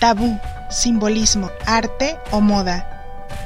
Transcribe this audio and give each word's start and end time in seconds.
tabú, 0.00 0.40
simbolismo, 0.70 1.50
arte 1.66 2.16
o 2.30 2.40
moda. 2.40 2.86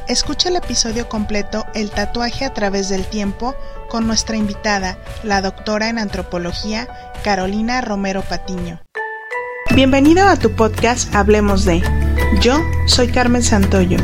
Escucha 0.08 0.48
el 0.48 0.56
episodio 0.56 1.08
completo 1.08 1.66
El 1.74 1.90
tatuaje 1.90 2.44
a 2.44 2.54
través 2.54 2.88
del 2.88 3.04
tiempo 3.04 3.54
con 3.90 4.06
nuestra 4.06 4.36
invitada, 4.36 4.96
la 5.24 5.42
doctora 5.42 5.88
en 5.88 5.98
antropología, 5.98 6.88
Carolina 7.24 7.80
Romero 7.80 8.22
Patiño. 8.22 8.80
Bienvenido 9.74 10.28
a 10.28 10.36
tu 10.36 10.54
podcast 10.54 11.12
Hablemos 11.14 11.64
de. 11.64 11.82
Yo 12.40 12.60
soy 12.86 13.08
Carmen 13.08 13.42
Santoyo. 13.42 13.98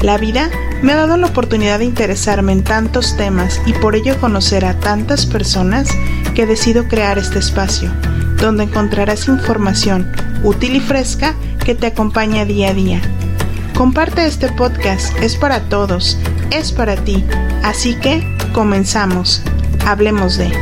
La 0.00 0.18
vida 0.18 0.50
me 0.82 0.92
ha 0.92 0.96
dado 0.96 1.16
la 1.16 1.28
oportunidad 1.28 1.78
de 1.78 1.84
interesarme 1.84 2.50
en 2.50 2.64
tantos 2.64 3.16
temas 3.16 3.60
y 3.64 3.74
por 3.74 3.94
ello 3.94 4.18
conocer 4.20 4.64
a 4.64 4.74
tantas 4.80 5.26
personas 5.26 5.88
que 6.34 6.46
decido 6.46 6.88
crear 6.88 7.18
este 7.18 7.38
espacio, 7.38 7.92
donde 8.38 8.64
encontrarás 8.64 9.28
información 9.28 10.10
útil 10.42 10.74
y 10.74 10.80
fresca 10.80 11.36
que 11.64 11.74
te 11.74 11.86
acompaña 11.86 12.44
día 12.44 12.70
a 12.70 12.74
día 12.74 13.00
Comparte 13.76 14.26
este 14.26 14.50
podcast, 14.52 15.16
es 15.18 15.36
para 15.36 15.68
todos, 15.68 16.18
es 16.52 16.72
para 16.72 16.94
ti. 17.04 17.24
Así 17.64 17.98
que, 17.98 18.22
comenzamos. 18.52 19.42
Hablemos 19.86 20.36
de... 20.36 20.52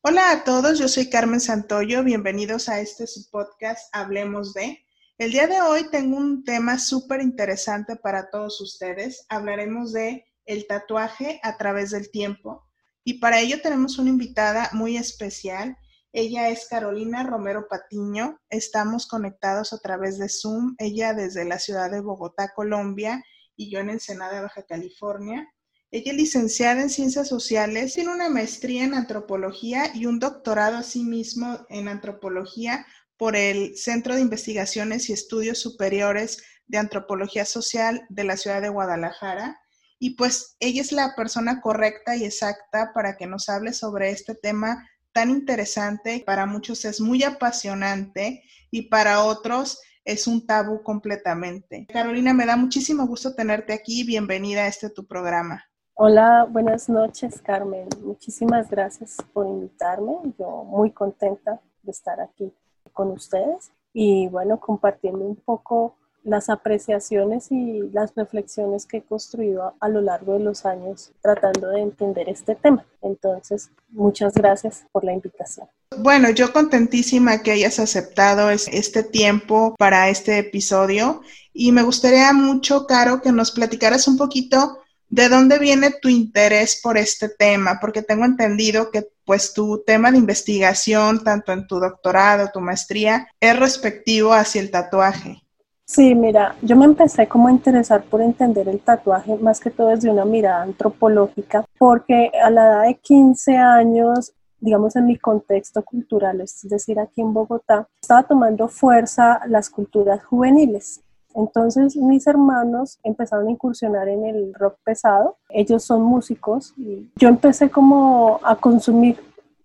Hola 0.00 0.30
a 0.30 0.44
todos, 0.44 0.78
yo 0.78 0.88
soy 0.88 1.10
Carmen 1.10 1.40
Santoyo, 1.40 2.02
bienvenidos 2.02 2.68
a 2.68 2.80
este 2.80 3.04
podcast 3.30 3.88
Hablemos 3.92 4.54
de... 4.54 4.84
El 5.18 5.32
día 5.32 5.46
de 5.46 5.60
hoy 5.60 5.86
tengo 5.90 6.16
un 6.16 6.42
tema 6.44 6.78
súper 6.78 7.20
interesante 7.20 7.96
para 7.96 8.30
todos 8.30 8.60
ustedes. 8.60 9.26
Hablaremos 9.28 9.92
de 9.92 10.24
el 10.44 10.66
tatuaje 10.66 11.40
a 11.42 11.56
través 11.56 11.90
del 11.90 12.10
tiempo. 12.10 12.64
Y 13.04 13.14
para 13.20 13.40
ello 13.40 13.60
tenemos 13.62 13.98
una 13.98 14.10
invitada 14.10 14.70
muy 14.72 14.96
especial. 14.96 15.76
Ella 16.18 16.48
es 16.48 16.66
Carolina 16.66 17.24
Romero 17.24 17.68
Patiño. 17.68 18.40
Estamos 18.48 19.06
conectados 19.06 19.74
a 19.74 19.80
través 19.80 20.16
de 20.16 20.30
Zoom. 20.30 20.74
Ella 20.78 21.12
desde 21.12 21.44
la 21.44 21.58
ciudad 21.58 21.90
de 21.90 22.00
Bogotá, 22.00 22.54
Colombia, 22.54 23.22
y 23.54 23.70
yo 23.70 23.80
en 23.80 23.90
Ensenada, 23.90 24.40
Baja 24.40 24.62
California. 24.62 25.46
Ella 25.90 26.12
es 26.12 26.16
licenciada 26.16 26.80
en 26.80 26.88
Ciencias 26.88 27.28
Sociales, 27.28 27.92
tiene 27.92 28.14
una 28.14 28.30
maestría 28.30 28.84
en 28.84 28.94
Antropología 28.94 29.94
y 29.94 30.06
un 30.06 30.18
doctorado 30.18 30.78
asimismo 30.78 31.66
en 31.68 31.86
Antropología 31.86 32.86
por 33.18 33.36
el 33.36 33.76
Centro 33.76 34.14
de 34.14 34.22
Investigaciones 34.22 35.10
y 35.10 35.12
Estudios 35.12 35.58
Superiores 35.58 36.42
de 36.66 36.78
Antropología 36.78 37.44
Social 37.44 38.06
de 38.08 38.24
la 38.24 38.38
ciudad 38.38 38.62
de 38.62 38.70
Guadalajara. 38.70 39.60
Y 39.98 40.16
pues 40.16 40.56
ella 40.60 40.80
es 40.80 40.92
la 40.92 41.14
persona 41.14 41.60
correcta 41.60 42.16
y 42.16 42.24
exacta 42.24 42.92
para 42.94 43.18
que 43.18 43.26
nos 43.26 43.50
hable 43.50 43.74
sobre 43.74 44.12
este 44.12 44.34
tema 44.34 44.82
tan 45.16 45.30
interesante, 45.30 46.22
para 46.26 46.44
muchos 46.44 46.84
es 46.84 47.00
muy 47.00 47.22
apasionante 47.22 48.42
y 48.70 48.82
para 48.90 49.24
otros 49.24 49.80
es 50.04 50.26
un 50.26 50.46
tabú 50.46 50.82
completamente. 50.82 51.86
Carolina, 51.90 52.34
me 52.34 52.44
da 52.44 52.54
muchísimo 52.54 53.06
gusto 53.06 53.34
tenerte 53.34 53.72
aquí. 53.72 54.04
Bienvenida 54.04 54.64
a 54.64 54.66
este 54.66 54.90
tu 54.90 55.06
programa. 55.06 55.64
Hola, 55.94 56.46
buenas 56.50 56.90
noches, 56.90 57.40
Carmen. 57.40 57.88
Muchísimas 58.04 58.68
gracias 58.68 59.16
por 59.32 59.46
invitarme. 59.46 60.12
Yo 60.38 60.64
muy 60.64 60.90
contenta 60.90 61.62
de 61.82 61.92
estar 61.92 62.20
aquí 62.20 62.52
con 62.92 63.10
ustedes 63.12 63.72
y 63.94 64.28
bueno, 64.28 64.60
compartiendo 64.60 65.20
un 65.20 65.36
poco 65.36 65.96
las 66.26 66.50
apreciaciones 66.50 67.50
y 67.50 67.82
las 67.92 68.14
reflexiones 68.16 68.84
que 68.84 68.98
he 68.98 69.02
construido 69.02 69.74
a, 69.80 69.88
lo 69.88 70.00
largo 70.00 70.34
de 70.34 70.40
los 70.40 70.66
años 70.66 71.12
tratando 71.22 71.70
de 71.70 71.80
entender 71.80 72.28
este 72.28 72.56
tema. 72.56 72.84
Entonces, 73.00 73.70
muchas 73.90 74.34
gracias 74.34 74.84
por 74.90 75.04
la 75.04 75.12
invitación. 75.12 75.68
Bueno, 75.98 76.30
yo 76.30 76.52
contentísima 76.52 77.42
que 77.42 77.52
hayas 77.52 77.78
aceptado 77.78 78.50
este 78.50 79.04
tiempo 79.04 79.76
para 79.78 80.08
este 80.08 80.38
episodio 80.38 81.22
y 81.52 81.70
me 81.70 81.82
gustaría 81.82 82.32
mucho, 82.32 82.86
Caro, 82.86 83.22
que 83.22 83.30
nos 83.30 83.52
platicaras 83.52 84.08
un 84.08 84.16
poquito 84.16 84.80
de 85.08 85.28
dónde 85.28 85.60
viene 85.60 85.92
tu 86.02 86.08
interés 86.08 86.80
por 86.82 86.98
este 86.98 87.28
tema, 87.28 87.78
porque 87.80 88.02
tengo 88.02 88.24
entendido 88.24 88.90
que 88.90 89.06
pues 89.24 89.54
tu 89.54 89.84
tema 89.86 90.10
de 90.10 90.18
investigación, 90.18 91.22
tanto 91.22 91.52
en 91.52 91.68
tu 91.68 91.78
doctorado, 91.78 92.50
tu 92.52 92.60
maestría, 92.60 93.28
es 93.40 93.56
respectivo 93.56 94.32
hacia 94.32 94.60
el 94.60 94.72
tatuaje. 94.72 95.45
Sí, 95.88 96.16
mira, 96.16 96.56
yo 96.62 96.74
me 96.74 96.84
empecé 96.84 97.28
como 97.28 97.46
a 97.46 97.52
interesar 97.52 98.02
por 98.02 98.20
entender 98.20 98.68
el 98.68 98.80
tatuaje 98.80 99.36
más 99.36 99.60
que 99.60 99.70
todo 99.70 99.88
desde 99.88 100.10
una 100.10 100.24
mirada 100.24 100.62
antropológica, 100.62 101.64
porque 101.78 102.32
a 102.42 102.50
la 102.50 102.66
edad 102.66 102.82
de 102.82 102.96
15 102.96 103.56
años, 103.56 104.32
digamos 104.58 104.96
en 104.96 105.06
mi 105.06 105.16
contexto 105.16 105.84
cultural, 105.84 106.40
es 106.40 106.68
decir, 106.68 106.98
aquí 106.98 107.20
en 107.20 107.32
Bogotá, 107.32 107.86
estaba 108.02 108.24
tomando 108.24 108.66
fuerza 108.66 109.40
las 109.46 109.70
culturas 109.70 110.24
juveniles. 110.24 111.02
Entonces 111.36 111.94
mis 111.94 112.26
hermanos 112.26 112.98
empezaron 113.04 113.46
a 113.46 113.52
incursionar 113.52 114.08
en 114.08 114.24
el 114.24 114.54
rock 114.54 114.78
pesado, 114.82 115.36
ellos 115.50 115.84
son 115.84 116.02
músicos 116.02 116.74
y 116.76 117.12
yo 117.14 117.28
empecé 117.28 117.70
como 117.70 118.40
a 118.42 118.56
consumir 118.56 119.20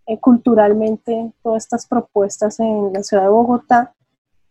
eh, 0.06 0.20
culturalmente 0.20 1.34
todas 1.42 1.64
estas 1.64 1.88
propuestas 1.88 2.59
en 2.59 2.94
la 2.94 3.02
ciudad 3.02 3.24
de 3.24 3.30
Bogotá 3.30 3.96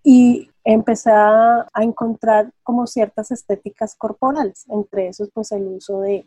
y 0.02 0.49
empecé 0.64 1.10
a, 1.10 1.66
encontrar 1.80 2.52
como 2.62 2.86
ciertas 2.86 3.30
estéticas 3.30 3.94
corporales, 3.94 4.64
entre 4.68 5.08
esos 5.08 5.30
pues 5.32 5.52
el 5.52 5.66
uso 5.66 6.00
de, 6.00 6.26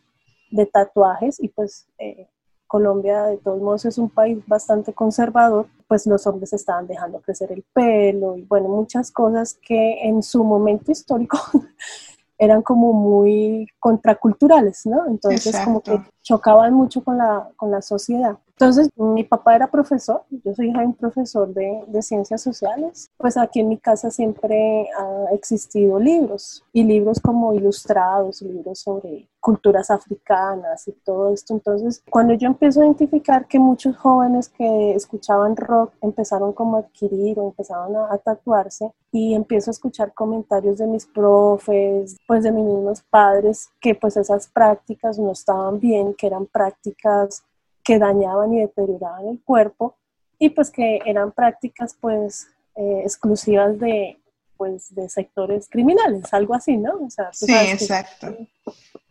tatuajes 0.72 1.42
y 1.42 1.48
pues 1.48 1.88
eh, 1.98 2.28
Colombia 2.68 3.24
de 3.24 3.38
todos 3.38 3.62
modos 3.62 3.86
es 3.86 3.98
un 3.98 4.10
país 4.10 4.38
bastante 4.48 4.94
conservador, 4.94 5.68
pues 5.88 6.06
los 6.06 6.26
hombres 6.28 6.54
estaban 6.54 6.88
dejando 6.88 7.22
crecer 7.22 7.52
el 7.52 7.64
pelo 7.74 8.38
y 8.38 8.44
bueno, 8.44 8.70
muchas 8.70 9.12
cosas 9.12 9.58
que 9.62 10.08
en 10.08 10.24
su 10.24 10.44
momento 10.44 10.92
histórico 10.92 11.38
eran 12.38 12.62
como 12.62 12.94
muy 12.94 13.68
contraculturales, 13.80 14.86
¿no? 14.86 15.06
Entonces 15.08 15.60
como 15.64 15.82
que 15.82 16.00
chocaban 16.24 16.74
mucho 16.74 17.04
con 17.04 17.18
la, 17.18 17.50
con 17.56 17.70
la 17.70 17.82
sociedad. 17.82 18.38
Entonces, 18.54 18.90
mi 18.96 19.24
papá 19.24 19.56
era 19.56 19.70
profesor, 19.70 20.24
yo 20.30 20.54
soy 20.54 20.70
hija 20.70 20.82
de 20.82 20.86
un 20.86 20.94
profesor 20.94 21.52
de, 21.54 21.84
de, 21.88 22.02
ciencias 22.04 22.42
sociales, 22.42 23.10
pues 23.18 23.36
aquí 23.36 23.60
en 23.60 23.68
mi 23.68 23.78
casa 23.78 24.12
siempre 24.12 24.88
ha 24.98 25.34
existido 25.34 26.00
libros 26.00 26.64
y 26.72 26.84
libros 26.84 27.20
como 27.20 27.54
ilustrados, 27.54 28.44
libros 28.44 28.80
sobre 28.80 29.28
culturas 29.40 29.92
africanas 29.92 30.88
y 30.88 30.94
todo 31.04 31.34
esto. 31.34 31.54
Entonces, 31.54 32.02
cuando 32.10 32.34
yo 32.36 32.48
empiezo 32.48 32.82
a 32.82 32.86
identificar 32.86 33.48
que 33.48 33.60
muchos 33.60 33.98
jóvenes 33.98 34.48
que 34.48 34.94
escuchaban 34.94 35.58
rock 35.58 35.92
empezaron 36.02 36.54
como 36.54 36.78
a 36.78 36.82
adquirir 36.82 37.40
o 37.40 37.48
empezaron 37.48 37.96
a, 37.98 38.14
a 38.14 38.18
tatuarse 38.20 38.90
y 39.12 39.34
empiezo 39.34 39.70
a 39.70 39.74
escuchar 39.74 40.14
comentarios 40.14 40.78
de 40.78 40.88
mis 40.88 41.06
profes, 41.06 42.18
pues 42.26 42.44
de 42.44 42.52
mis 42.52 42.64
mismos 42.64 43.04
padres, 43.10 43.70
que 43.82 43.96
pues 43.96 44.16
esas 44.16 44.48
prácticas 44.48 45.20
no 45.20 45.32
estaban 45.32 45.80
bien, 45.80 46.13
que 46.16 46.28
eran 46.28 46.46
prácticas 46.46 47.44
que 47.84 48.00
dañaban 48.00 48.54
y 48.54 48.62
deterioraban 48.62 49.28
el 49.28 49.42
cuerpo 49.44 49.96
y 50.40 50.50
pues 50.50 50.72
que 50.72 51.00
eran 51.06 51.32
prácticas 51.32 51.96
pues 52.00 52.48
eh, 52.76 53.02
exclusivas 53.04 53.78
de 53.80 54.18
pues 54.58 54.94
de 54.96 55.10
sectores 55.10 55.68
criminales, 55.70 56.34
algo 56.34 56.54
así, 56.54 56.78
¿no? 56.78 56.94
O 57.06 57.10
sea, 57.10 57.34
sí, 57.34 57.52
exacto. 57.52 58.36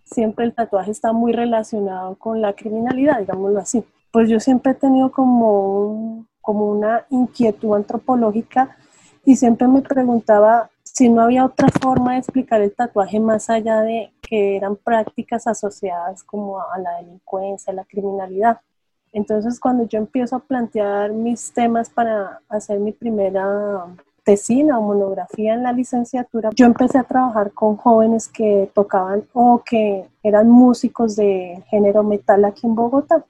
Siempre 0.05 0.45
el 0.45 0.55
tatuaje 0.55 0.91
está 0.91 1.13
muy 1.13 1.33
relacionado 1.33 2.17
con 2.17 2.41
la 2.41 2.55
criminalidad, 2.55 3.19
digámoslo 3.19 3.59
así. 3.59 3.85
Pues 4.11 4.29
yo 4.29 4.41
siempre 4.41 4.73
he 4.73 4.75
tenido 4.75 5.11
como, 5.11 6.27
como 6.41 6.71
una 6.71 7.07
inquietud 7.11 7.75
antropológica 7.75 8.77
y 9.25 9.37
siempre 9.37 9.69
me 9.69 9.83
preguntaba 9.83 10.71
si 10.93 11.09
no 11.09 11.23
había 11.23 11.47
otra 11.47 11.69
forma 11.81 12.13
de 12.13 12.19
explicar 12.19 12.61
el 12.61 12.75
tatuaje 12.75 13.19
más 13.19 13.49
allá 13.49 13.81
de 13.81 14.13
que 14.21 14.57
eran 14.57 14.77
prácticas 14.77 15.47
asociadas 15.47 16.23
como 16.23 16.61
a 16.61 16.79
la 16.79 16.99
delincuencia, 16.99 17.73
a 17.73 17.77
la 17.77 17.85
criminalidad. 17.85 18.61
Entonces, 19.11 19.59
cuando 19.59 19.85
yo 19.85 19.99
empiezo 19.99 20.37
a 20.37 20.41
plantear 20.41 21.13
mis 21.13 21.53
temas 21.53 21.89
para 21.89 22.41
hacer 22.49 22.79
mi 22.79 22.93
primera 22.93 23.87
tesina 24.23 24.79
o 24.79 24.83
monografía 24.83 25.55
en 25.55 25.63
la 25.63 25.73
licenciatura, 25.73 26.51
yo 26.55 26.67
empecé 26.67 26.99
a 26.99 27.05
trabajar 27.05 27.53
con 27.53 27.77
jóvenes 27.77 28.29
que 28.29 28.71
tocaban 28.75 29.25
o 29.33 29.63
que 29.65 30.07
eran 30.23 30.49
músicos 30.49 31.17
de 31.17 31.63
género 31.69 32.03
metal 32.03 32.45
aquí 32.45 32.67
en 32.67 32.75
Bogotá 32.75 33.25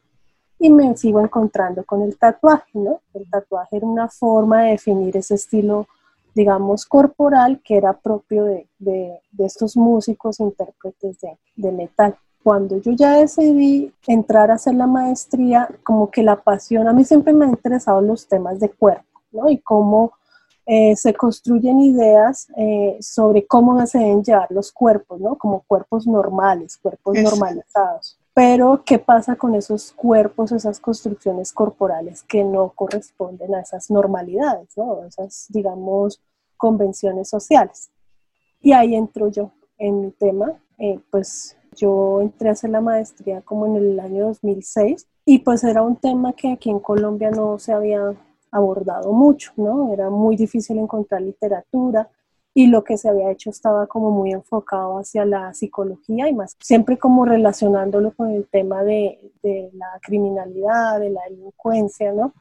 y 0.59 0.69
me 0.69 0.97
sigo 0.97 1.21
encontrando 1.21 1.85
con 1.85 2.03
el 2.03 2.17
tatuaje, 2.19 2.71
¿no? 2.75 3.01
El 3.15 3.29
tatuaje 3.31 3.77
era 3.77 3.87
una 3.87 4.09
forma 4.09 4.63
de 4.63 4.73
definir 4.73 5.17
ese 5.17 5.35
estilo 5.35 5.87
digamos, 6.35 6.87
corporal 6.87 7.61
que 7.65 7.77
era 7.77 7.93
propio 7.93 8.45
de, 8.45 8.67
de, 8.79 9.21
estos 9.39 9.77
músicos 9.77 10.41
intérpretes 10.41 11.21
de, 11.21 11.39
de, 11.57 11.73
metal. 11.73 12.17
Cuando 12.43 12.79
yo 12.79 12.93
ya 12.93 13.15
decidí 13.19 13.93
entrar 14.07 14.51
a 14.51 14.55
hacer 14.55 14.75
la 14.75 14.87
maestría, 14.87 15.69
como 15.85 16.11
que 16.11 16.23
la 16.23 16.37
pasión, 16.37 16.89
a 16.89 16.93
mí 16.93 17.05
siempre 17.05 17.33
me 17.33 17.45
han 17.45 17.51
interesado 17.51 18.01
los 18.01 18.27
temas 18.27 18.59
de 18.61 18.71
cuerpo, 18.71 19.21
¿no? 19.31 19.49
Y 19.49 19.59
cómo 19.59 20.13
eh, 20.65 20.95
se 20.97 21.13
construyen 21.13 21.81
ideas 21.81 22.49
eh, 22.57 22.97
sobre 23.01 23.47
cómo 23.47 23.85
se 23.87 23.99
deben 23.99 24.23
llevar 24.23 24.47
los 24.51 24.71
cuerpos, 24.71 25.21
¿no? 25.21 25.37
Como 25.37 25.63
cuerpos 25.63 26.07
normales, 26.07 26.77
cuerpos 26.77 27.17
normalizados. 27.17 28.17
Pero, 28.35 28.83
¿qué 28.85 28.99
pasa 28.99 29.37
con 29.37 29.55
esos 29.55 29.93
cuerpos, 29.93 30.53
esas 30.53 30.81
construcciones 30.81 31.53
corporales 31.53 32.23
que 32.23 32.45
no 32.45 32.71
corresponden 32.71 33.55
a 33.55 33.61
esas 33.61 33.91
normalidades, 33.91 34.77
¿no? 34.77 35.05
esas, 35.05 35.47
digamos, 35.51 36.23
convenciones 36.57 37.29
sociales? 37.29 37.91
Y 38.61 38.73
ahí 38.73 38.95
entro 38.95 39.29
yo 39.29 39.53
en 39.77 40.01
mi 40.01 40.11
tema, 40.13 40.53
eh, 40.79 41.01
pues 41.11 41.57
yo 41.77 42.21
entré 42.23 42.49
a 42.49 42.53
hacer 42.53 42.71
la 42.71 42.81
maestría 42.81 43.43
como 43.43 43.67
en 43.67 43.77
el 43.77 44.01
año 44.01 44.27
2006 44.29 45.07
y 45.25 45.39
pues 45.41 45.65
era 45.65 45.83
un 45.83 45.97
tema 45.97 46.33
que 46.33 46.53
aquí 46.53 46.71
en 46.71 46.81
Colombia 46.81 47.31
no 47.31 47.59
se 47.59 47.73
había 47.73 48.15
abordado 48.51 49.13
mucho, 49.13 49.53
¿no? 49.57 49.93
Era 49.93 50.11
muy 50.11 50.37
difícil 50.37 50.79
encontrar 50.79 51.23
literatura 51.23 52.11
y 52.55 52.67
lo 52.67 52.85
que 52.85 52.99
se 52.99 53.09
había 53.09 53.31
hecho 53.31 53.51
estaba 53.51 53.87
como 53.87 54.11
muy 54.11 54.33
enfocado 54.33 54.99
hacia 54.99 55.25
la 55.25 55.55
psicología 55.55 56.29
y 56.29 56.35
más, 56.35 56.57
siempre 56.61 56.99
como 56.99 57.25
relacionándolo 57.25 58.13
con 58.13 58.31
el 58.31 58.47
tema 58.47 58.83
de, 58.83 59.19
de 59.43 59.71
la 59.75 59.99
criminalidad, 60.03 61.01
de 61.01 61.11
la 61.11 61.23
delincuencia, 61.29 62.13
¿no? 62.13 62.33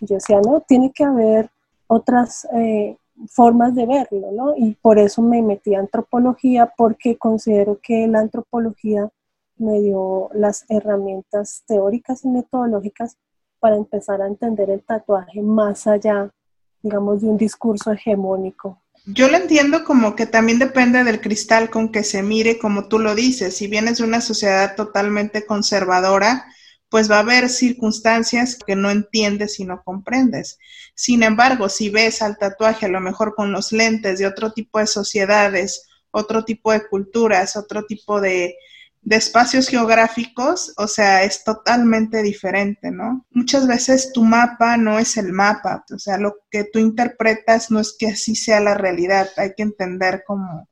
Yo 0.00 0.16
decía, 0.16 0.40
no, 0.40 0.60
tiene 0.60 0.92
que 0.92 1.04
haber 1.04 1.50
otras 1.86 2.46
eh, 2.52 2.96
formas 3.26 3.74
de 3.74 3.86
verlo, 3.86 4.30
¿no? 4.32 4.54
Y 4.56 4.74
por 4.74 4.98
eso 4.98 5.22
me 5.22 5.42
metí 5.42 5.74
a 5.74 5.80
antropología, 5.80 6.72
porque 6.76 7.16
considero 7.16 7.80
que 7.82 8.06
la 8.06 8.20
antropología 8.20 9.10
me 9.56 9.80
dio 9.80 10.30
las 10.34 10.64
herramientas 10.68 11.64
teóricas 11.66 12.24
y 12.24 12.28
metodológicas 12.28 13.16
para 13.58 13.76
empezar 13.76 14.22
a 14.22 14.28
entender 14.28 14.70
el 14.70 14.84
tatuaje 14.84 15.42
más 15.42 15.86
allá, 15.86 16.30
digamos, 16.82 17.22
de 17.22 17.28
un 17.28 17.36
discurso 17.36 17.90
hegemónico. 17.90 18.80
Yo 19.10 19.30
lo 19.30 19.38
entiendo 19.38 19.84
como 19.84 20.14
que 20.14 20.26
también 20.26 20.58
depende 20.58 21.02
del 21.02 21.22
cristal 21.22 21.70
con 21.70 21.90
que 21.90 22.04
se 22.04 22.22
mire, 22.22 22.58
como 22.58 22.88
tú 22.88 22.98
lo 22.98 23.14
dices. 23.14 23.56
Si 23.56 23.66
vienes 23.66 23.96
de 23.96 24.04
una 24.04 24.20
sociedad 24.20 24.76
totalmente 24.76 25.46
conservadora, 25.46 26.44
pues 26.90 27.10
va 27.10 27.16
a 27.16 27.20
haber 27.20 27.48
circunstancias 27.48 28.58
que 28.66 28.76
no 28.76 28.90
entiendes 28.90 29.60
y 29.60 29.64
no 29.64 29.82
comprendes. 29.82 30.58
Sin 30.94 31.22
embargo, 31.22 31.70
si 31.70 31.88
ves 31.88 32.20
al 32.20 32.36
tatuaje 32.36 32.84
a 32.84 32.90
lo 32.90 33.00
mejor 33.00 33.34
con 33.34 33.50
los 33.50 33.72
lentes 33.72 34.18
de 34.18 34.26
otro 34.26 34.52
tipo 34.52 34.78
de 34.78 34.86
sociedades, 34.86 35.88
otro 36.10 36.44
tipo 36.44 36.70
de 36.72 36.86
culturas, 36.86 37.56
otro 37.56 37.86
tipo 37.86 38.20
de, 38.20 38.56
de 39.08 39.16
espacios 39.16 39.68
geográficos, 39.68 40.74
o 40.76 40.86
sea, 40.86 41.24
es 41.24 41.42
totalmente 41.42 42.22
diferente, 42.22 42.90
¿no? 42.90 43.26
Muchas 43.30 43.66
veces 43.66 44.12
tu 44.12 44.22
mapa 44.22 44.76
no 44.76 44.98
es 44.98 45.16
el 45.16 45.32
mapa, 45.32 45.82
o 45.90 45.98
sea, 45.98 46.18
lo 46.18 46.34
que 46.50 46.64
tú 46.64 46.78
interpretas 46.78 47.70
no 47.70 47.80
es 47.80 47.96
que 47.98 48.08
así 48.08 48.36
sea 48.36 48.60
la 48.60 48.74
realidad, 48.74 49.30
hay 49.38 49.54
que 49.56 49.62
entender 49.62 50.24
cómo, 50.26 50.68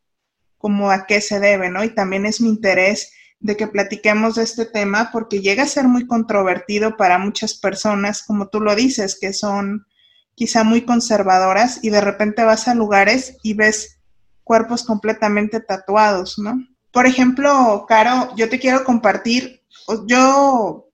cómo 0.59 0.91
a 0.91 1.07
qué 1.07 1.23
se 1.23 1.41
debe, 1.41 1.71
¿no? 1.71 1.83
Y 1.83 1.95
también 1.95 2.27
es 2.27 2.43
mi 2.43 2.51
interés 2.51 3.11
de 3.41 3.57
que 3.57 3.69
platiquemos 3.69 4.35
de 4.35 4.43
este 4.43 4.67
tema 4.67 5.09
porque 5.15 5.41
llega 5.41 5.63
a 5.63 5.67
ser 5.67 5.89
muy 5.89 6.07
controvertido 6.07 6.99
para 6.99 7.17
muchas 7.17 7.55
personas, 7.55 8.23
como 8.23 8.49
tú 8.49 8.61
lo 8.61 8.75
dices, 8.75 9.17
que 9.19 9.33
son 9.33 9.87
quizá 10.35 10.63
muy 10.63 10.83
conservadoras 10.83 11.83
y 11.83 11.89
de 11.89 12.03
repente 12.03 12.45
vas 12.45 12.69
a 12.69 12.75
lugares 12.75 13.39
y 13.43 13.55
ves 13.55 13.99
cuerpos 14.45 14.85
completamente 14.85 15.61
tatuados, 15.61 16.39
¿no? 16.39 16.76
Por 16.97 17.07
ejemplo, 17.07 17.85
Caro, 17.87 18.35
yo 18.37 18.49
te 18.49 18.59
quiero 18.59 18.83
compartir, 18.83 19.63
yo 20.07 20.89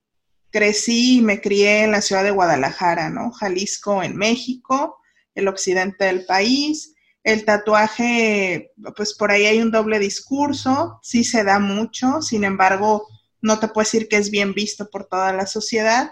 crecí 0.51 1.19
y 1.19 1.21
me 1.21 1.39
crié 1.39 1.85
en 1.85 1.91
la 1.91 2.01
ciudad 2.01 2.25
de 2.25 2.31
Guadalajara, 2.31 3.09
¿no? 3.09 3.31
Jalisco, 3.31 4.03
en 4.03 4.17
México, 4.17 4.97
el 5.33 5.47
occidente 5.47 6.03
del 6.03 6.25
país. 6.25 6.93
El 7.23 7.45
tatuaje, 7.45 8.73
pues 8.97 9.13
por 9.13 9.31
ahí 9.31 9.45
hay 9.45 9.61
un 9.61 9.71
doble 9.71 9.97
discurso, 9.97 10.99
sí 11.01 11.23
se 11.23 11.45
da 11.45 11.59
mucho, 11.59 12.21
sin 12.21 12.43
embargo, 12.43 13.07
no 13.41 13.59
te 13.59 13.69
puedo 13.69 13.85
decir 13.85 14.09
que 14.09 14.17
es 14.17 14.29
bien 14.29 14.53
visto 14.53 14.89
por 14.89 15.05
toda 15.05 15.31
la 15.31 15.45
sociedad. 15.45 16.11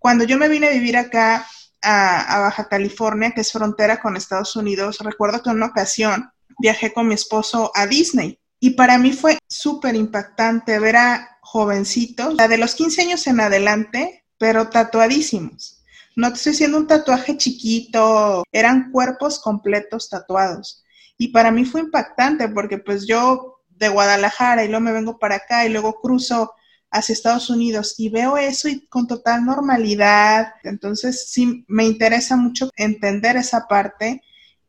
Cuando 0.00 0.24
yo 0.24 0.36
me 0.36 0.48
vine 0.48 0.66
a 0.66 0.72
vivir 0.72 0.96
acá 0.96 1.46
a, 1.80 2.22
a 2.22 2.40
Baja 2.40 2.68
California, 2.68 3.30
que 3.30 3.42
es 3.42 3.52
frontera 3.52 4.02
con 4.02 4.16
Estados 4.16 4.56
Unidos, 4.56 4.98
recuerdo 4.98 5.40
que 5.40 5.50
en 5.50 5.58
una 5.58 5.66
ocasión 5.66 6.28
viajé 6.58 6.92
con 6.92 7.06
mi 7.06 7.14
esposo 7.14 7.70
a 7.76 7.86
Disney 7.86 8.41
y 8.64 8.70
para 8.70 8.96
mí 8.96 9.10
fue 9.10 9.40
súper 9.48 9.96
impactante 9.96 10.78
ver 10.78 10.94
a 10.94 11.38
jovencitos, 11.40 12.36
de 12.36 12.58
los 12.58 12.76
15 12.76 13.02
años 13.02 13.26
en 13.26 13.40
adelante, 13.40 14.24
pero 14.38 14.68
tatuadísimos. 14.68 15.82
No 16.14 16.28
te 16.28 16.36
estoy 16.36 16.52
diciendo 16.52 16.78
un 16.78 16.86
tatuaje 16.86 17.36
chiquito, 17.36 18.44
eran 18.52 18.92
cuerpos 18.92 19.40
completos 19.40 20.08
tatuados. 20.08 20.84
Y 21.18 21.32
para 21.32 21.50
mí 21.50 21.64
fue 21.64 21.80
impactante 21.80 22.48
porque 22.50 22.78
pues 22.78 23.04
yo 23.04 23.64
de 23.68 23.88
Guadalajara 23.88 24.64
y 24.64 24.68
luego 24.68 24.84
me 24.84 24.92
vengo 24.92 25.18
para 25.18 25.36
acá 25.36 25.66
y 25.66 25.68
luego 25.68 26.00
cruzo 26.00 26.52
hacia 26.92 27.14
Estados 27.14 27.50
Unidos 27.50 27.96
y 27.98 28.10
veo 28.10 28.36
eso 28.36 28.68
y 28.68 28.86
con 28.86 29.08
total 29.08 29.44
normalidad. 29.44 30.54
Entonces 30.62 31.32
sí 31.32 31.64
me 31.66 31.84
interesa 31.84 32.36
mucho 32.36 32.70
entender 32.76 33.36
esa 33.36 33.66
parte 33.66 34.22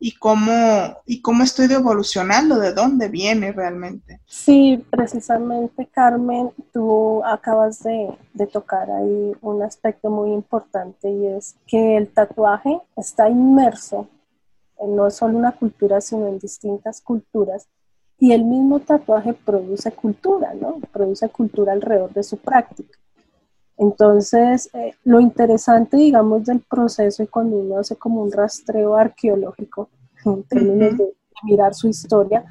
y 0.03 0.11
cómo, 0.11 0.97
y 1.05 1.21
cómo 1.21 1.44
estoy 1.44 1.71
evolucionando, 1.71 2.59
de 2.59 2.73
dónde 2.73 3.07
viene 3.07 3.53
realmente. 3.53 4.19
Sí, 4.25 4.85
precisamente 4.89 5.88
Carmen, 5.88 6.51
tú 6.73 7.23
acabas 7.23 7.81
de, 7.83 8.09
de 8.33 8.45
tocar 8.45 8.91
ahí 8.91 9.31
un 9.39 9.63
aspecto 9.63 10.09
muy 10.09 10.33
importante 10.33 11.09
y 11.09 11.27
es 11.27 11.55
que 11.65 11.95
el 11.95 12.09
tatuaje 12.09 12.81
está 12.97 13.29
inmerso 13.29 14.09
en 14.79 14.94
no 14.94 15.09
solo 15.09 15.38
una 15.38 15.53
cultura, 15.53 16.01
sino 16.01 16.27
en 16.27 16.38
distintas 16.38 17.00
culturas. 17.00 17.69
Y 18.19 18.33
el 18.33 18.44
mismo 18.44 18.81
tatuaje 18.81 19.33
produce 19.33 19.89
cultura, 19.94 20.53
¿no? 20.53 20.81
Produce 20.91 21.29
cultura 21.29 21.71
alrededor 21.71 22.11
de 22.11 22.23
su 22.23 22.35
práctica. 22.35 23.00
Entonces, 23.77 24.69
eh, 24.73 24.93
lo 25.03 25.19
interesante, 25.19 25.97
digamos, 25.97 26.45
del 26.45 26.61
proceso 26.61 27.23
y 27.23 27.27
cuando 27.27 27.57
uno 27.57 27.79
hace 27.79 27.95
como 27.95 28.21
un 28.21 28.31
rastreo 28.31 28.95
arqueológico 28.95 29.89
en 30.25 30.43
términos 30.43 30.97
de, 30.97 31.13
mirar 31.43 31.73
su 31.73 31.89
historia, 31.89 32.45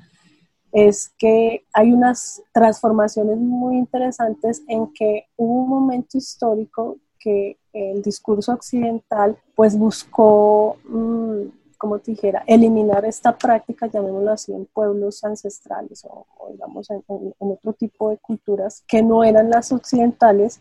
es 0.71 1.11
que 1.17 1.65
hay 1.73 1.93
unas 1.93 2.43
transformaciones 2.53 3.39
muy 3.39 3.79
interesantes 3.79 4.63
en 4.69 4.93
que 4.93 5.27
hubo 5.37 5.63
un 5.63 5.69
momento 5.69 6.19
histórico 6.19 6.99
que 7.19 7.57
el 7.73 8.03
discurso 8.03 8.53
occidental 8.53 9.39
pues 9.55 9.79
buscó, 9.79 10.77
mm, 10.89 11.43
como 11.79 11.99
te 12.01 12.11
dijera, 12.11 12.43
eliminar 12.47 13.05
esta 13.07 13.37
práctica, 13.37 13.87
llamémoslo 13.87 14.33
así, 14.33 14.53
en 14.53 14.67
pueblos 14.67 15.25
ancestrales 15.25 16.05
o, 16.05 16.27
digamos 16.51 16.91
en, 16.91 17.03
otro 17.39 17.73
tipo 17.73 18.11
de 18.11 18.19
culturas 18.19 18.85
que 18.87 19.03
no 19.03 19.25
eran 19.25 19.49
las 19.49 19.73
occidentales 19.73 20.61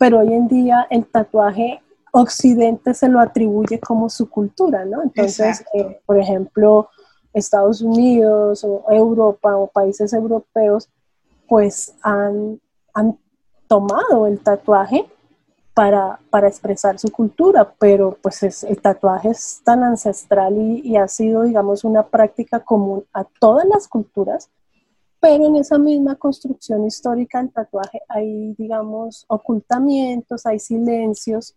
pero 0.00 0.20
hoy 0.20 0.32
en 0.32 0.48
día 0.48 0.86
el 0.88 1.04
tatuaje 1.04 1.82
occidente 2.10 2.94
se 2.94 3.06
lo 3.06 3.20
atribuye 3.20 3.78
como 3.78 4.08
su 4.08 4.30
cultura, 4.30 4.86
¿no? 4.86 5.02
Entonces, 5.02 5.62
eh, 5.74 6.00
por 6.06 6.18
ejemplo, 6.18 6.88
Estados 7.34 7.82
Unidos 7.82 8.64
o 8.64 8.86
Europa 8.88 9.54
o 9.58 9.66
países 9.66 10.14
europeos, 10.14 10.88
pues 11.46 11.94
han, 12.02 12.58
tomado 13.68 14.26
el 14.26 14.40
tatuaje 14.40 15.04
para, 15.74 16.18
expresar 16.48 16.98
su 16.98 17.12
cultura, 17.12 17.70
pero 17.78 18.16
pues 18.22 18.64
el 18.64 18.80
tatuaje 18.80 19.28
es 19.28 19.60
tan 19.64 19.84
ancestral 19.84 20.56
y, 20.56 20.80
y, 20.82 20.96
ha 20.96 21.06
sido, 21.08 21.42
digamos, 21.42 21.84
una 21.84 22.04
práctica 22.04 22.60
común 22.60 23.04
a 23.12 23.24
todas 23.38 23.66
las 23.66 23.86
culturas 23.86 24.48
pero 25.20 25.46
en 25.46 25.56
esa 25.56 25.78
misma 25.78 26.16
construcción 26.16 26.86
histórica 26.86 27.38
del 27.38 27.52
tatuaje 27.52 28.00
hay, 28.08 28.54
digamos, 28.56 29.26
ocultamientos, 29.28 30.46
hay 30.46 30.58
silencios. 30.58 31.54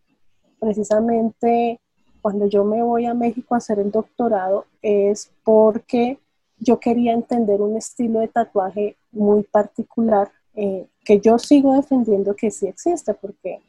Precisamente 0.59 1.79
cuando 2.21 2.47
yo 2.47 2.63
me 2.65 2.83
voy 2.83 3.05
a 3.05 3.13
México 3.13 3.53
a 3.53 3.57
hacer 3.57 3.79
el 3.79 3.91
doctorado 3.91 4.65
es 4.81 5.31
porque 5.43 6.19
yo 6.57 6.79
quería 6.79 7.13
entender 7.13 7.61
un 7.61 7.77
estilo 7.77 8.19
de 8.19 8.27
tatuaje 8.27 8.95
muy 9.11 9.43
particular 9.43 10.31
eh, 10.55 10.87
que 11.03 11.19
yo 11.19 11.39
sigo 11.39 11.73
defendiendo 11.73 12.35
que 12.35 12.51
sí 12.51 12.67
existe, 12.67 13.13
porque 13.13 13.59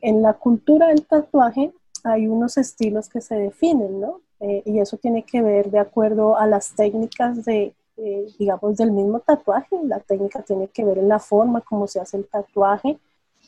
en 0.00 0.22
la 0.22 0.34
cultura 0.34 0.88
del 0.88 1.06
tatuaje 1.06 1.72
hay 2.04 2.26
unos 2.26 2.58
estilos 2.58 3.08
que 3.08 3.20
se 3.20 3.36
definen, 3.36 4.00
¿no? 4.00 4.20
Eh, 4.40 4.62
y 4.66 4.80
eso 4.80 4.96
tiene 4.96 5.22
que 5.22 5.40
ver 5.40 5.70
de 5.70 5.78
acuerdo 5.78 6.36
a 6.36 6.46
las 6.46 6.74
técnicas 6.74 7.44
de 7.44 7.74
eh, 8.04 8.26
digamos, 8.38 8.76
del 8.76 8.92
mismo 8.92 9.20
tatuaje. 9.20 9.76
La 9.84 10.00
técnica 10.00 10.42
tiene 10.42 10.68
que 10.68 10.84
ver 10.84 10.98
en 10.98 11.08
la 11.08 11.18
forma, 11.18 11.60
como 11.60 11.86
se 11.86 12.00
hace 12.00 12.16
el 12.16 12.26
tatuaje, 12.26 12.98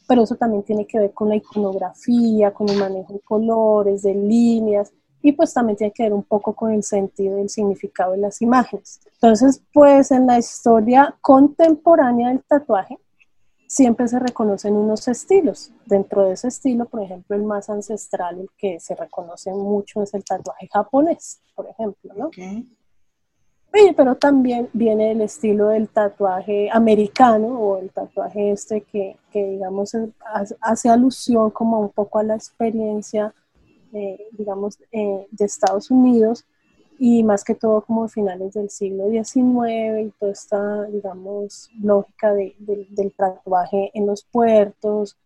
pero 0.06 0.22
eso 0.22 0.36
también 0.36 0.62
tiene 0.62 0.86
que 0.86 0.98
ver 0.98 1.12
con 1.12 1.28
la 1.28 1.36
iconografía, 1.36 2.52
con 2.52 2.68
el 2.68 2.78
manejo 2.78 3.12
de 3.12 3.20
colores, 3.20 4.02
de 4.02 4.14
líneas, 4.14 4.92
y 5.22 5.32
pues 5.32 5.54
también 5.54 5.76
tiene 5.76 5.92
que 5.92 6.02
ver 6.02 6.12
un 6.12 6.22
poco 6.22 6.54
con 6.54 6.72
el 6.72 6.82
sentido 6.82 7.38
y 7.38 7.42
el 7.42 7.48
significado 7.48 8.12
de 8.12 8.18
las 8.18 8.42
imágenes. 8.42 9.00
Entonces, 9.14 9.62
pues 9.72 10.10
en 10.10 10.26
la 10.26 10.38
historia 10.38 11.16
contemporánea 11.20 12.28
del 12.28 12.44
tatuaje, 12.44 12.98
siempre 13.66 14.06
se 14.06 14.18
reconocen 14.18 14.76
unos 14.76 15.08
estilos. 15.08 15.72
Dentro 15.86 16.26
de 16.26 16.34
ese 16.34 16.48
estilo, 16.48 16.84
por 16.84 17.02
ejemplo, 17.02 17.34
el 17.34 17.42
más 17.42 17.70
ancestral, 17.70 18.38
el 18.38 18.50
que 18.56 18.78
se 18.78 18.94
reconoce 18.94 19.50
mucho 19.52 20.02
es 20.02 20.12
el 20.14 20.24
tatuaje 20.24 20.68
japonés, 20.70 21.40
por 21.54 21.68
ejemplo, 21.68 22.12
¿no? 22.14 22.30
Pero 23.96 24.14
también 24.14 24.68
viene 24.72 25.10
el 25.12 25.20
estilo 25.20 25.68
del 25.68 25.88
tatuaje 25.88 26.68
americano 26.72 27.46
o 27.48 27.78
el 27.78 27.90
tatuaje 27.90 28.52
este 28.52 28.82
que, 28.82 29.16
que 29.32 29.44
digamos, 29.44 29.96
hace 30.60 30.88
alusión 30.88 31.50
como 31.50 31.80
un 31.80 31.88
poco 31.88 32.20
a 32.20 32.22
la 32.22 32.36
experiencia, 32.36 33.34
eh, 33.92 34.28
digamos, 34.32 34.78
eh, 34.92 35.26
de 35.30 35.44
Estados 35.44 35.90
Unidos 35.90 36.44
y 36.98 37.24
más 37.24 37.42
que 37.42 37.56
todo 37.56 37.80
como 37.82 38.06
finales 38.06 38.54
del 38.54 38.70
siglo 38.70 39.08
XIX 39.10 40.06
y 40.06 40.12
toda 40.20 40.32
esta, 40.32 40.84
digamos, 40.84 41.68
lógica 41.82 42.32
de, 42.32 42.54
del 42.58 43.12
tatuaje 43.12 43.90
en 43.94 44.06
los 44.06 44.22
puertos 44.22 45.16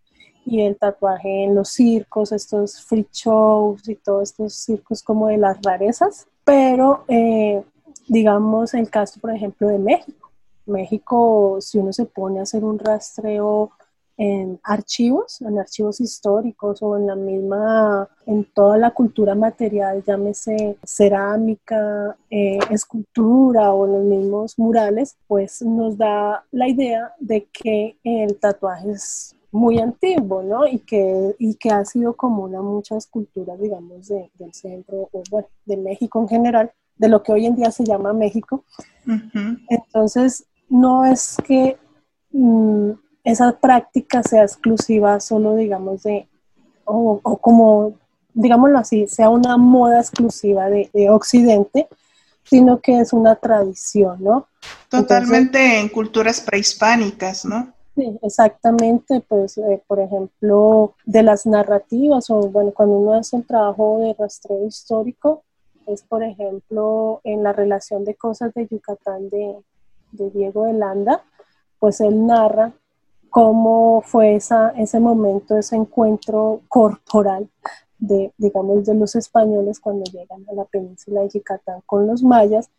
y 0.46 0.62
el 0.62 0.78
tatuaje 0.78 1.44
en 1.44 1.54
los 1.54 1.68
circos, 1.68 2.32
estos 2.32 2.80
free 2.80 3.06
shows 3.12 3.86
y 3.88 3.96
todos 3.96 4.30
estos 4.30 4.54
circos 4.54 5.02
como 5.02 5.28
de 5.28 5.36
las 5.36 5.58
rarezas, 5.62 6.26
pero 6.44 7.04
eh, 7.08 7.62
digamos 8.06 8.74
el 8.74 8.90
caso, 8.90 9.20
por 9.20 9.34
ejemplo, 9.34 9.68
de 9.68 9.78
México. 9.78 10.30
México, 10.66 11.58
si 11.60 11.78
uno 11.78 11.92
se 11.92 12.04
pone 12.04 12.40
a 12.40 12.42
hacer 12.42 12.64
un 12.64 12.78
rastreo 12.78 13.72
en 14.18 14.58
archivos, 14.64 15.40
en 15.42 15.58
archivos 15.58 16.00
históricos 16.00 16.82
o 16.82 16.96
en 16.98 17.06
la 17.06 17.14
misma, 17.14 18.08
en 18.26 18.44
toda 18.52 18.76
la 18.76 18.90
cultura 18.90 19.36
material, 19.36 20.02
llámese 20.04 20.76
cerámica, 20.84 22.16
eh, 22.28 22.58
escultura 22.70 23.72
o 23.72 23.86
los 23.86 24.02
mismos 24.04 24.58
murales, 24.58 25.16
pues 25.28 25.62
nos 25.62 25.96
da 25.96 26.44
la 26.50 26.68
idea 26.68 27.14
de 27.20 27.46
que 27.46 27.96
el 28.02 28.38
tatuaje 28.40 28.90
es 28.90 29.36
muy 29.52 29.78
antiguo, 29.78 30.42
¿no? 30.42 30.66
Y 30.66 30.80
que, 30.80 31.36
y 31.38 31.54
que 31.54 31.70
ha 31.70 31.84
sido 31.84 32.14
común 32.14 32.56
a 32.56 32.60
muchas 32.60 33.06
culturas, 33.06 33.58
digamos, 33.60 34.08
del 34.08 34.52
centro 34.52 35.08
o 35.12 35.22
bueno, 35.30 35.48
de 35.64 35.76
México 35.76 36.20
en 36.20 36.28
general, 36.28 36.72
de 36.98 37.08
lo 37.08 37.22
que 37.22 37.32
hoy 37.32 37.46
en 37.46 37.56
día 37.56 37.70
se 37.70 37.84
llama 37.84 38.12
México. 38.12 38.64
Entonces, 39.68 40.44
no 40.68 41.06
es 41.06 41.36
que 41.46 41.78
mm, 42.32 42.90
esa 43.24 43.52
práctica 43.58 44.22
sea 44.22 44.42
exclusiva 44.42 45.20
solo, 45.20 45.56
digamos, 45.56 46.02
de, 46.02 46.28
o, 46.84 47.20
como, 47.40 47.94
digámoslo 48.34 48.78
así, 48.78 49.06
sea 49.06 49.30
una 49.30 49.56
moda 49.56 50.00
exclusiva 50.00 50.68
de, 50.68 51.10
Occidente, 51.10 51.88
sino 52.44 52.80
que 52.80 53.00
es 53.00 53.12
una 53.12 53.36
tradición, 53.36 54.22
¿no? 54.22 54.46
Totalmente 54.88 55.80
en 55.80 55.88
culturas 55.88 56.40
prehispánicas, 56.40 57.44
¿no? 57.44 57.72
Sí, 57.94 58.18
exactamente, 58.22 59.20
pues, 59.26 59.58
eh, 59.58 59.82
por 59.86 60.00
ejemplo, 60.00 60.94
de 61.04 61.22
las 61.22 61.46
narrativas, 61.46 62.30
o 62.30 62.48
bueno, 62.48 62.72
cuando 62.72 62.96
uno 62.96 63.14
hace 63.14 63.36
el 63.36 63.46
trabajo 63.46 63.98
de 64.00 64.14
rastreo 64.18 64.66
histórico, 64.66 65.44
es, 65.88 66.02
por 66.02 66.22
ejemplo, 66.22 67.20
en 67.24 67.42
la 67.42 67.52
relación 67.52 68.04
de 68.04 68.14
cosas 68.14 68.52
de 68.54 68.66
Yucatán 68.66 69.28
de, 69.28 69.56
de 70.12 70.30
Diego 70.30 70.64
de 70.64 70.74
Landa, 70.74 71.22
pues 71.78 72.00
él 72.00 72.26
narra 72.26 72.72
cómo 73.30 74.02
fue 74.02 74.36
esa, 74.36 74.70
ese 74.70 75.00
momento, 75.00 75.56
ese 75.56 75.76
encuentro 75.76 76.60
corporal 76.68 77.48
de, 77.98 78.32
digamos, 78.36 78.84
de 78.84 78.94
los 78.94 79.16
españoles 79.16 79.80
cuando 79.80 80.04
llegan 80.04 80.44
a 80.50 80.54
la 80.54 80.64
península 80.64 81.22
de 81.22 81.30
Yucatán 81.30 81.82
con 81.86 82.06
los 82.06 82.22
mayas, 82.22 82.70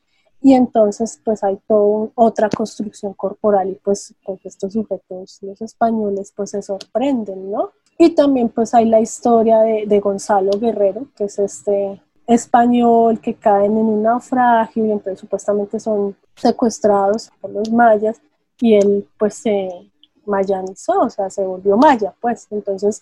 y 0.42 0.54
entonces 0.54 1.20
pues 1.24 1.44
hay 1.44 1.58
toda 1.68 2.10
otra 2.16 2.50
construcción 2.50 3.14
corporal 3.14 3.70
y 3.70 3.76
pues, 3.76 4.14
pues 4.24 4.40
estos 4.46 4.74
sujetos, 4.74 5.40
los 5.42 5.62
españoles, 5.62 6.32
pues 6.36 6.52
se 6.52 6.62
sorprenden, 6.62 7.52
¿no? 7.52 7.72
Y 7.98 8.12
también 8.16 8.48
pues 8.48 8.74
hay 8.74 8.86
la 8.86 9.02
historia 9.02 9.60
de, 9.60 9.86
de 9.86 10.00
Gonzalo 10.00 10.52
Guerrero, 10.58 11.08
que 11.18 11.26
es 11.26 11.40
este 11.40 12.02
español 12.30 13.20
que 13.20 13.34
caen 13.34 13.76
en 13.76 13.86
un 13.86 14.04
naufragio 14.04 14.86
y 14.86 14.92
entonces 14.92 15.20
supuestamente 15.20 15.80
son 15.80 16.16
secuestrados 16.36 17.32
por 17.42 17.50
los 17.50 17.72
mayas 17.72 18.22
y 18.60 18.76
él 18.76 19.08
pues 19.18 19.34
se 19.34 19.92
mayanizó, 20.26 21.00
o 21.02 21.10
sea, 21.10 21.30
se 21.32 21.44
volvió 21.44 21.76
maya, 21.76 22.14
pues 22.22 22.48
entonces 22.52 23.02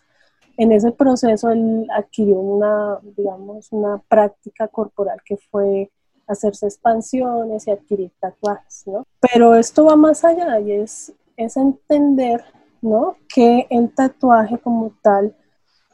en 0.56 0.72
ese 0.72 0.94
proceso 0.94 1.50
él 1.50 1.88
adquirió 1.94 2.40
una, 2.40 3.00
digamos, 3.18 3.68
una 3.72 3.98
práctica 4.08 4.70
corporal 4.70 5.20
que 5.26 5.36
fue 5.52 5.92
hacerse 6.26 6.68
expansiones 6.68 7.68
y 7.68 7.72
adquirir 7.72 8.12
tatuajes, 8.22 8.84
¿no? 8.88 9.06
Pero 9.20 9.56
esto 9.56 9.86
va 9.86 9.98
más 9.98 10.24
allá 10.24 10.58
y 10.62 10.72
es, 10.72 11.12
es 11.36 11.58
entender, 11.58 12.46
¿no? 12.82 13.18
Que 13.28 13.68
el 13.70 13.94
tatuaje 13.94 14.58
como 14.58 14.94
tal 15.02 15.36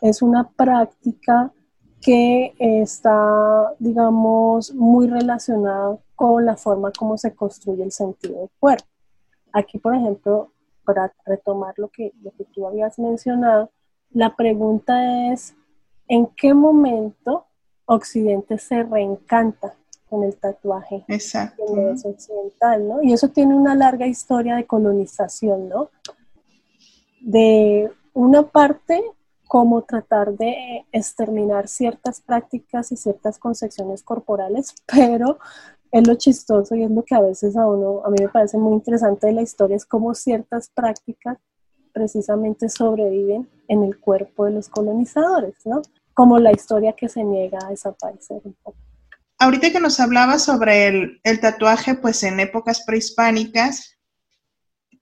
es 0.02 0.22
una 0.22 0.48
práctica 0.50 1.52
que 2.04 2.54
está, 2.60 3.74
digamos, 3.80 4.74
muy 4.74 5.08
relacionado 5.08 6.02
con 6.16 6.46
la 6.46 6.58
forma 6.58 6.92
como 6.92 7.18
se 7.18 7.34
construye 7.34 7.84
el 7.84 7.94
sentido 7.94 8.42
del 8.42 8.50
cuerpo. 8.60 8.86
Aquí, 9.54 9.80
por 9.80 9.96
ejemplo, 9.96 10.52
para 10.84 11.14
retomar 11.26 11.74
lo 11.78 11.88
que, 11.88 12.12
lo 12.22 12.32
que 12.32 12.44
tú 12.44 12.68
habías 12.68 13.00
mencionado, 13.00 13.72
la 14.12 14.36
pregunta 14.36 15.32
es, 15.32 15.56
¿en 16.08 16.28
qué 16.28 16.54
momento 16.54 17.46
Occidente 17.86 18.58
se 18.58 18.84
reencanta 18.84 19.74
con 20.10 20.24
el 20.24 20.36
tatuaje 20.36 21.06
Exacto. 21.08 21.64
occidental, 21.64 22.88
¿no? 22.88 23.02
Y 23.02 23.14
eso 23.14 23.30
tiene 23.30 23.56
una 23.56 23.76
larga 23.76 24.08
historia 24.08 24.56
de 24.56 24.66
colonización, 24.66 25.70
¿no? 25.70 25.90
De 27.22 27.90
una 28.14 28.44
parte 28.44 29.02
cómo 29.54 29.84
tratar 29.84 30.36
de 30.36 30.84
exterminar 30.92 31.68
ciertas 31.68 32.22
prácticas 32.22 32.92
y 32.92 32.98
ciertas 32.98 33.38
concepciones 33.38 34.02
corporales, 34.02 34.74
pero 34.88 35.38
es 35.92 36.08
lo 36.08 36.16
chistoso 36.16 36.74
y 36.74 36.82
es 36.82 36.90
lo 36.90 37.06
que 37.06 37.14
a 37.14 37.22
veces 37.22 37.56
a 37.56 37.68
uno, 37.68 38.02
a 38.04 38.10
mí 38.10 38.16
me 38.20 38.30
parece 38.30 38.58
muy 38.58 38.74
interesante 38.74 39.28
de 39.28 39.34
la 39.34 39.44
historia, 39.44 39.76
es 39.76 39.86
cómo 39.86 40.16
ciertas 40.16 40.70
prácticas 40.70 41.38
precisamente 41.94 42.68
sobreviven 42.68 43.48
en 43.68 43.84
el 43.84 44.00
cuerpo 44.00 44.46
de 44.46 44.54
los 44.54 44.70
colonizadores, 44.70 45.54
¿no? 45.66 45.84
Como 46.16 46.40
la 46.40 46.52
historia 46.52 46.94
que 46.94 47.08
se 47.08 47.24
niega 47.24 47.60
a 47.64 47.70
desaparecer 47.70 48.42
un 48.46 48.56
poco. 48.64 48.80
Ahorita 49.38 49.72
que 49.72 49.80
nos 49.80 50.00
hablaba 50.00 50.40
sobre 50.40 50.88
el, 50.88 51.22
el 51.24 51.40
tatuaje, 51.40 51.94
pues 51.94 52.24
en 52.24 52.40
épocas 52.40 52.84
prehispánicas, 52.88 53.93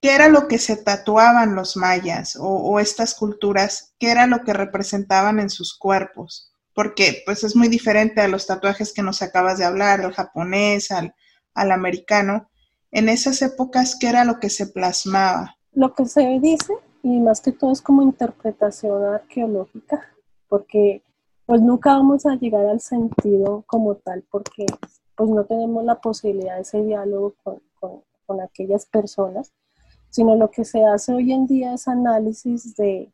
¿Qué 0.02 0.16
era 0.16 0.30
lo 0.30 0.48
que 0.48 0.58
se 0.58 0.78
tatuaban 0.78 1.54
los 1.54 1.78
mayas 1.78 2.36
o, 2.40 2.80
estas 2.80 3.14
culturas? 3.14 3.94
¿Qué 4.00 4.10
era 4.10 4.26
lo 4.26 4.44
que 4.44 4.52
representaban 4.52 5.40
en 5.40 5.52
sus 5.52 5.78
cuerpos? 5.78 6.52
Porque 6.74 7.22
pues 7.24 7.44
es 7.44 7.56
muy 7.56 7.68
diferente 7.68 8.20
a 8.20 8.28
los 8.28 8.48
tatuajes 8.48 8.94
que 8.94 9.04
nos 9.04 9.22
acabas 9.22 9.60
de 9.60 9.66
hablar, 9.66 10.02
al 10.02 10.14
japonés, 10.14 10.90
al, 10.90 11.14
al 11.54 11.72
americano. 11.72 12.50
En 12.90 13.10
esas 13.10 13.44
épocas, 13.44 13.96
¿qué 14.00 14.08
era 14.08 14.26
lo 14.26 14.40
que 14.40 14.50
se 14.50 14.66
plasmaba? 14.66 15.56
Lo 15.74 15.94
que 15.94 16.06
se 16.06 16.40
dice, 16.42 16.74
y 17.04 17.20
más 17.20 17.40
que 17.40 17.52
todo 17.52 17.72
es 17.72 17.82
como 17.82 18.02
interpretación 18.02 19.04
arqueológica, 19.04 20.02
porque 20.50 21.04
pues 21.46 21.62
nunca 21.62 21.94
vamos 21.94 22.26
a 22.26 22.34
llegar 22.38 22.66
al 22.66 22.82
sentido 22.82 23.64
como 23.68 23.96
tal, 23.96 24.24
porque 24.32 24.66
pues 25.16 25.30
no 25.30 25.46
tenemos 25.46 25.86
la 25.86 26.02
posibilidad 26.02 26.56
de 26.56 26.62
ese 26.62 26.82
diálogo 26.82 27.36
con, 27.44 27.62
con, 27.80 28.02
con 28.26 28.42
aquellas 28.42 28.88
personas 28.88 29.52
sino 30.12 30.36
lo 30.36 30.52
que 30.52 30.64
se 30.64 30.86
hace 30.86 31.14
hoy 31.14 31.32
en 31.32 31.48
día 31.48 31.74
es 31.74 31.88
análisis 31.88 32.76
de, 32.76 33.10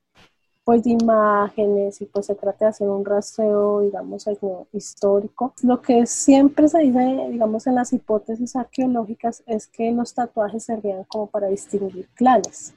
pues, 0.65 0.83
de 0.83 0.89
imágenes 0.89 2.01
y 2.01 2.05
pues 2.05 2.25
se 2.25 2.35
trata 2.35 2.65
de 2.65 2.69
hacer 2.71 2.89
un 2.89 3.05
rastreo, 3.05 3.81
digamos, 3.81 4.27
histórico. 4.73 5.53
Lo 5.61 5.81
que 5.81 6.05
siempre 6.05 6.67
se 6.67 6.79
dice, 6.79 7.27
digamos, 7.31 7.67
en 7.67 7.75
las 7.75 7.93
hipótesis 7.93 8.55
arqueológicas 8.55 9.43
es 9.45 9.67
que 9.67 9.91
los 9.91 10.13
tatuajes 10.13 10.63
servían 10.65 11.05
como 11.05 11.27
para 11.27 11.47
distinguir 11.47 12.09
clanes. 12.15 12.73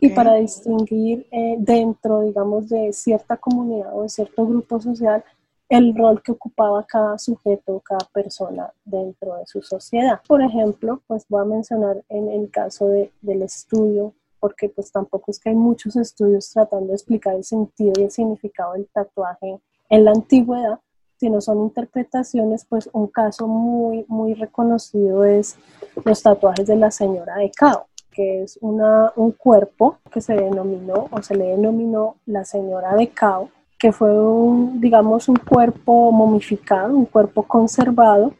Y 0.00 0.10
para 0.10 0.34
distinguir 0.34 1.26
eh, 1.30 1.56
dentro, 1.58 2.20
digamos, 2.20 2.68
de 2.68 2.92
cierta 2.92 3.38
comunidad 3.38 3.96
o 3.96 4.02
de 4.02 4.10
cierto 4.10 4.46
grupo 4.46 4.78
social 4.78 5.24
el 5.70 5.94
rol 5.94 6.20
que 6.20 6.32
ocupaba 6.32 6.84
cada 6.84 7.16
sujeto, 7.16 7.80
cada 7.80 8.04
persona 8.12 8.72
dentro 8.84 9.36
de 9.36 9.46
su 9.46 9.62
sociedad. 9.62 10.20
Por 10.26 10.42
ejemplo, 10.42 11.00
pues 11.06 11.24
voy 11.28 11.42
a 11.42 11.44
mencionar 11.44 12.02
en 12.08 12.28
el 12.28 12.50
caso 12.50 12.88
de, 12.88 13.12
del 13.22 13.42
estudio, 13.42 14.12
porque 14.40 14.68
pues 14.68 14.90
tampoco 14.90 15.30
es 15.30 15.38
que 15.38 15.50
hay 15.50 15.54
muchos 15.54 15.94
estudios 15.94 16.50
tratando 16.50 16.88
de 16.88 16.94
explicar 16.94 17.36
el 17.36 17.44
sentido 17.44 17.92
y 17.96 18.02
el 18.02 18.10
significado 18.10 18.72
del 18.72 18.88
tatuaje 18.88 19.60
en 19.88 20.04
la 20.04 20.10
antigüedad, 20.10 20.80
sino 21.18 21.40
son 21.40 21.60
interpretaciones, 21.60 22.64
pues 22.64 22.90
un 22.92 23.06
caso 23.06 23.46
muy, 23.46 24.04
muy 24.08 24.34
reconocido 24.34 25.24
es 25.24 25.56
los 26.04 26.20
tatuajes 26.20 26.66
de 26.66 26.76
la 26.76 26.90
señora 26.90 27.36
de 27.36 27.50
Cao 27.52 27.86
que 28.10 28.42
es 28.42 28.58
una, 28.60 29.12
un 29.14 29.30
cuerpo 29.30 29.98
que 30.12 30.20
se 30.20 30.34
denominó 30.34 31.08
o 31.12 31.22
se 31.22 31.36
le 31.36 31.46
denominó 31.46 32.16
la 32.26 32.44
señora 32.44 32.96
de 32.96 33.08
Cao, 33.08 33.50
que 33.80 33.92
fue 33.92 34.12
un, 34.12 34.80
digamos, 34.80 35.28
un 35.28 35.36
cuerpo 35.36 36.12
momificado, 36.12 36.94
un 36.94 37.06
cuerpo 37.06 37.42
conservado 37.44 38.34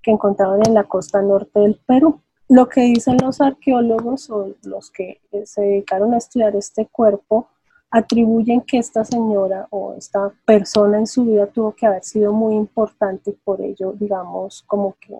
que 0.00 0.12
encontraron 0.12 0.60
en 0.66 0.72
la 0.72 0.84
costa 0.84 1.20
norte 1.20 1.58
del 1.60 1.80
Perú. 1.84 2.20
Lo 2.48 2.68
que 2.68 2.82
dicen 2.82 3.16
los 3.20 3.40
arqueólogos 3.40 4.30
o 4.30 4.54
los 4.62 4.90
que 4.90 5.20
se 5.44 5.62
dedicaron 5.62 6.14
a 6.14 6.18
estudiar 6.18 6.54
este 6.54 6.86
cuerpo 6.86 7.48
atribuyen 7.90 8.60
que 8.60 8.78
esta 8.78 9.04
señora 9.04 9.66
o 9.70 9.94
esta 9.94 10.32
persona 10.44 10.98
en 10.98 11.06
su 11.06 11.24
vida 11.24 11.46
tuvo 11.48 11.72
que 11.72 11.86
haber 11.86 12.04
sido 12.04 12.32
muy 12.32 12.54
importante 12.54 13.30
y 13.30 13.34
por 13.34 13.60
ello, 13.60 13.92
digamos, 13.98 14.62
como 14.66 14.96
que 15.00 15.18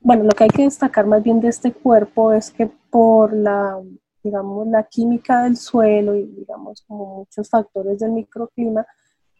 bueno, 0.00 0.22
lo 0.22 0.30
que 0.30 0.44
hay 0.44 0.50
que 0.50 0.62
destacar 0.62 1.04
más 1.04 1.20
bien 1.20 1.40
de 1.40 1.48
este 1.48 1.72
cuerpo 1.72 2.32
es 2.32 2.52
que 2.52 2.70
por 2.90 3.32
la, 3.32 3.80
digamos, 4.22 4.68
la 4.68 4.84
química 4.84 5.42
del 5.42 5.56
suelo 5.56 6.14
y, 6.14 6.26
digamos, 6.26 6.82
como 6.82 7.16
muchos 7.16 7.48
factores 7.50 7.98
del 7.98 8.12
microclima, 8.12 8.86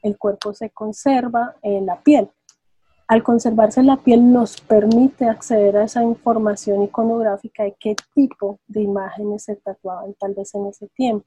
el 0.07 0.19
cuerpo 0.19 0.55
se 0.55 0.71
conserva 0.71 1.57
en 1.63 1.87
la 1.87 2.01
piel. 2.03 2.31
Al 3.09 3.23
conservarse 3.23 3.83
la 3.83 3.99
piel 3.99 4.33
nos 4.33 4.61
permite 4.61 5.27
acceder 5.27 5.77
a 5.77 5.85
esa 5.85 6.03
información 6.03 6.83
iconográfica 6.83 7.63
de 7.63 7.77
qué 7.79 7.95
tipo 8.15 8.59
de 8.67 8.83
imágenes 8.83 9.45
se 9.45 9.57
tatuaban 9.57 10.15
tal 10.15 10.35
vez 10.35 10.55
en 10.55 10.67
ese 10.67 10.89
tiempo. 10.89 11.27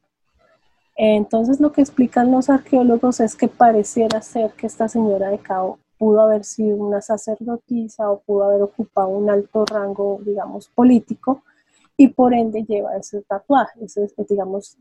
Entonces 0.98 1.62
lo 1.62 1.72
que 1.72 1.80
explican 1.80 2.32
los 2.32 2.50
arqueólogos 2.50 3.22
es 3.22 3.38
que 3.38 3.48
pareciera 3.48 4.22
ser 4.22 4.52
que 4.52 4.68
esta 4.68 4.90
señora 4.90 5.30
de 5.30 5.40
Cao 5.40 5.80
pudo 5.98 6.22
haber 6.22 6.44
sido 6.44 6.76
una 6.76 7.02
sacerdotisa 7.02 8.12
o 8.12 8.20
pudo 8.20 8.44
haber 8.44 8.62
ocupado 8.64 9.08
un 9.08 9.30
alto 9.30 9.66
rango, 9.66 10.20
digamos, 10.26 10.68
político 10.68 11.44
y 11.96 12.10
por 12.10 12.34
ende 12.34 12.64
lleva 12.64 12.98
ese 12.98 13.22
tatuaje, 13.22 13.86
ese, 13.86 14.08
digamos, 14.30 14.78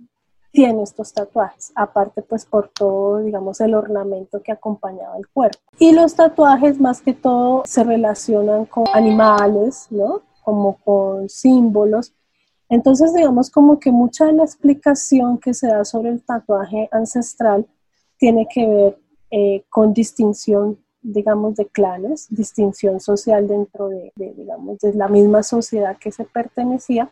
tiene 0.58 0.82
estos 0.82 1.12
tatuajes, 1.12 1.70
aparte 1.76 2.20
pues 2.20 2.44
por 2.44 2.68
todo, 2.68 3.18
digamos, 3.18 3.60
el 3.60 3.74
ornamento 3.74 4.42
que 4.42 4.50
acompañaba 4.50 5.16
el 5.16 5.28
cuerpo. 5.28 5.60
Y 5.78 5.92
los 5.92 6.16
tatuajes 6.16 6.80
más 6.80 7.00
que 7.00 7.14
todo 7.14 7.62
se 7.64 7.84
relacionan 7.84 8.64
con 8.64 8.84
animales, 8.92 9.86
¿no? 9.90 10.22
Como 10.42 10.76
con 10.78 11.28
símbolos 11.28 12.12
entonces, 12.68 13.14
digamos 13.14 13.50
como 13.50 13.78
que 13.78 13.90
mucha 13.90 14.26
de 14.26 14.34
la 14.34 14.44
explicación 14.44 15.38
que 15.38 15.54
se 15.54 15.68
da 15.68 15.84
sobre 15.84 16.10
el 16.10 16.22
tatuaje 16.22 16.88
ancestral 16.92 17.66
tiene 18.18 18.46
que 18.52 18.66
ver 18.66 18.98
eh, 19.30 19.64
con 19.70 19.94
distinción, 19.94 20.78
digamos, 21.00 21.54
de 21.54 21.66
clanes, 21.66 22.26
distinción 22.28 23.00
social 23.00 23.48
dentro 23.48 23.88
de, 23.88 24.12
digamos, 24.16 24.80
de 24.80 24.92
la 24.94 25.08
misma 25.08 25.42
sociedad 25.42 25.96
que 25.98 26.12
se 26.12 26.24
pertenecía, 26.24 27.10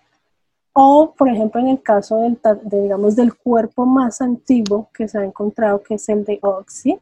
o, 0.78 1.14
por 1.16 1.30
ejemplo, 1.30 1.59
en 1.59 1.68
el 1.68 1.83
caso 1.83 2.21
del, 2.21 2.38
digamos, 2.64 3.16
del 3.16 3.35
cuerpo 3.35 3.87
más 3.87 4.21
antiguo 4.21 4.90
que 4.92 5.09
se 5.09 5.16
ha 5.18 5.25
encontrado, 5.25 5.83
que 5.83 5.95
es 5.95 6.06
el 6.11 6.23
de 6.26 6.38
Oxy, 6.42 6.99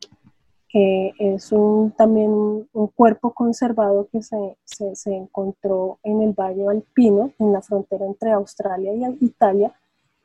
que 0.69 1.12
es 1.19 1.50
un, 1.50 1.90
también 1.90 2.31
un 2.31 2.87
cuerpo 2.95 3.35
conservado 3.35 4.07
que 4.12 4.23
se, 4.23 4.57
se, 4.64 5.12
encontró 5.12 5.99
en 6.04 6.23
el 6.23 6.33
Valle 6.35 6.69
Alpino, 6.69 7.33
en 7.40 7.52
la 7.52 7.62
frontera 7.62 8.07
entre 8.07 8.31
Australia 8.31 8.93
y 8.95 9.25
Italia, 9.25 9.73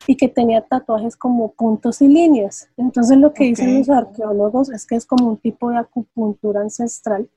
y 0.06 0.16
que 0.16 0.28
tenía 0.28 0.62
tatuajes 0.62 1.18
como 1.18 1.52
puntos 1.54 2.04
y 2.04 2.08
líneas. 2.08 2.70
Entonces 2.78 3.18
lo 3.18 3.34
que 3.34 3.46
dicen 3.46 3.80
los 3.80 3.90
arqueólogos 3.90 4.70
es 4.70 4.86
que 4.86 4.96
es 4.96 5.08
como 5.08 5.28
un 5.28 5.38
tipo 5.38 5.72
de 5.72 5.80
acupuntura 5.80 6.62
ancestral 6.62 7.28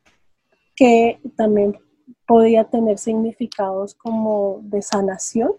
que 0.77 1.21
también 1.37 1.79
podía 2.27 2.65
tener 2.65 2.99
significados 2.99 3.95
como 3.95 4.61
de 4.65 4.83
sanación 4.83 5.53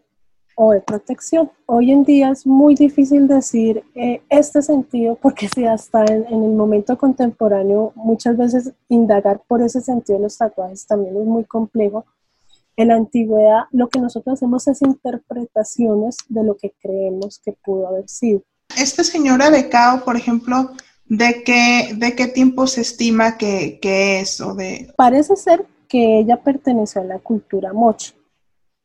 o 0.55 0.71
de 0.71 0.81
protección. 0.81 1.51
Hoy 1.65 1.91
en 1.91 2.03
día 2.03 2.29
es 2.29 2.45
muy 2.45 2.75
difícil 2.75 3.27
decir 3.27 3.83
eh, 3.95 4.21
este 4.29 4.61
sentido 4.61 5.17
porque 5.21 5.49
si 5.49 5.65
hasta 5.65 6.05
en, 6.05 6.25
el 6.27 6.51
momento 6.51 6.97
contemporáneo 6.97 7.91
muchas 7.95 8.37
veces 8.37 8.71
indagar 8.89 9.41
por 9.47 9.61
ese 9.61 9.81
sentido 9.81 10.17
de 10.19 10.23
los 10.23 10.37
tatuajes 10.37 10.85
también 10.85 11.17
es 11.17 11.25
muy 11.25 11.45
complejo. 11.45 12.05
En 12.75 12.87
la 12.89 12.95
antigüedad 12.95 13.63
lo 13.71 13.87
que 13.87 13.99
nosotros 13.99 14.33
hacemos 14.33 14.67
es 14.67 14.81
interpretaciones 14.81 16.17
de 16.27 16.43
lo 16.43 16.55
que 16.57 16.73
creemos 16.81 17.39
que 17.39 17.53
pudo 17.53 17.87
haber 17.87 18.09
sido. 18.09 18.41
Esta 18.77 19.03
señora 19.03 19.51
de 19.51 19.69
Cao, 19.69 20.03
por 20.03 20.15
ejemplo, 20.15 20.71
¿de 21.05 21.43
qué, 21.43 21.93
de 21.95 22.15
qué 22.15 22.27
tiempo 22.27 22.65
se 22.65 22.81
estima 22.81 23.37
que, 23.37 23.79
que 23.79 24.21
es? 24.21 24.41
O 24.41 24.55
de... 24.55 24.91
Parece 24.97 25.35
ser 25.35 25.65
que 25.87 26.19
ella 26.19 26.41
perteneció 26.41 27.01
a 27.01 27.05
la 27.05 27.19
cultura 27.19 27.71
mocha 27.71 28.13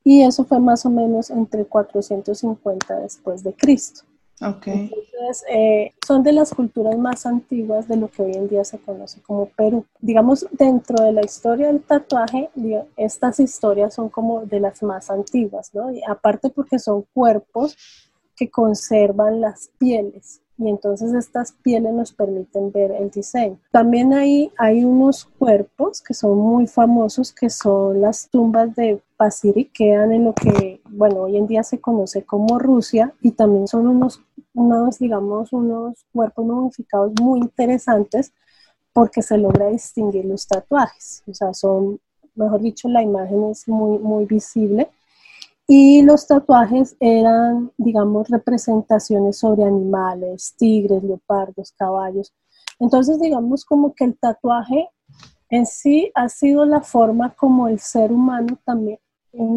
y 0.05 0.23
eso 0.23 0.45
fue 0.45 0.61
más 0.61 0.87
o 0.87 0.91
menos 0.91 1.31
entre 1.31 1.65
450 1.65 3.01
después 3.01 3.43
de 3.43 3.53
Cristo. 3.55 4.03
Okay. 4.41 4.93
Entonces, 4.95 5.45
eh, 5.51 5.93
son 6.07 6.23
de 6.23 6.33
las 6.33 6.55
culturas 6.55 6.97
más 6.97 7.27
antiguas 7.27 7.89
de 7.89 7.97
lo 7.97 8.09
que 8.09 8.23
hoy 8.23 8.35
en 8.35 8.49
día 8.49 8.65
se 8.65 8.79
conoce 8.79 9.21
como 9.23 9.47
Perú. 9.47 9.85
Digamos, 10.01 10.47
dentro 10.53 11.05
de 11.05 11.13
la 11.13 11.25
historia 11.25 11.67
del 11.67 11.83
tatuaje, 11.83 12.49
estas 12.97 13.41
historias 13.41 13.95
son 13.95 14.09
como 14.09 14.47
de 14.47 14.61
las 14.61 14.81
más 14.83 15.11
antiguas, 15.11 15.75
¿no? 15.75 15.91
Y 15.91 16.03
aparte 16.07 16.51
porque 16.51 16.79
son 16.79 17.05
cuerpos 17.13 17.77
que 18.37 18.49
conservan 18.49 19.41
las 19.41 19.71
pieles 19.77 20.41
y 20.59 20.69
entonces 20.69 21.15
estas 21.15 21.53
pieles 21.53 21.93
nos 21.93 22.13
permiten 22.13 22.73
ver 22.73 22.91
el 22.91 23.11
diseño. 23.11 23.59
También 23.71 24.13
ahí 24.13 24.53
hay 24.59 24.85
unos 24.85 25.25
cuerpos 25.25 26.03
que 26.03 26.15
son 26.15 26.37
muy 26.37 26.67
famosos, 26.67 27.33
que 27.33 27.49
son 27.49 28.01
las 28.01 28.29
tumbas 28.29 28.75
de 28.75 29.01
Pasiri, 29.17 29.67
que 29.67 29.85
quedan 29.85 30.13
en 30.13 30.25
lo 30.25 30.35
que, 30.35 30.81
bueno, 30.91 31.23
hoy 31.23 31.37
en 31.37 31.47
día 31.47 31.63
se 31.63 31.81
conoce 31.81 32.25
como 32.25 32.59
Rusia, 32.59 33.15
y 33.21 33.31
también 33.31 33.69
son 33.69 33.87
unos, 33.87 34.23
unos 34.55 34.99
digamos, 34.99 35.53
unos 35.53 36.05
cuerpos 36.13 36.45
modificados 36.45 37.13
muy 37.21 37.41
interesantes 37.41 38.33
porque 38.93 39.23
se 39.23 39.39
logra 39.39 39.69
distinguir 39.69 40.25
los 40.25 40.47
tatuajes, 40.47 41.23
o 41.29 41.35
sea, 41.35 41.55
son, 41.55 42.01
mejor 42.35 42.61
dicho, 42.61 42.89
la 42.89 43.03
imagen 43.03 43.45
es 43.45 43.69
muy, 43.69 43.99
muy 43.99 44.25
visible 44.27 44.91
y 45.71 46.01
los 46.01 46.27
tatuajes 46.27 46.97
eran, 46.99 47.71
digamos, 47.77 48.29
representaciones 48.31 49.39
sobre 49.39 49.65
animales, 49.65 50.55
tigres, 50.57 51.03
leopardos, 51.03 51.73
caballos. 51.73 52.33
Entonces, 52.81 53.21
digamos 53.21 53.67
como 53.67 53.95
que 53.95 54.05
el 54.05 54.19
tatuaje 54.19 54.89
en 55.51 55.67
sí 55.67 56.11
ha 56.15 56.31
sido 56.31 56.65
la 56.65 56.81
forma 56.81 57.35
como 57.35 57.69
el 57.69 57.81
ser 57.81 58.11
humano 58.13 58.59
también 58.65 58.99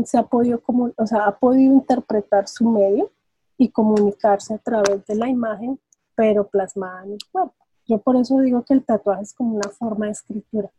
se 0.05 0.17
ha 0.17 0.23
podido, 0.23 0.61
como, 0.61 0.91
o 0.97 1.07
sea, 1.07 1.25
ha 1.25 1.39
podido 1.39 1.73
interpretar 1.73 2.47
su 2.47 2.69
medio 2.69 3.09
y 3.57 3.69
comunicarse 3.69 4.53
a 4.53 4.57
través 4.57 5.05
de 5.05 5.15
la 5.15 5.29
imagen, 5.29 5.79
pero 6.13 6.47
plasmada 6.47 7.05
en 7.05 7.13
el 7.13 7.19
cuerpo. 7.31 7.55
Yo 7.87 7.99
por 7.99 8.17
eso 8.17 8.39
digo 8.39 8.63
que 8.65 8.73
el 8.73 8.83
tatuaje 8.83 9.23
es 9.23 9.33
como 9.33 9.55
una 9.55 9.69
forma 9.69 10.07
de 10.07 10.11
escritura. 10.11 10.69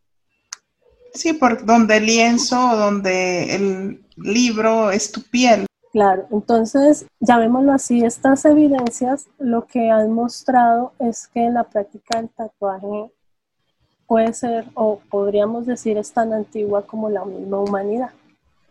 Sí, 1.15 1.33
por 1.33 1.65
donde 1.65 1.97
el 1.97 2.07
lienzo 2.07 2.57
donde 2.77 3.55
el 3.55 4.02
libro 4.17 4.91
es 4.91 5.11
tu 5.11 5.23
piel. 5.23 5.67
Claro, 5.93 6.27
entonces, 6.31 7.07
llamémoslo 7.21 7.73
así, 7.73 8.03
estas 8.03 8.47
evidencias 8.47 9.27
lo 9.39 9.67
que 9.67 9.91
han 9.91 10.11
mostrado 10.13 10.93
es 10.99 11.27
que 11.27 11.51
la 11.51 11.65
práctica 11.65 12.19
del 12.19 12.31
tatuaje 12.31 13.11
puede 14.07 14.33
ser, 14.33 14.65
o 14.75 15.01
podríamos 15.11 15.67
decir, 15.67 15.99
es 15.99 16.13
tan 16.13 16.33
antigua 16.33 16.87
como 16.87 17.11
la 17.11 17.25
misma 17.25 17.61
humanidad. 17.61 18.11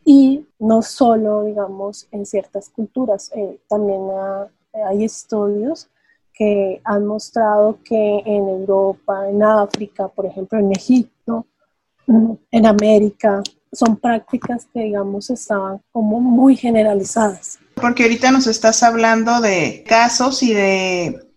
Y 0.04 0.48
no 0.58 0.82
solo, 0.82 1.44
digamos, 1.44 2.08
en 2.12 2.26
ciertas 2.26 2.70
culturas, 2.70 3.32
eh, 3.36 3.60
también 3.68 4.02
hay 4.74 5.04
estudios 5.04 5.90
que 6.34 6.82
han 6.84 7.06
mostrado 7.06 7.78
que 7.84 8.24
en 8.26 8.50
Europa, 8.50 9.30
en 9.30 9.44
África, 9.44 10.08
por 10.08 10.26
ejemplo, 10.26 10.58
en 10.58 10.72
Egipto, 10.72 11.46
en 12.08 12.66
América, 12.66 13.44
son 13.72 13.98
prácticas 13.98 14.68
que, 14.74 14.82
digamos, 14.82 15.30
estaban 15.30 15.82
como 15.92 16.20
muy 16.20 16.56
generalizadas. 16.56 17.60
Porque 17.76 18.04
ahorita 18.04 18.32
nos 18.32 18.48
estás 18.48 18.84
hablando 18.84 19.42
de 19.42 19.84
casos 19.88 20.44
y 20.44 20.54
de 20.54 21.32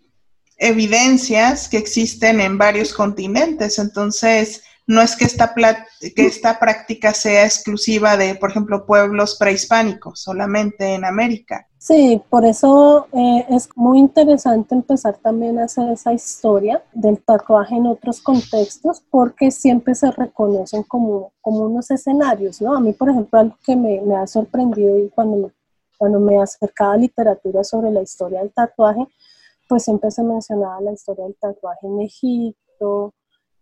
evidencias 0.58 1.68
que 1.68 1.78
existen 1.78 2.40
en 2.40 2.58
varios 2.58 2.92
continentes, 2.92 3.78
entonces 3.78 4.62
no 4.86 5.00
es 5.00 5.16
que 5.16 5.24
esta, 5.24 5.54
que 5.54 6.26
esta 6.26 6.58
práctica 6.58 7.14
sea 7.14 7.44
exclusiva 7.44 8.16
de, 8.16 8.34
por 8.34 8.50
ejemplo, 8.50 8.84
pueblos 8.84 9.36
prehispánicos, 9.38 10.20
solamente 10.20 10.94
en 10.94 11.04
América. 11.04 11.66
Sí, 11.78 12.22
por 12.30 12.44
eso 12.44 13.08
eh, 13.12 13.46
es 13.50 13.68
muy 13.76 13.98
interesante 13.98 14.74
empezar 14.74 15.16
también 15.18 15.58
a 15.58 15.64
hacer 15.64 15.90
esa 15.90 16.12
historia 16.12 16.82
del 16.92 17.22
tatuaje 17.22 17.76
en 17.76 17.86
otros 17.86 18.20
contextos, 18.22 19.02
porque 19.10 19.50
siempre 19.50 19.94
se 19.94 20.10
reconocen 20.10 20.82
como, 20.82 21.32
como 21.40 21.60
unos 21.60 21.90
escenarios, 21.90 22.60
¿no? 22.62 22.74
A 22.76 22.80
mí, 22.80 22.92
por 22.92 23.10
ejemplo, 23.10 23.38
algo 23.38 23.58
que 23.64 23.76
me, 23.76 24.00
me 24.00 24.16
ha 24.16 24.26
sorprendido 24.26 24.98
y 24.98 25.10
cuando 25.10 25.36
me, 25.36 25.52
cuando 25.98 26.20
me 26.20 26.40
acercaba 26.42 26.94
a 26.94 26.98
literatura 26.98 27.64
sobre 27.64 27.90
la 27.90 28.02
historia 28.02 28.40
del 28.40 28.52
tatuaje, 28.52 29.06
pues 29.68 29.84
siempre 29.84 30.10
se 30.10 30.22
mencionaba 30.22 30.80
la 30.80 30.92
historia 30.92 31.24
del 31.24 31.36
tatuaje 31.36 31.86
en 31.86 32.00
Egipto, 32.00 33.14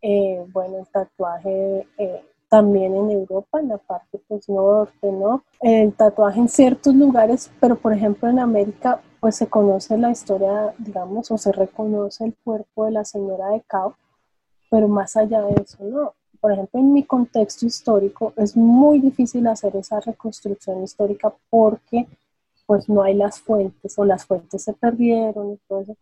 eh, 0.03 0.45
bueno, 0.53 0.79
el 0.79 0.87
tatuaje 0.89 1.87
eh, 1.97 2.25
también 2.49 2.95
en 2.95 3.11
Europa, 3.11 3.61
en 3.61 3.69
la 3.69 3.79
parte 3.79 4.21
pues 4.29 4.49
norte, 4.49 5.11
¿no? 5.11 5.45
El 5.61 5.95
tatuaje 5.95 6.41
en 6.41 6.49
ciertos 6.49 6.95
lugares, 6.95 7.51
pero 7.61 7.77
por 7.77 7.95
ejemplo 7.95 8.29
en 8.29 8.39
América 8.39 9.01
pues 9.21 9.37
se 9.37 9.47
conoce 9.47 9.97
la 9.97 10.11
historia, 10.11 10.75
digamos, 10.79 11.31
o 11.31 11.39
se 11.39 11.53
reconoce 11.53 12.25
el 12.25 12.35
cuerpo 12.45 12.85
de 12.85 12.91
la 12.91 13.05
señora 13.05 13.51
de 13.51 13.63
Cao, 13.63 13.95
pero 14.69 14.89
más 14.89 15.17
allá 15.17 15.43
de 15.43 15.63
eso, 15.63 15.85
¿no? 15.85 16.15
Por 16.41 16.51
ejemplo, 16.51 16.81
en 16.81 16.93
mi 16.93 17.05
contexto 17.05 17.65
histórico 17.65 18.33
es 18.37 18.57
muy 18.57 18.99
difícil 18.99 19.47
hacer 19.47 19.77
esa 19.77 20.01
reconstrucción 20.01 20.83
histórica 20.83 21.33
porque 21.49 22.09
pues 22.67 22.89
no 22.89 23.03
hay 23.03 23.15
las 23.15 23.41
fuentes 23.41 23.97
o 23.97 24.05
las 24.05 24.27
fuentes 24.27 24.65
se 24.65 24.73
perdieron 24.73 25.53
y 25.53 25.57
todo 25.69 25.83
eso. 25.83 25.97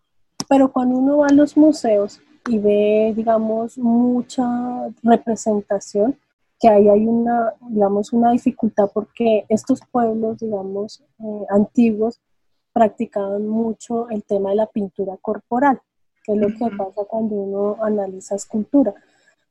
Pero 0.49 0.73
cuando 0.73 0.97
uno 0.97 1.19
va 1.19 1.27
a 1.27 1.33
los 1.33 1.57
museos 1.57 2.21
y 2.49 2.59
ve, 2.59 3.13
digamos, 3.15 3.79
mucha 3.79 4.45
representación, 5.03 6.19
que 6.59 6.69
ahí 6.69 6.89
hay 6.89 7.07
una, 7.07 7.55
digamos, 7.69 8.13
una 8.13 8.33
dificultad 8.33 8.91
porque 8.93 9.45
estos 9.49 9.81
pueblos, 9.91 10.39
digamos, 10.39 11.03
eh, 11.19 11.47
antiguos 11.49 12.21
practicaban 12.73 13.47
mucho 13.47 14.09
el 14.11 14.23
tema 14.25 14.51
de 14.51 14.57
la 14.57 14.67
pintura 14.67 15.17
corporal, 15.21 15.81
que 16.25 16.33
es 16.33 16.39
lo 16.39 16.49
que 16.49 16.77
pasa 16.77 17.05
cuando 17.09 17.35
uno 17.35 17.77
analiza 17.83 18.35
escultura. 18.35 18.95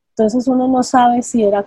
Entonces 0.09 0.47
uno 0.47 0.67
no 0.67 0.83
sabe 0.83 1.21
si 1.21 1.43
era 1.43 1.65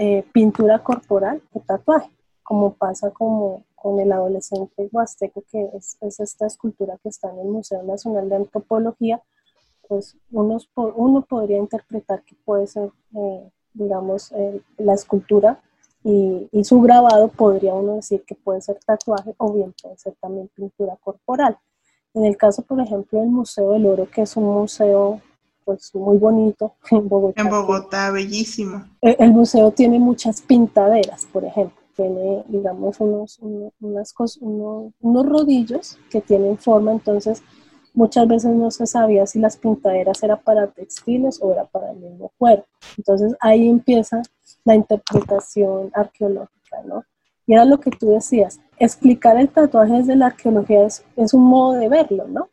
eh, 0.00 0.24
pintura 0.32 0.80
corporal 0.80 1.40
o 1.52 1.60
tatuaje, 1.60 2.10
como 2.42 2.74
pasa 2.74 3.10
como 3.10 3.62
con 3.76 4.00
el 4.00 4.10
adolescente 4.10 4.88
huasteco, 4.90 5.44
que 5.50 5.70
es, 5.72 5.96
esta 6.00 6.46
escultura 6.46 6.98
que 7.00 7.08
está 7.08 7.30
en 7.30 7.38
el 7.38 7.46
Museo 7.46 7.84
Nacional 7.84 8.28
de 8.28 8.36
Antropología, 8.36 9.22
pues 9.88 10.16
uno, 10.30 10.58
uno 10.74 11.22
podría 11.22 11.58
interpretar 11.58 12.22
que 12.24 12.34
puede 12.44 12.66
ser 12.66 12.90
eh, 13.14 13.50
digamos, 13.76 14.32
eh, 14.32 14.60
la 14.78 14.94
escultura 14.94 15.60
y, 16.02 16.48
su 16.62 16.80
grabado, 16.80 17.28
podría 17.28 17.74
uno 17.74 17.96
decir 17.96 18.22
que 18.24 18.36
puede 18.36 18.60
ser 18.60 18.78
tatuaje 18.86 19.34
o 19.38 19.52
bien 19.52 19.74
puede 19.82 19.98
ser 19.98 20.14
también 20.20 20.48
pintura 20.54 20.96
corporal. 21.02 21.58
En 22.14 22.24
el 22.24 22.36
caso, 22.36 22.62
por 22.62 22.80
ejemplo, 22.80 23.18
del 23.18 23.28
Museo 23.28 23.72
del 23.72 23.86
Oro, 23.86 24.08
que 24.08 24.22
es 24.22 24.36
un 24.36 24.44
museo 24.44 25.20
pues 25.64 25.92
muy 25.94 26.16
bonito 26.16 26.74
en 26.92 27.08
Bogotá. 27.08 27.42
En 27.42 27.50
Bogotá, 27.50 28.10
bellísimo. 28.12 28.84
El, 29.00 29.16
el, 29.18 29.32
museo 29.32 29.72
tiene 29.72 29.98
muchas 29.98 30.40
pintaderas, 30.42 31.26
por 31.32 31.44
ejemplo. 31.44 31.82
Tiene, 31.96 32.44
digamos, 32.46 33.00
unos, 33.00 33.38
unos, 33.40 33.72
unas 33.80 34.14
unos, 34.40 34.92
unos 35.00 35.26
rodillos 35.26 35.98
que 36.10 36.20
tienen 36.20 36.56
forma, 36.56 36.92
entonces 36.92 37.42
muchas 37.96 38.28
veces 38.28 38.54
no 38.54 38.70
se 38.70 38.86
sabía 38.86 39.26
si 39.26 39.40
las 39.40 39.56
pintaderas 39.56 40.22
eran 40.22 40.38
para 40.44 40.68
textiles 40.68 41.40
o 41.42 41.52
era 41.52 41.64
para 41.64 41.90
el 41.90 41.96
mismo 41.96 42.30
cuerpo. 42.38 42.66
Entonces 42.96 43.34
ahí 43.40 43.68
empieza 43.68 44.22
la 44.64 44.74
interpretación 44.74 45.90
arqueológica, 45.94 46.82
¿no? 46.84 47.04
Y 47.46 47.54
era 47.54 47.64
lo 47.64 47.80
que 47.80 47.90
tú 47.90 48.10
decías, 48.10 48.60
explicar 48.78 49.38
el 49.38 49.48
tatuaje 49.48 49.94
desde 49.94 50.14
la 50.14 50.26
arqueología 50.26 50.86
es, 50.86 51.04
es 51.16 51.32
un 51.32 51.44
modo 51.44 51.74
de 51.78 51.88
verlo, 51.88 52.28
¿no? 52.28 52.50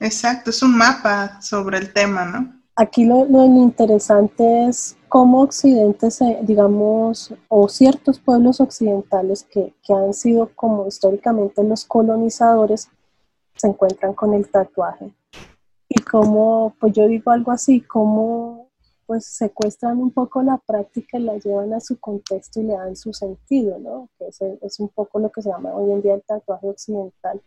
Exacto, 0.00 0.50
es 0.50 0.62
un 0.62 0.76
mapa 0.76 1.40
sobre 1.40 1.78
el 1.78 1.92
tema, 1.92 2.24
¿no? 2.24 2.60
Aquí 2.76 3.04
lo, 3.04 3.24
lo 3.24 3.44
interesante 3.44 4.66
es 4.66 4.96
cómo 5.08 5.42
Occidente, 5.42 6.10
se, 6.10 6.40
digamos, 6.42 7.32
o 7.48 7.68
ciertos 7.68 8.18
pueblos 8.18 8.60
occidentales 8.60 9.46
que, 9.48 9.72
que 9.84 9.94
han 9.94 10.12
sido 10.12 10.50
como 10.56 10.88
históricamente 10.88 11.62
los 11.62 11.84
colonizadores, 11.84 12.90
se 13.54 13.68
encuentran 13.68 14.14
con 14.14 14.34
el 14.34 14.48
tatuaje. 14.50 15.12
Y 15.88 16.00
como, 16.02 16.74
pues 16.80 16.92
yo 16.92 17.06
digo 17.06 17.30
algo 17.30 17.52
así, 17.52 17.80
como 17.80 18.70
pues 19.06 19.26
secuestran 19.26 19.98
un 19.98 20.10
poco 20.10 20.42
la 20.42 20.58
práctica 20.58 21.18
y 21.18 21.22
la 21.22 21.36
llevan 21.36 21.74
a 21.74 21.80
su 21.80 21.98
contexto 22.00 22.60
y 22.60 22.64
le 22.64 22.72
dan 22.72 22.96
su 22.96 23.12
sentido, 23.12 23.78
¿no? 23.78 24.08
Que 24.18 24.28
es, 24.28 24.40
es 24.40 24.80
un 24.80 24.88
poco 24.88 25.18
lo 25.18 25.30
que 25.30 25.42
se 25.42 25.50
llama 25.50 25.74
hoy 25.74 25.92
en 25.92 26.02
día 26.02 26.14
el 26.14 26.22
tatuaje 26.22 26.68
occidental. 26.68 27.40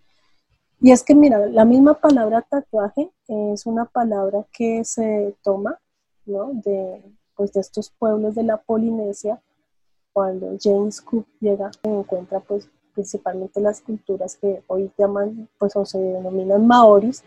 Y 0.79 0.91
es 0.91 1.03
que, 1.03 1.15
mira, 1.15 1.47
la 1.47 1.65
misma 1.65 1.95
palabra 1.95 2.43
tatuaje 2.43 3.11
es 3.27 3.65
una 3.65 3.85
palabra 3.85 4.45
que 4.53 4.83
se 4.85 5.35
toma, 5.43 5.79
¿no? 6.25 6.51
De, 6.53 7.01
pues, 7.35 7.51
de 7.53 7.61
estos 7.61 7.89
pueblos 7.89 8.35
de 8.35 8.43
la 8.43 8.57
Polinesia, 8.57 9.41
cuando 10.13 10.55
James 10.61 11.01
Cook 11.01 11.25
llega 11.39 11.71
y 11.83 11.89
encuentra, 11.89 12.39
pues, 12.39 12.69
principalmente 12.97 13.61
las 13.61 13.81
culturas 13.81 14.35
que 14.37 14.63
hoy 14.65 14.91
llaman, 14.97 15.47
pues 15.59 15.73
se 15.83 15.99
denominan 15.99 16.65
maoris, 16.65 17.23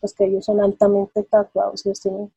pues 0.00 0.14
que 0.14 0.24
ellos 0.24 0.46
son 0.46 0.62
altamente 0.62 1.22
tatuados, 1.24 1.84
ellos 1.84 2.00
tienen 2.00 2.32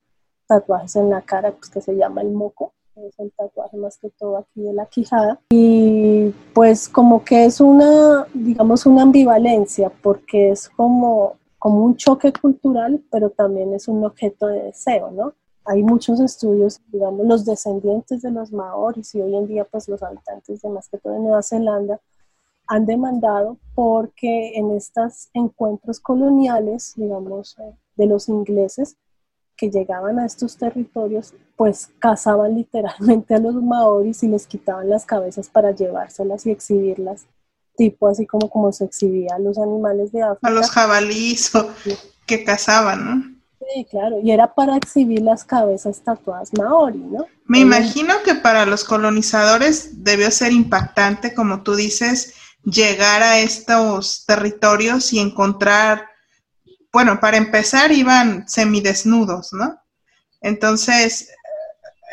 tatuajes 0.45 0.97
en 0.97 1.09
la 1.09 1.21
cara, 1.21 1.53
pues 1.53 1.69
que 1.69 1.79
se 1.79 1.95
llama 1.95 2.21
el 2.21 2.31
moco, 2.31 2.73
es 2.97 3.17
el 3.19 3.31
tatuaje 3.31 3.77
más 3.77 3.97
que 3.97 4.09
todo 4.09 4.35
aquí 4.35 4.63
de 4.63 4.73
la 4.73 4.85
quijada. 4.87 5.39
Y 5.51 6.33
pues 6.53 6.89
como 6.89 7.23
que 7.23 7.45
es 7.45 7.61
una, 7.61 8.27
digamos, 8.33 8.85
una 8.85 9.03
ambivalencia, 9.03 9.89
porque 9.89 10.49
es 10.49 10.67
como, 10.67 11.37
como 11.57 11.85
un 11.85 11.95
choque 11.95 12.33
cultural, 12.33 13.01
pero 13.09 13.29
también 13.29 13.73
es 13.73 13.87
un 13.87 14.03
objeto 14.03 14.47
de 14.47 14.63
deseo, 14.63 15.09
¿no? 15.09 15.35
Hay 15.63 15.83
muchos 15.83 16.19
estudios, 16.19 16.81
digamos, 16.91 17.25
los 17.25 17.45
descendientes 17.45 18.21
de 18.21 18.31
los 18.31 18.51
maoris 18.51 19.15
y 19.15 19.21
hoy 19.21 19.37
en 19.37 19.47
día 19.47 19.63
pues 19.63 19.87
los 19.87 20.03
habitantes 20.03 20.61
de 20.61 20.67
más 20.67 20.89
que 20.89 20.97
todo 20.97 21.13
de 21.13 21.19
Nueva 21.19 21.41
Zelanda 21.41 22.01
han 22.67 22.85
demandado 22.85 23.57
porque 23.75 24.53
en 24.55 24.71
estos 24.71 25.29
encuentros 25.33 25.99
coloniales, 25.99 26.93
digamos, 26.95 27.57
eh, 27.59 27.73
de 27.95 28.07
los 28.07 28.29
ingleses 28.29 28.97
que 29.55 29.69
llegaban 29.69 30.19
a 30.19 30.25
estos 30.25 30.57
territorios, 30.57 31.33
pues 31.55 31.89
cazaban 31.99 32.55
literalmente 32.55 33.35
a 33.35 33.39
los 33.39 33.55
maoris 33.55 34.23
y 34.23 34.27
les 34.27 34.47
quitaban 34.47 34.89
las 34.89 35.05
cabezas 35.05 35.47
para 35.49 35.71
llevárselas 35.71 36.45
y 36.45 36.51
exhibirlas, 36.51 37.25
tipo 37.75 38.07
así 38.07 38.25
como, 38.25 38.49
como 38.49 38.71
se 38.71 38.85
exhibía 38.85 39.35
a 39.35 39.39
los 39.39 39.57
animales 39.57 40.11
de 40.11 40.23
África. 40.23 40.47
A 40.47 40.51
los 40.51 40.69
jabalíes 40.71 41.51
que 42.25 42.43
cazaban, 42.43 43.05
¿no? 43.05 43.33
Sí, 43.73 43.85
claro, 43.89 44.19
y 44.21 44.31
era 44.31 44.53
para 44.53 44.75
exhibir 44.75 45.21
las 45.21 45.45
cabezas 45.45 46.01
tatuadas 46.01 46.51
maori, 46.57 46.99
¿no? 46.99 47.25
Me 47.45 47.59
imagino 47.59 48.13
que 48.25 48.35
para 48.35 48.65
los 48.65 48.83
colonizadores 48.83 50.03
debió 50.03 50.29
ser 50.31 50.51
impactante, 50.51 51.33
como 51.33 51.63
tú 51.63 51.75
dices, 51.75 52.33
llegar 52.63 53.23
a 53.23 53.39
estos 53.39 54.25
territorios 54.25 55.13
y 55.13 55.19
encontrar, 55.19 56.05
bueno, 56.91 57.19
para 57.19 57.37
empezar 57.37 57.91
iban 57.91 58.47
semidesnudos, 58.47 59.53
¿no? 59.53 59.79
Entonces, 60.41 61.29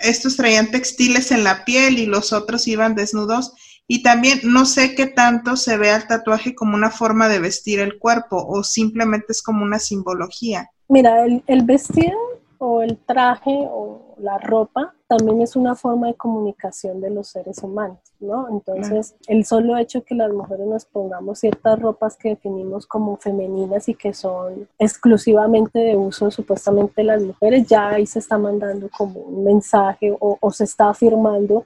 estos 0.02 0.36
traían 0.36 0.70
textiles 0.70 1.30
en 1.30 1.44
la 1.44 1.64
piel 1.64 1.98
y 1.98 2.06
los 2.06 2.32
otros 2.32 2.66
iban 2.68 2.94
desnudos. 2.94 3.52
Y 3.86 4.02
también 4.02 4.40
no 4.44 4.66
sé 4.66 4.94
qué 4.94 5.06
tanto 5.06 5.56
se 5.56 5.76
ve 5.76 5.90
al 5.90 6.06
tatuaje 6.06 6.54
como 6.54 6.76
una 6.76 6.90
forma 6.90 7.28
de 7.28 7.40
vestir 7.40 7.80
el 7.80 7.98
cuerpo 7.98 8.36
o 8.36 8.62
simplemente 8.62 9.26
es 9.30 9.42
como 9.42 9.64
una 9.64 9.80
simbología. 9.80 10.70
Mira, 10.88 11.24
el, 11.24 11.42
el 11.48 11.64
vestido 11.64 12.16
o 12.62 12.82
el 12.82 12.98
traje 12.98 13.66
o 13.72 14.14
la 14.18 14.36
ropa 14.36 14.94
también 15.06 15.40
es 15.40 15.56
una 15.56 15.74
forma 15.74 16.08
de 16.08 16.14
comunicación 16.14 17.00
de 17.00 17.08
los 17.08 17.28
seres 17.28 17.62
humanos, 17.62 17.98
¿no? 18.20 18.50
Entonces, 18.50 19.16
el 19.28 19.46
solo 19.46 19.78
hecho 19.78 20.04
que 20.04 20.14
las 20.14 20.30
mujeres 20.30 20.66
nos 20.66 20.84
pongamos 20.84 21.38
ciertas 21.38 21.78
ropas 21.80 22.18
que 22.18 22.28
definimos 22.28 22.86
como 22.86 23.16
femeninas 23.16 23.88
y 23.88 23.94
que 23.94 24.12
son 24.12 24.68
exclusivamente 24.78 25.78
de 25.78 25.96
uso 25.96 26.30
supuestamente 26.30 27.00
de 27.00 27.04
las 27.04 27.22
mujeres, 27.22 27.66
ya 27.66 27.88
ahí 27.88 28.04
se 28.04 28.18
está 28.18 28.36
mandando 28.36 28.90
como 28.94 29.20
un 29.20 29.42
mensaje 29.42 30.14
o, 30.20 30.36
o 30.38 30.50
se 30.50 30.64
está 30.64 30.90
afirmando 30.90 31.64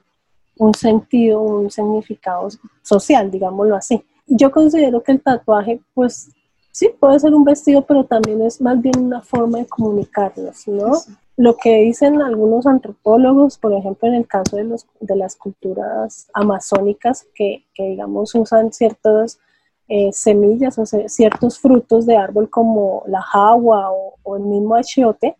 un 0.58 0.74
sentido, 0.74 1.40
un 1.42 1.72
significado 1.72 2.46
social, 2.82 3.32
digámoslo 3.32 3.74
así. 3.74 4.04
Yo 4.28 4.52
considero 4.52 5.02
que 5.02 5.10
el 5.10 5.20
tatuaje, 5.20 5.80
pues 5.92 6.30
sí, 6.74 6.90
puede 6.98 7.20
ser 7.20 7.32
un 7.34 7.44
vestido, 7.44 7.82
pero 7.82 8.04
también 8.04 8.42
es 8.42 8.60
más 8.60 8.80
bien 8.82 8.98
una 8.98 9.20
forma 9.20 9.58
de 9.58 9.66
comunicarnos, 9.66 10.66
¿no? 10.66 10.92
Lo 11.36 11.56
que 11.56 11.82
dicen 11.82 12.20
algunos 12.20 12.66
antropólogos, 12.66 13.58
por 13.58 13.72
ejemplo, 13.72 14.08
en 14.08 14.14
el 14.14 14.26
caso 14.26 14.56
de, 14.56 14.64
los, 14.64 14.84
de 15.00 15.14
las 15.14 15.36
culturas 15.36 16.28
amazónicas, 16.34 17.26
que, 17.32 17.64
que 17.74 17.84
digamos 17.84 18.34
usan 18.34 18.72
ciertas 18.72 19.38
eh, 19.86 20.10
semillas 20.12 20.76
o 20.78 20.84
ciertos 20.86 21.60
frutos 21.60 22.06
de 22.06 22.16
árbol 22.16 22.50
como 22.50 23.04
la 23.06 23.22
jagua 23.22 23.92
o, 23.92 24.36
el 24.36 24.42
mismo 24.42 24.74
achiote, 24.74 25.36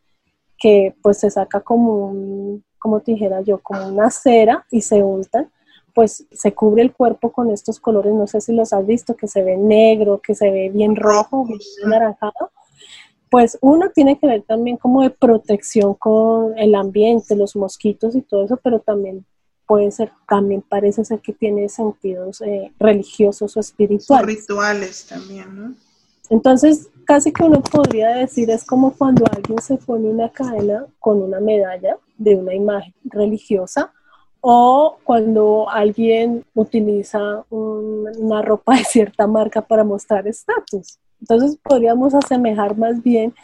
que 0.57 0.95
pues 1.03 1.19
se 1.19 1.31
saca 1.31 1.61
como 1.61 2.07
un, 2.07 2.65
como 2.79 3.01
te 3.01 3.13
dijera 3.13 3.41
yo, 3.41 3.59
como 3.59 3.89
una 3.89 4.09
cera 4.11 4.65
y 4.71 4.83
se 4.83 5.03
untan 5.03 5.51
pues 5.95 6.27
se 6.33 6.53
cubre 6.53 6.83
el 6.83 6.93
cuerpo 6.93 7.33
con 7.33 7.51
estos 7.51 7.79
colores, 7.79 8.13
no 8.13 8.27
sé 8.27 8.41
si 8.41 8.53
los 8.53 8.73
has 8.73 8.85
visto, 8.85 9.17
que 9.17 9.29
se 9.29 9.43
ve 9.43 9.57
negro, 9.57 10.21
que 10.21 10.35
se 10.35 10.51
ve 10.51 10.69
bien 10.69 10.97
rojo, 10.97 11.47
bien 11.47 11.61
anaranjado. 11.87 12.51
Pues 13.31 13.57
uno 13.61 13.91
tiene 13.91 14.19
que 14.19 14.27
ver 14.27 14.43
también 14.43 14.77
como 14.77 15.03
de 15.03 15.11
protección 15.11 15.95
con 15.95 16.59
el 16.59 16.75
ambiente, 16.75 17.37
los 17.37 17.57
mosquitos 17.57 18.15
y 18.17 18.23
todo 18.23 18.45
eso, 18.45 18.59
pero 18.63 18.81
también 18.81 19.25
puede 19.67 19.91
ser, 19.93 20.13
también 20.29 20.63
parece 20.63 21.05
ser 21.05 21.21
que 21.21 21.33
tiene 21.33 21.69
sentidos 21.69 22.41
eh, 22.43 22.73
religiosos 22.79 23.57
o 23.57 23.61
espirituales. 23.61 24.27
rituales 24.27 25.07
también, 25.07 25.57
¿no? 25.57 25.75
Entonces, 26.31 26.89
casi 27.05 27.33
que 27.33 27.45
uno 27.45 27.63
podría 27.63 28.09
decir, 28.09 28.51
es 28.51 28.65
como 28.65 28.95
cuando 28.95 29.27
alguien 29.31 29.61
se 29.61 29.77
pone 29.77 30.09
una 30.09 30.31
cadena 30.31 30.87
con 30.99 31.23
una 31.23 31.39
medalla 31.39 31.99
de 32.17 32.35
una 32.35 32.55
imagen 32.55 32.95
religiosa 33.05 33.93
o 34.47 34.99
cuando 35.05 35.71
alguien 35.71 36.45
utiliza 36.53 37.47
una 37.49 38.43
ropa 38.43 38.77
de 38.77 38.85
cierta 38.85 39.27
marca 39.27 39.63
para 39.63 39.85
mostrar 39.85 40.29
estatus. 40.29 40.99
Entonces 41.19 41.59
podríamos 41.63 42.13
asemejar 42.13 42.77
más 42.77 43.03
bien, 43.03 43.35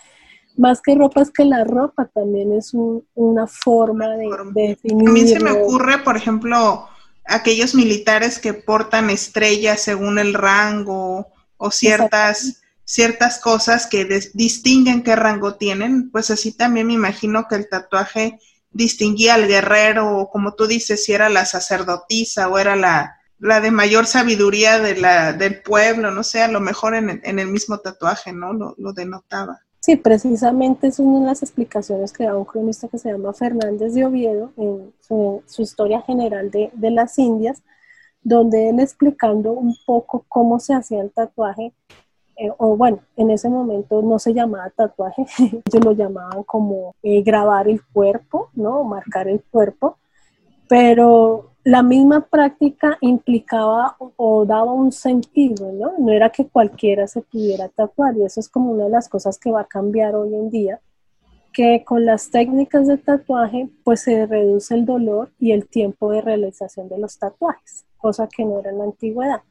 más 0.58 0.82
que 0.82 0.94
ropa, 0.94 1.22
es 1.22 1.30
que 1.30 1.46
la 1.46 1.64
ropa 1.64 2.04
también 2.12 2.52
es 2.52 2.72
una 3.14 3.46
forma 3.46 4.08
de, 4.08 4.28
definir. 4.54 5.08
A 5.08 5.12
mí 5.12 5.26
se 5.26 5.40
me 5.40 5.52
ocurre, 5.52 6.00
por 6.00 6.18
ejemplo, 6.18 6.86
aquellos 7.24 7.74
militares 7.74 8.38
que 8.38 8.52
portan 8.52 9.08
estrellas 9.08 9.80
según 9.80 10.18
el 10.18 10.34
rango 10.34 11.28
o 11.56 11.70
ciertas, 11.70 12.60
ciertas 12.84 13.38
cosas 13.38 13.86
que 13.86 14.04
distinguen 14.34 15.02
qué 15.02 15.16
rango 15.16 15.54
tienen, 15.54 16.10
pues 16.10 16.30
así 16.30 16.52
también 16.52 16.88
me 16.88 16.92
imagino 16.92 17.46
que 17.48 17.54
el 17.54 17.70
tatuaje 17.70 18.38
distinguía 18.72 19.35
al 19.35 19.46
guerrero, 19.46 20.16
o 20.16 20.30
como 20.30 20.54
tú 20.54 20.66
dices, 20.66 21.04
si 21.04 21.12
era 21.12 21.28
la 21.28 21.44
sacerdotisa 21.44 22.48
o 22.48 22.59
era 22.59 22.76
la, 22.76 23.20
la 23.40 23.61
de 23.61 23.70
mayor 23.70 24.06
sabiduría 24.06 24.78
de 24.78 24.96
la, 24.96 25.33
del 25.33 25.62
pueblo, 25.62 26.11
no 26.11 26.22
sé, 26.22 26.42
a 26.42 26.48
lo 26.48 26.61
mejor 26.61 26.94
en, 26.94 27.20
en 27.24 27.38
el 27.38 27.48
mismo 27.48 27.78
tatuaje, 27.78 28.33
¿no? 28.33 28.52
Lo, 28.52 28.74
lo, 28.78 28.92
denotaba. 28.92 29.61
Sí, 29.80 29.96
precisamente 29.96 30.88
es 30.88 30.98
una 30.98 31.20
de 31.20 31.26
las 31.26 31.42
explicaciones 31.42 32.12
que 32.12 32.24
da 32.24 32.37
un 32.37 32.44
cronista 32.44 32.87
que 32.88 32.98
se 32.98 33.11
llama 33.11 33.33
Fernández 33.33 33.94
de 33.94 34.04
Oviedo 34.04 34.52
en 34.59 34.92
su, 35.00 35.42
su 35.46 35.62
historia 35.62 36.02
general 36.02 36.50
de, 36.50 36.70
de, 36.74 36.90
las 36.90 37.18
Indias, 37.18 37.62
donde 38.22 38.68
él 38.68 38.78
explicando 38.78 39.52
un 39.52 39.74
poco 39.87 40.26
cómo 40.28 40.61
se 40.61 40.74
hacía 40.74 41.00
el 41.00 41.11
tatuaje, 41.11 41.72
eh, 42.40 42.50
o 42.57 42.74
bueno, 42.74 43.00
en 43.16 43.31
ese 43.31 43.50
momento 43.50 44.00
no 44.00 44.18
se 44.18 44.33
llamaba 44.33 44.70
tatuaje, 44.70 45.26
ellos 45.38 45.85
lo 45.85 45.92
llamaban 45.92 46.42
como 46.44 46.94
eh, 47.03 47.20
grabar 47.22 47.68
el 47.68 47.85
cuerpo, 47.85 48.48
¿no? 48.55 48.83
Marcar 48.83 49.29
el 49.29 49.42
cuerpo, 49.42 49.98
pero 50.66 51.50
la 51.64 51.83
misma 51.83 52.22
práctica 52.22 52.96
implicaba 53.03 53.96
o 54.16 54.46
daba 54.46 54.72
un 54.72 54.90
sentido, 54.90 55.70
¿no? 55.70 55.92
No 55.98 56.12
era 56.12 56.31
que 56.31 56.48
cualquiera 56.48 57.07
se 57.07 57.20
pudiera 57.20 57.68
tatuar 57.68 58.16
y 58.16 58.24
eso 58.24 58.40
es 58.40 58.48
como 58.48 58.70
una 58.70 58.85
de 58.85 58.90
las 58.90 59.11
cosas 59.11 59.38
que 59.38 59.50
va 59.50 59.61
a 59.61 59.68
cambiar 59.68 60.14
hoy 60.14 60.35
en 60.35 60.48
día, 60.48 60.81
que 61.53 61.85
con 61.85 62.07
las 62.07 62.31
técnicas 62.31 62.87
de 62.87 62.96
tatuaje 62.96 63.68
pues 63.85 64.00
se 64.00 64.24
reduce 64.24 64.74
el 64.74 64.87
dolor 64.87 65.31
y 65.38 65.53
el 65.53 65.68
tiempo 65.68 66.11
de 66.11 66.22
realización 66.22 66.88
de 66.88 66.96
los 66.96 67.18
tatuajes, 67.18 67.85
cosa 67.98 68.26
que 68.35 68.46
no 68.46 68.61
era 68.61 68.70
en 68.70 68.79
la 68.79 68.85
antigüedad. 68.85 69.42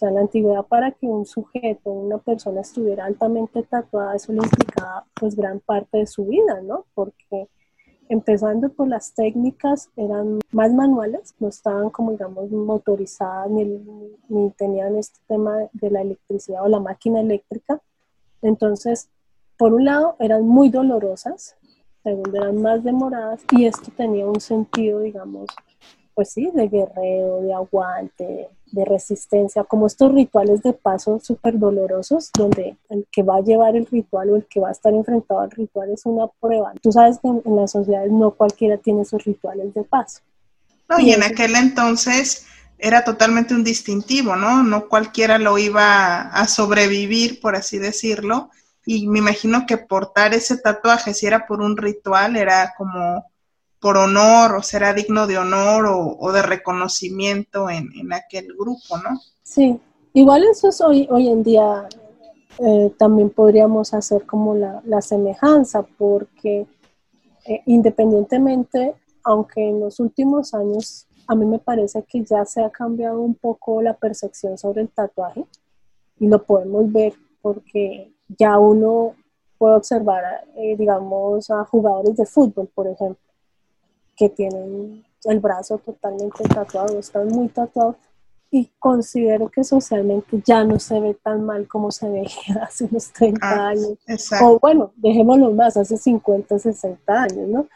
En 0.00 0.14
la 0.14 0.20
antigüedad 0.20 0.66
para 0.66 0.92
que 0.92 1.06
un 1.06 1.24
sujeto, 1.24 1.90
una 1.90 2.18
persona 2.18 2.60
estuviera 2.60 3.06
altamente 3.06 3.62
tatuada, 3.62 4.16
eso 4.16 4.32
le 4.32 4.42
implicaba 4.42 5.06
pues 5.14 5.34
gran 5.34 5.60
parte 5.60 5.98
de 5.98 6.06
su 6.06 6.26
vida, 6.26 6.60
¿no? 6.60 6.84
Porque 6.94 7.48
empezando 8.08 8.68
por 8.68 8.88
las 8.88 9.14
técnicas, 9.14 9.90
eran 9.96 10.38
más 10.52 10.72
manuales, 10.72 11.34
no 11.38 11.48
estaban 11.48 11.90
como 11.90 12.12
digamos 12.12 12.50
motorizadas 12.50 13.50
ni, 13.50 13.64
ni, 14.28 14.50
tenían 14.50 14.96
este 14.96 15.18
tema 15.26 15.56
de 15.72 15.90
la 15.90 16.02
electricidad 16.02 16.62
o 16.62 16.68
la 16.68 16.80
máquina 16.80 17.20
eléctrica. 17.20 17.80
Entonces, 18.42 19.08
por 19.56 19.72
un 19.72 19.86
lado, 19.86 20.16
eran 20.20 20.46
muy 20.46 20.68
dolorosas, 20.68 21.56
segundo, 22.02 22.36
eran 22.36 22.60
más 22.60 22.84
demoradas 22.84 23.44
y 23.50 23.64
esto 23.64 23.90
tenía 23.96 24.26
un 24.26 24.40
sentido, 24.40 25.00
digamos, 25.00 25.46
pues 26.14 26.30
sí, 26.30 26.50
de 26.54 26.68
guerrero, 26.68 27.40
de 27.40 27.52
aguante, 27.52 28.50
de 28.72 28.84
resistencia, 28.84 29.64
como 29.64 29.86
estos 29.86 30.12
rituales 30.12 30.62
de 30.62 30.72
paso 30.72 31.20
súper 31.22 31.58
dolorosos, 31.58 32.30
donde 32.36 32.76
el 32.88 33.06
que 33.10 33.22
va 33.22 33.36
a 33.36 33.40
llevar 33.40 33.76
el 33.76 33.86
ritual 33.86 34.30
o 34.30 34.36
el 34.36 34.46
que 34.46 34.60
va 34.60 34.68
a 34.68 34.72
estar 34.72 34.92
enfrentado 34.92 35.40
al 35.40 35.50
ritual 35.50 35.90
es 35.90 36.04
una 36.04 36.26
prueba. 36.40 36.72
Tú 36.82 36.92
sabes 36.92 37.18
que 37.20 37.28
en, 37.28 37.56
las 37.56 37.70
sociedades 37.70 38.10
no 38.10 38.32
cualquiera 38.32 38.76
tiene 38.76 39.02
esos 39.02 39.24
rituales 39.24 39.72
de 39.74 39.84
paso. 39.84 40.20
No, 40.88 40.98
y 40.98 41.12
en 41.12 41.22
aquel 41.22 41.54
entonces 41.56 42.46
era 42.78 43.04
totalmente 43.04 43.54
un 43.54 43.64
distintivo, 43.64 44.36
¿no? 44.36 44.62
No 44.62 44.88
cualquiera 44.88 45.38
lo 45.38 45.58
iba 45.58 46.20
a 46.20 46.46
sobrevivir, 46.48 47.40
por 47.40 47.56
así 47.56 47.78
decirlo. 47.78 48.50
Y 48.84 49.08
me 49.08 49.18
imagino 49.18 49.66
que 49.66 49.78
portar 49.78 50.34
ese 50.34 50.58
tatuaje, 50.58 51.14
si 51.14 51.26
era 51.26 51.46
por 51.46 51.60
un 51.60 51.76
ritual, 51.76 52.36
era 52.36 52.74
como 52.76 53.24
por 53.86 53.98
honor 53.98 54.56
o 54.56 54.62
será 54.64 54.92
digno 54.92 55.28
de 55.28 55.38
honor 55.38 55.86
o, 56.18 56.32
de 56.32 56.42
reconocimiento 56.42 57.70
en, 57.70 57.88
en, 57.94 58.12
aquel 58.12 58.48
grupo, 58.58 58.98
¿no? 58.98 59.20
Sí, 59.44 59.78
igual 60.12 60.42
eso 60.42 60.70
es 60.70 60.80
hoy, 60.80 61.06
hoy 61.08 61.28
en 61.28 61.44
día 61.44 61.88
eh, 62.58 62.92
también 62.98 63.30
podríamos 63.30 63.94
hacer 63.94 64.26
como 64.26 64.56
la, 64.56 64.82
la 64.86 65.00
semejanza, 65.00 65.82
porque 65.82 66.66
eh, 67.44 67.62
independientemente, 67.66 68.96
aunque 69.22 69.68
en 69.68 69.78
los 69.78 70.00
últimos 70.00 70.52
años 70.52 71.06
a 71.28 71.36
mí 71.36 71.46
me 71.46 71.60
parece 71.60 72.02
que 72.08 72.24
ya 72.24 72.44
se 72.44 72.64
ha 72.64 72.70
cambiado 72.70 73.20
un 73.20 73.36
poco 73.36 73.82
la 73.82 73.94
percepción 73.94 74.58
sobre 74.58 74.82
el 74.82 74.88
tatuaje 74.88 75.46
y 76.18 76.26
lo 76.26 76.42
podemos 76.42 76.92
ver 76.92 77.12
porque 77.40 78.12
ya 78.36 78.58
uno 78.58 79.14
puede 79.58 79.76
observar, 79.76 80.24
eh, 80.56 80.74
digamos, 80.76 81.48
a 81.52 81.64
jugadores 81.66 82.16
de 82.16 82.26
fútbol, 82.26 82.68
por 82.74 82.88
ejemplo 82.88 83.25
que 84.16 84.28
tienen 84.28 85.04
el 85.24 85.40
brazo 85.40 85.78
totalmente 85.78 86.44
tatuado, 86.44 86.98
están 86.98 87.28
muy 87.28 87.48
tatuados 87.48 87.96
y 88.50 88.70
considero 88.78 89.50
que 89.50 89.64
socialmente 89.64 90.40
ya 90.44 90.64
no 90.64 90.78
se 90.78 91.00
ve 91.00 91.14
tan 91.14 91.44
mal 91.44 91.66
como 91.68 91.90
se 91.90 92.08
veía 92.08 92.30
hace 92.62 92.84
unos 92.84 93.12
30 93.12 93.40
ah, 93.42 93.68
años. 93.68 93.98
Exacto. 94.06 94.52
O 94.52 94.58
bueno, 94.58 94.92
dejémoslo 94.96 95.50
más, 95.52 95.76
hace 95.76 95.96
50, 95.96 96.58
60 96.58 97.22
años, 97.22 97.48
¿no? 97.48 97.68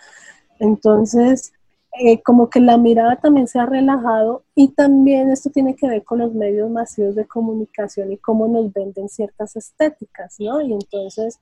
Entonces, 0.59 1.53
eh, 1.99 2.23
como 2.23 2.49
que 2.49 2.61
la 2.61 2.77
mirada 2.77 3.17
también 3.17 3.49
se 3.49 3.59
ha 3.59 3.67
relajado 3.67 4.45
y 4.55 4.69
también 4.69 5.31
esto 5.31 5.51
tiene 5.51 5.75
que 5.75 5.89
ver 5.89 6.05
con 6.05 6.21
los 6.21 6.33
medios 6.33 6.71
masivos 6.71 7.17
de 7.17 7.27
comunicación 7.27 8.13
y 8.13 8.17
cómo 8.17 8.47
nos 8.47 8.73
venden 8.73 9.09
ciertas 9.09 9.57
estéticas, 9.57 10.37
¿no? 10.39 10.61
Y 10.61 10.73
entonces 10.73 11.41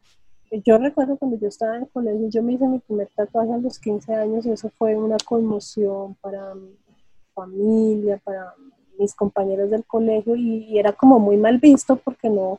yo 0.51 0.79
recuerdo 0.79 1.17
cuando 1.17 1.39
yo 1.39 1.49
estaba 1.49 1.77
en 1.77 1.83
el 1.83 1.89
colegio, 1.89 2.29
yo 2.29 2.43
me 2.43 2.55
hice 2.55 2.67
mi 2.67 2.79
primer 2.79 3.09
tatuaje 3.15 3.53
a 3.53 3.59
los 3.59 3.79
15 3.79 4.15
años 4.15 4.47
y 4.47 4.51
eso 4.51 4.71
fue 4.79 4.97
una 4.97 5.17
conmoción 5.25 6.15
para 6.21 6.55
mi 6.55 6.77
familia, 7.35 8.21
para 8.25 8.55
mis 8.99 9.15
compañeros 9.15 9.71
del 9.71 9.85
colegio 9.85 10.35
y, 10.35 10.65
y, 10.65 10.79
era 10.79 10.93
como 10.93 11.19
muy 11.19 11.37
mal 11.37 11.59
visto 11.59 11.97
porque 11.97 12.29
no, 12.29 12.59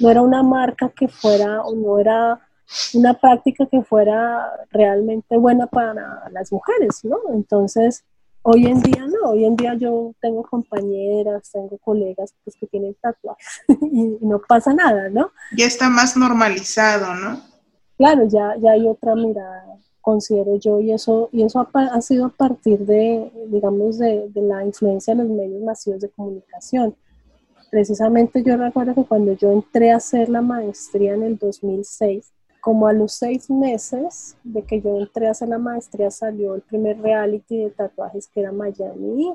no 0.00 0.10
era 0.10 0.20
una 0.22 0.42
marca 0.42 0.90
que 0.90 1.08
fuera 1.08 1.62
o 1.62 1.74
no 1.74 1.98
era 1.98 2.40
una 2.94 3.14
práctica 3.14 3.66
que 3.66 3.82
fuera 3.82 4.66
realmente 4.70 5.36
buena 5.36 5.66
para 5.66 6.28
las 6.30 6.52
mujeres, 6.52 7.04
¿no? 7.04 7.18
Entonces, 7.32 8.04
Hoy 8.46 8.66
en 8.66 8.78
día 8.82 9.06
no, 9.06 9.30
hoy 9.30 9.46
en 9.46 9.56
día 9.56 9.74
yo 9.74 10.14
tengo 10.20 10.42
compañeras, 10.42 11.50
tengo 11.50 11.78
colegas 11.78 12.34
pues, 12.44 12.54
que 12.56 12.66
tienen 12.66 12.94
tatuajes 13.00 13.62
y 13.68 14.18
no 14.20 14.38
pasa 14.46 14.74
nada, 14.74 15.08
¿no? 15.08 15.30
Ya 15.56 15.64
está 15.64 15.88
más 15.88 16.14
normalizado, 16.14 17.14
¿no? 17.14 17.40
Claro, 17.96 18.28
ya, 18.28 18.54
ya 18.60 18.72
hay 18.72 18.86
otra 18.86 19.14
mirada, 19.14 19.64
considero 20.02 20.56
yo, 20.56 20.78
y 20.78 20.92
eso, 20.92 21.30
y 21.32 21.42
eso 21.42 21.58
ha, 21.58 21.80
ha 21.86 22.00
sido 22.02 22.26
a 22.26 22.28
partir 22.28 22.80
de, 22.80 23.32
digamos, 23.48 23.96
de, 23.96 24.28
de 24.28 24.42
la 24.42 24.62
influencia 24.62 25.14
de 25.14 25.22
los 25.22 25.32
medios 25.32 25.62
masivos 25.62 26.02
de 26.02 26.10
comunicación. 26.10 26.94
Precisamente 27.70 28.42
yo 28.42 28.58
recuerdo 28.58 28.94
que 28.94 29.04
cuando 29.04 29.32
yo 29.32 29.52
entré 29.52 29.90
a 29.90 29.96
hacer 29.96 30.28
la 30.28 30.42
maestría 30.42 31.14
en 31.14 31.22
el 31.22 31.38
2006, 31.38 32.33
como 32.64 32.86
a 32.86 32.94
los 32.94 33.12
seis 33.12 33.50
meses 33.50 34.38
de 34.42 34.62
que 34.62 34.80
yo 34.80 34.98
entré 34.98 35.28
a 35.28 35.32
hacer 35.32 35.48
la 35.50 35.58
maestría 35.58 36.10
salió 36.10 36.54
el 36.54 36.62
primer 36.62 36.98
reality 36.98 37.58
de 37.58 37.70
tatuajes 37.70 38.26
que 38.26 38.40
era 38.40 38.52
Miami 38.52 39.34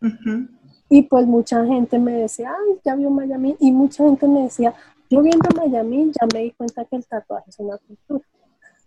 uh 0.00 0.06
-huh. 0.06 0.48
Y 0.88 1.02
pues 1.02 1.26
mucha 1.26 1.64
gente 1.66 1.98
me 1.98 2.12
decía, 2.12 2.50
ay, 2.50 2.78
ya 2.84 2.94
vio 2.94 3.08
Miami. 3.08 3.56
Y 3.60 3.72
mucha 3.72 4.04
gente 4.04 4.28
me 4.28 4.42
decía, 4.42 4.74
yo 5.08 5.22
viendo 5.22 5.48
Miami 5.56 6.12
ya 6.12 6.26
me 6.32 6.44
di 6.44 6.50
cuenta 6.50 6.84
que 6.84 6.96
el 6.96 7.06
tatuaje 7.06 7.48
es 7.48 7.58
una 7.58 7.78
cultura. 7.78 8.24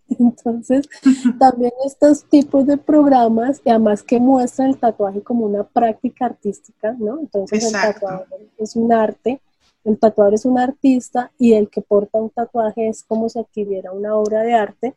Entonces, 0.19 0.87
también 1.39 1.71
estos 1.83 2.25
tipos 2.25 2.67
de 2.67 2.77
programas, 2.77 3.59
y 3.65 3.71
además 3.71 4.03
que 4.03 4.19
muestran 4.19 4.69
el 4.69 4.77
tatuaje 4.77 5.21
como 5.21 5.45
una 5.45 5.63
práctica 5.63 6.25
artística, 6.25 6.93
¿no? 6.93 7.19
Entonces, 7.19 7.63
Exacto. 7.63 8.07
el 8.07 8.19
tatuaje 8.19 8.49
es 8.59 8.75
un 8.75 8.93
arte 8.93 9.41
el 9.85 9.99
tatuador 9.99 10.33
es 10.33 10.45
un 10.45 10.59
artista 10.59 11.31
y 11.37 11.53
el 11.53 11.69
que 11.69 11.81
porta 11.81 12.17
un 12.17 12.31
tatuaje 12.31 12.89
es 12.89 13.03
como 13.03 13.29
si 13.29 13.39
adquiriera 13.39 13.91
una 13.91 14.15
obra 14.15 14.41
de 14.41 14.53
arte. 14.53 14.95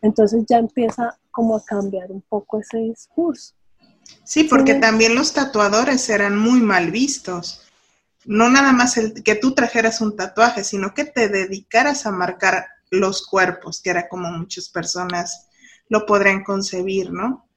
Entonces 0.00 0.44
ya 0.48 0.58
empieza 0.58 1.18
como 1.30 1.56
a 1.56 1.64
cambiar 1.64 2.10
un 2.10 2.22
poco 2.22 2.60
ese 2.60 2.78
discurso. 2.78 3.54
Sí, 4.24 4.44
porque 4.44 4.74
sí. 4.74 4.80
también 4.80 5.14
los 5.14 5.32
tatuadores 5.32 6.08
eran 6.08 6.38
muy 6.38 6.60
mal 6.60 6.92
vistos. 6.92 7.66
No 8.24 8.48
nada 8.48 8.72
más 8.72 8.96
el 8.96 9.22
que 9.22 9.34
tú 9.34 9.52
trajeras 9.52 10.00
un 10.00 10.16
tatuaje, 10.16 10.62
sino 10.62 10.94
que 10.94 11.04
te 11.04 11.28
dedicaras 11.28 12.06
a 12.06 12.12
marcar 12.12 12.66
los 12.90 13.26
cuerpos, 13.26 13.80
que 13.82 13.90
era 13.90 14.08
como 14.08 14.30
muchas 14.30 14.68
personas 14.68 15.48
lo 15.88 16.06
podrían 16.06 16.44
concebir, 16.44 17.12
¿no? 17.12 17.48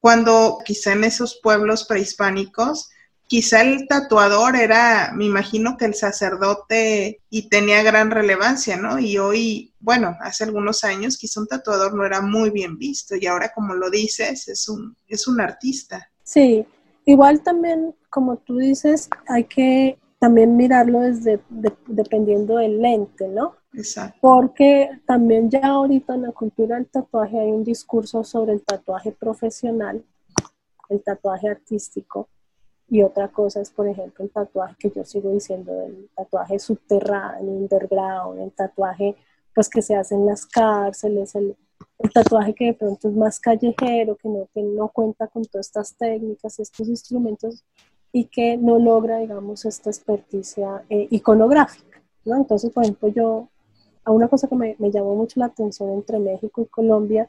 Cuando 0.00 0.58
quizá 0.64 0.92
en 0.92 1.04
esos 1.04 1.38
pueblos 1.42 1.84
prehispánicos 1.84 2.88
quizá 3.32 3.62
el 3.62 3.88
tatuador 3.88 4.56
era, 4.56 5.10
me 5.14 5.24
imagino 5.24 5.78
que 5.78 5.86
el 5.86 5.94
sacerdote 5.94 7.22
y 7.30 7.48
tenía 7.48 7.82
gran 7.82 8.10
relevancia, 8.10 8.76
¿no? 8.76 8.98
Y 8.98 9.16
hoy, 9.16 9.72
bueno, 9.80 10.18
hace 10.20 10.44
algunos 10.44 10.84
años 10.84 11.16
quizá 11.16 11.40
un 11.40 11.46
tatuador 11.46 11.94
no 11.94 12.04
era 12.04 12.20
muy 12.20 12.50
bien 12.50 12.76
visto 12.76 13.16
y 13.16 13.26
ahora 13.26 13.50
como 13.54 13.72
lo 13.72 13.88
dices, 13.88 14.48
es 14.48 14.68
un, 14.68 14.94
es 15.08 15.26
un 15.26 15.40
artista. 15.40 16.10
Sí, 16.22 16.66
igual 17.06 17.42
también, 17.42 17.94
como 18.10 18.36
tú 18.36 18.58
dices, 18.58 19.08
hay 19.26 19.44
que 19.44 19.98
también 20.18 20.54
mirarlo 20.54 21.00
desde, 21.00 21.40
de, 21.48 21.72
dependiendo 21.86 22.58
del 22.58 22.82
lente, 22.82 23.28
¿no? 23.28 23.56
Exacto. 23.72 24.18
Porque 24.20 24.90
también 25.06 25.48
ya 25.48 25.68
ahorita 25.68 26.16
en 26.16 26.22
la 26.24 26.32
cultura 26.32 26.76
del 26.76 26.86
tatuaje 26.86 27.40
hay 27.40 27.50
un 27.50 27.64
discurso 27.64 28.24
sobre 28.24 28.52
el 28.52 28.62
tatuaje 28.62 29.10
profesional, 29.10 30.04
el 30.90 31.02
tatuaje 31.02 31.48
artístico, 31.48 32.28
y 32.92 33.02
otra 33.02 33.28
cosa 33.28 33.62
es, 33.62 33.70
por 33.70 33.88
ejemplo, 33.88 34.22
el 34.22 34.30
tatuaje 34.30 34.76
que 34.78 34.90
yo 34.90 35.02
sigo 35.02 35.30
diciendo, 35.30 35.72
el 35.80 36.10
tatuaje 36.14 36.58
subterráneo, 36.58 37.50
underground, 37.50 38.38
el 38.38 38.52
tatuaje 38.52 39.16
pues 39.54 39.70
que 39.70 39.80
se 39.80 39.96
hace 39.96 40.14
en 40.14 40.26
las 40.26 40.44
cárceles, 40.44 41.34
el, 41.34 41.56
el 41.98 42.12
tatuaje 42.12 42.54
que 42.54 42.66
de 42.66 42.74
pronto 42.74 43.08
es 43.08 43.14
más 43.14 43.40
callejero, 43.40 44.14
que 44.16 44.28
no, 44.28 44.46
que 44.52 44.62
no 44.62 44.88
cuenta 44.88 45.26
con 45.28 45.42
todas 45.46 45.68
estas 45.68 45.96
técnicas, 45.96 46.58
estos 46.58 46.86
instrumentos 46.86 47.64
y 48.12 48.26
que 48.26 48.58
no 48.58 48.78
logra, 48.78 49.20
digamos, 49.20 49.64
esta 49.64 49.88
experticia 49.88 50.84
eh, 50.90 51.08
iconográfica. 51.10 52.02
¿no? 52.26 52.36
Entonces, 52.36 52.70
por 52.72 52.84
ejemplo, 52.84 53.08
yo, 53.08 53.48
a 54.04 54.10
una 54.10 54.28
cosa 54.28 54.48
que 54.48 54.54
me, 54.54 54.76
me, 54.78 54.90
llamó 54.90 55.14
mucho 55.14 55.40
la 55.40 55.46
atención 55.46 55.92
entre 55.92 56.18
México 56.18 56.60
y 56.60 56.66
Colombia 56.66 57.26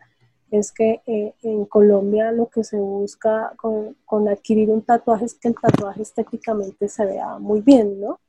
es 0.59 0.71
que 0.71 1.01
eh, 1.05 1.33
en 1.43 1.65
Colombia 1.65 2.31
lo 2.31 2.47
que 2.47 2.63
se 2.63 2.77
busca 2.77 3.53
con, 3.57 3.95
con, 4.05 4.27
adquirir 4.27 4.69
un 4.69 4.81
tatuaje 4.81 5.25
es 5.25 5.33
que 5.33 5.49
el 5.49 5.55
tatuaje 5.55 6.01
estéticamente 6.01 6.87
se 6.87 7.05
vea 7.05 7.37
muy 7.39 7.61
bien, 7.61 7.99
¿no? 7.99 8.19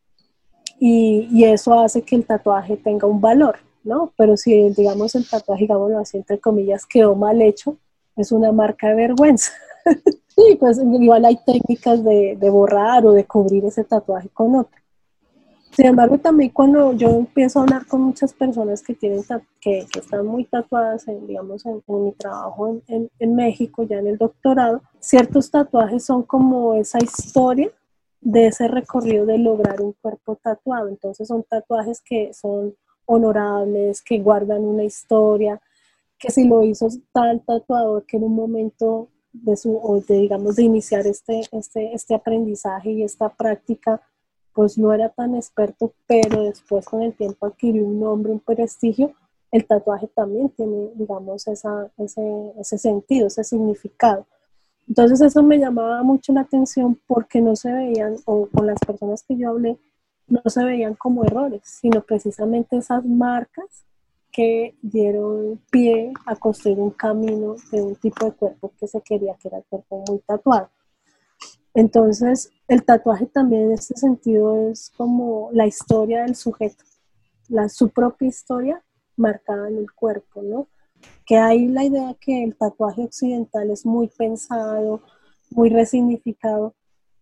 Y, 0.78 1.28
y 1.30 1.44
eso 1.44 1.78
hace 1.78 2.02
que 2.02 2.16
el 2.16 2.26
tatuaje 2.26 2.76
tenga 2.76 3.06
un 3.06 3.20
valor. 3.20 3.56
¿no? 3.84 4.12
Pero 4.16 4.36
si, 4.36 4.70
digamos, 4.70 5.14
el 5.14 5.28
tatuaje, 5.28 5.62
digámoslo 5.62 5.98
así, 5.98 6.16
entre 6.16 6.40
comillas, 6.40 6.86
quedó 6.86 7.14
mal 7.14 7.40
hecho, 7.42 7.76
es 8.16 8.32
una 8.32 8.50
marca 8.50 8.88
de 8.88 8.94
vergüenza. 8.94 9.52
y 10.36 10.56
pues 10.56 10.78
igual 10.78 11.24
hay 11.24 11.38
técnicas 11.44 12.02
de, 12.02 12.36
de, 12.40 12.50
borrar 12.50 13.06
o 13.06 13.12
de 13.12 13.24
cubrir 13.26 13.64
ese 13.66 13.84
tatuaje 13.84 14.28
con 14.30 14.56
otro. 14.56 14.80
Sin 15.74 15.86
embargo, 15.86 16.18
también 16.18 16.50
cuando 16.50 16.92
yo 16.92 17.08
empiezo 17.08 17.58
a 17.58 17.62
hablar 17.62 17.86
con 17.86 18.02
muchas 18.02 18.32
personas 18.32 18.80
que, 18.80 18.94
tienen 18.94 19.24
que, 19.60 19.86
que 19.92 19.98
están 19.98 20.24
muy 20.24 20.44
tatuadas, 20.44 21.08
en, 21.08 21.26
digamos, 21.26 21.66
en, 21.66 21.82
en 21.86 22.04
mi 22.04 22.12
trabajo 22.12 22.80
en, 22.86 23.10
en, 23.18 23.34
México, 23.34 23.82
ya 23.82 23.98
en 23.98 24.06
el 24.06 24.16
doctorado, 24.16 24.82
ciertos 25.00 25.50
tatuajes 25.50 26.04
son 26.04 26.22
como 26.22 26.74
esa 26.74 26.98
historia 27.02 27.72
de 28.20 28.46
ese 28.46 28.68
recorrido 28.68 29.26
de 29.26 29.38
lograr 29.38 29.80
un 29.80 29.94
cuerpo 30.00 30.36
tatuado. 30.36 30.88
Entonces 30.88 31.26
son 31.26 31.42
tatuajes 31.42 32.00
que 32.00 32.32
son 32.32 32.76
honorables, 33.06 34.00
que 34.00 34.20
guardan 34.20 34.62
una 34.62 34.84
historia, 34.84 35.60
que 36.18 36.30
si 36.30 36.46
lo 36.46 36.62
hizo 36.62 36.88
tal 37.12 37.42
tatuador 37.44 38.06
que 38.06 38.16
en 38.16 38.24
un 38.24 38.34
momento 38.34 39.08
de 39.32 39.56
su, 39.56 39.76
o 39.76 40.00
de, 40.00 40.14
digamos, 40.14 40.54
de 40.54 40.62
iniciar 40.62 41.04
este, 41.06 41.42
este, 41.50 41.92
este 41.92 42.14
aprendizaje 42.14 42.92
y 42.92 43.02
esta 43.02 43.28
práctica, 43.28 44.00
pues 44.54 44.78
no 44.78 44.92
era 44.92 45.08
tan 45.10 45.34
experto, 45.34 45.92
pero 46.06 46.44
después 46.44 46.86
con 46.86 47.02
el 47.02 47.12
tiempo 47.14 47.46
adquirió 47.46 47.84
un 47.84 48.00
nombre, 48.00 48.32
un 48.32 48.40
prestigio, 48.40 49.12
el 49.50 49.66
tatuaje 49.66 50.08
también 50.08 50.48
tiene, 50.50 50.90
digamos, 50.94 51.46
esa, 51.46 51.90
ese, 51.98 52.52
ese 52.58 52.78
sentido, 52.78 53.26
ese 53.26 53.44
significado. 53.44 54.26
Entonces 54.88 55.20
eso 55.20 55.42
me 55.42 55.58
llamaba 55.58 56.02
mucho 56.02 56.32
la 56.32 56.42
atención 56.42 56.98
porque 57.06 57.40
no 57.40 57.56
se 57.56 57.72
veían, 57.72 58.16
o 58.26 58.46
con 58.46 58.66
las 58.66 58.78
personas 58.80 59.22
que 59.22 59.36
yo 59.36 59.50
hablé, 59.50 59.78
no 60.26 60.42
se 60.46 60.64
veían 60.64 60.94
como 60.94 61.24
errores, 61.24 61.62
sino 61.64 62.00
precisamente 62.02 62.76
esas 62.76 63.04
marcas 63.04 63.84
que 64.32 64.74
dieron 64.82 65.60
pie 65.70 66.12
a 66.26 66.34
construir 66.34 66.78
un 66.80 66.90
camino 66.90 67.54
de 67.70 67.82
un 67.82 67.94
tipo 67.94 68.26
de 68.26 68.32
cuerpo 68.32 68.72
que 68.78 68.88
se 68.88 69.00
quería 69.00 69.34
que 69.34 69.48
era 69.48 69.58
el 69.58 69.64
cuerpo 69.64 70.04
muy 70.08 70.18
tatuado. 70.26 70.70
Entonces, 71.74 72.50
el 72.68 72.84
tatuaje 72.84 73.26
también 73.26 73.64
en 73.64 73.72
este 73.72 73.96
sentido 73.96 74.70
es 74.70 74.90
como 74.96 75.50
la 75.52 75.66
historia 75.66 76.22
del 76.22 76.36
sujeto, 76.36 76.84
la, 77.48 77.68
su 77.68 77.90
propia 77.90 78.28
historia 78.28 78.82
marcada 79.16 79.68
en 79.68 79.78
el 79.78 79.92
cuerpo, 79.92 80.42
¿no? 80.42 80.68
Que 81.26 81.36
hay 81.36 81.68
la 81.68 81.84
idea 81.84 82.14
que 82.20 82.44
el 82.44 82.56
tatuaje 82.56 83.02
occidental 83.02 83.70
es 83.70 83.84
muy 83.84 84.06
pensado, 84.06 85.02
muy 85.50 85.68
resignificado, 85.68 86.74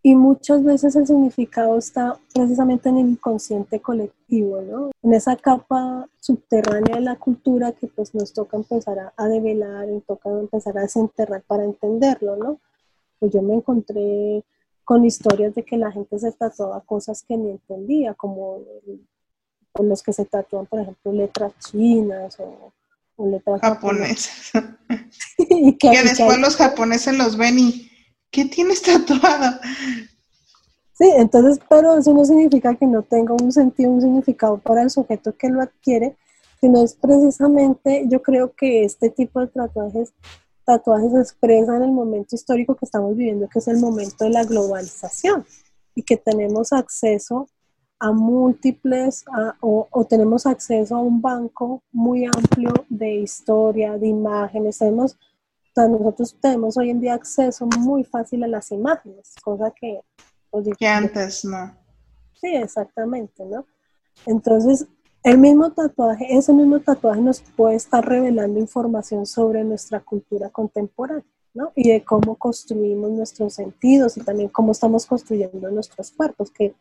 y 0.04 0.16
muchas 0.16 0.64
veces 0.64 0.96
el 0.96 1.06
significado 1.06 1.78
está 1.78 2.18
precisamente 2.34 2.88
en 2.88 2.98
el 2.98 3.08
inconsciente 3.10 3.80
colectivo, 3.80 4.60
¿no? 4.60 4.90
En 5.02 5.14
esa 5.14 5.36
capa 5.36 6.08
subterránea 6.20 6.96
de 6.96 7.02
la 7.02 7.16
cultura 7.16 7.72
que 7.72 7.86
pues 7.86 8.12
nos 8.14 8.32
toca 8.32 8.56
empezar 8.56 8.98
a, 8.98 9.12
a 9.16 9.28
develar, 9.28 9.86
nos 9.86 10.04
toca 10.04 10.28
empezar 10.28 10.76
a 10.76 10.82
desenterrar 10.82 11.42
para 11.46 11.64
entenderlo, 11.64 12.36
¿no? 12.36 12.58
Pues 13.22 13.32
yo 13.32 13.40
me 13.40 13.54
encontré 13.54 14.42
con 14.82 15.04
historias 15.04 15.54
de 15.54 15.62
que 15.62 15.76
la 15.76 15.92
gente 15.92 16.18
se 16.18 16.32
tatuaba 16.32 16.80
cosas 16.80 17.22
que 17.22 17.36
ni 17.36 17.50
entendía, 17.50 18.14
como 18.14 18.58
con 19.70 19.88
los 19.88 20.02
que 20.02 20.12
se 20.12 20.24
tatúan, 20.24 20.66
por 20.66 20.80
ejemplo, 20.80 21.12
letras 21.12 21.52
chinas 21.60 22.36
o, 22.40 22.72
letras 23.24 23.60
japonesas. 23.60 24.50
y 25.38 25.78
que, 25.78 25.90
después 26.02 26.36
los 26.40 26.56
japoneses 26.56 27.16
los 27.16 27.36
ven 27.36 27.60
y 27.60 27.92
¿qué 28.32 28.46
tienes 28.46 28.82
tatuado? 28.82 29.60
Sí, 30.94 31.08
entonces, 31.16 31.60
pero 31.70 31.98
eso 31.98 32.12
no 32.12 32.24
significa 32.24 32.74
que 32.74 32.86
no 32.86 33.02
tenga 33.02 33.34
un 33.34 33.52
sentido, 33.52 33.88
un 33.88 34.00
significado 34.00 34.58
para 34.58 34.82
el 34.82 34.90
sujeto 34.90 35.36
que 35.36 35.48
lo 35.48 35.62
adquiere, 35.62 36.16
sino 36.60 36.82
es 36.82 36.94
precisamente, 36.94 38.02
yo 38.08 38.20
creo 38.20 38.52
que 38.52 38.82
este 38.82 39.10
tipo 39.10 39.38
de 39.38 39.46
tatuajes, 39.46 40.12
tatuajes 40.64 41.14
expresan 41.14 41.82
el 41.82 41.92
momento 41.92 42.34
histórico 42.34 42.74
que 42.74 42.84
estamos 42.84 43.16
viviendo, 43.16 43.48
que 43.48 43.58
es 43.58 43.68
el 43.68 43.78
momento 43.78 44.24
de 44.24 44.30
la 44.30 44.44
globalización 44.44 45.44
y 45.94 46.02
que 46.02 46.16
tenemos 46.16 46.72
acceso 46.72 47.48
a 47.98 48.10
múltiples 48.12 49.24
o, 49.60 49.86
o, 49.90 50.04
tenemos 50.04 50.44
acceso 50.46 50.96
a 50.96 51.00
un 51.00 51.22
banco 51.22 51.82
muy 51.92 52.24
amplio 52.24 52.72
de 52.88 53.14
historia, 53.14 53.96
de 53.96 54.08
imágenes, 54.08 54.78
tenemos 54.78 55.16
nosotros 55.76 56.36
tenemos 56.40 56.76
hoy 56.76 56.90
en 56.90 57.00
día 57.00 57.14
acceso 57.14 57.66
muy 57.78 58.04
fácil 58.04 58.44
a 58.44 58.48
las 58.48 58.70
imágenes, 58.70 59.34
cosa 59.42 59.72
que... 59.74 60.00
Que 60.78 60.86
antes 60.86 61.44
no. 61.46 61.74
Sí, 62.34 62.54
exactamente, 62.54 63.44
¿no? 63.44 63.64
Entonces, 64.26 64.86
el 65.24 65.38
mismo 65.38 65.70
tatuaje, 65.70 66.26
ese 66.36 66.52
mismo 66.52 66.80
tatuaje 66.80 67.20
nos 67.20 67.40
puede 67.40 67.76
estar 67.76 68.06
revelando 68.06 68.58
información 68.58 69.26
sobre 69.26 69.62
nuestra 69.64 70.00
cultura 70.00 70.50
contemporánea, 70.50 71.24
¿no? 71.54 71.72
Y 71.76 71.90
de 71.90 72.04
cómo 72.04 72.36
construimos 72.36 73.10
nuestros 73.10 73.54
sentidos 73.54 74.16
y 74.16 74.20
también 74.20 74.48
cómo 74.48 74.72
estamos 74.72 75.06
construyendo 75.06 75.70
nuestros 75.70 76.10
cuerpos, 76.10 76.50
que, 76.50 76.74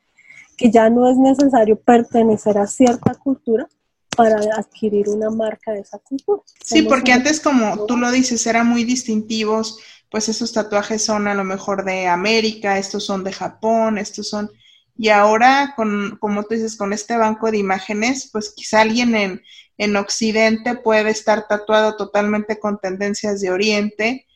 que 0.57 0.71
ya 0.71 0.89
no 0.89 1.09
es 1.09 1.17
necesario 1.17 1.79
pertenecer 1.79 2.57
a 2.57 2.65
cierta 2.65 3.13
cultura 3.15 3.67
para 4.15 4.39
adquirir 4.57 5.07
una 5.09 5.29
marca 5.29 5.71
de 5.71 5.79
esa 5.79 5.99
cultura. 5.99 6.41
Sí, 6.63 6.81
porque 6.81 7.13
antes, 7.13 7.39
como 7.39 7.85
tú 7.85 7.95
lo 7.95 8.11
dices, 8.11 8.45
eran 8.47 8.67
muy 8.67 8.83
distintivos, 8.83 9.77
pues 10.09 10.27
esos 10.29 10.51
tatuajes 10.51 11.03
son 11.03 11.27
a 11.27 11.35
lo 11.35 11.43
mejor 11.43 11.85
de 11.85 12.07
América, 12.07 12.77
estos 12.77 13.05
son 13.05 13.23
de 13.23 13.31
Japón, 13.31 13.97
estos 13.97 14.27
son... 14.27 14.49
Y 14.97 15.09
ahora, 15.09 15.73
con, 15.75 16.17
como 16.19 16.43
tú 16.43 16.55
dices, 16.55 16.77
con 16.77 16.93
este 16.93 17.17
banco 17.17 17.49
de 17.49 17.57
imágenes, 17.57 18.29
pues 18.31 18.53
quizá 18.55 18.81
alguien 18.81 19.15
en, 19.15 19.41
en 19.77 19.95
Occidente 19.95 20.75
puede 20.75 21.09
estar 21.09 21.47
tatuado 21.47 21.95
totalmente 21.95 22.59
con 22.59 22.79
tendencias 22.79 23.41
de 23.41 23.51
Oriente 23.51 24.27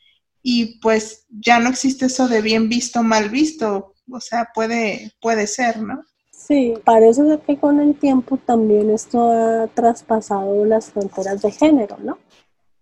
y 0.42 0.78
pues 0.80 1.26
ya 1.30 1.58
no 1.58 1.68
existe 1.70 2.06
eso 2.06 2.28
de 2.28 2.40
bien 2.40 2.68
visto, 2.68 3.02
mal 3.02 3.30
visto, 3.30 3.94
o 4.10 4.20
sea, 4.20 4.50
puede, 4.54 5.12
puede 5.20 5.46
ser, 5.46 5.82
¿no? 5.82 6.02
Sí, 6.30 6.74
parece 6.84 7.22
que 7.44 7.58
con 7.58 7.80
el 7.80 7.98
tiempo 7.98 8.36
también 8.36 8.90
esto 8.90 9.30
ha 9.30 9.66
traspasado 9.68 10.64
las 10.64 10.90
fronteras 10.90 11.42
de 11.42 11.50
género, 11.50 11.96
¿no? 11.98 12.18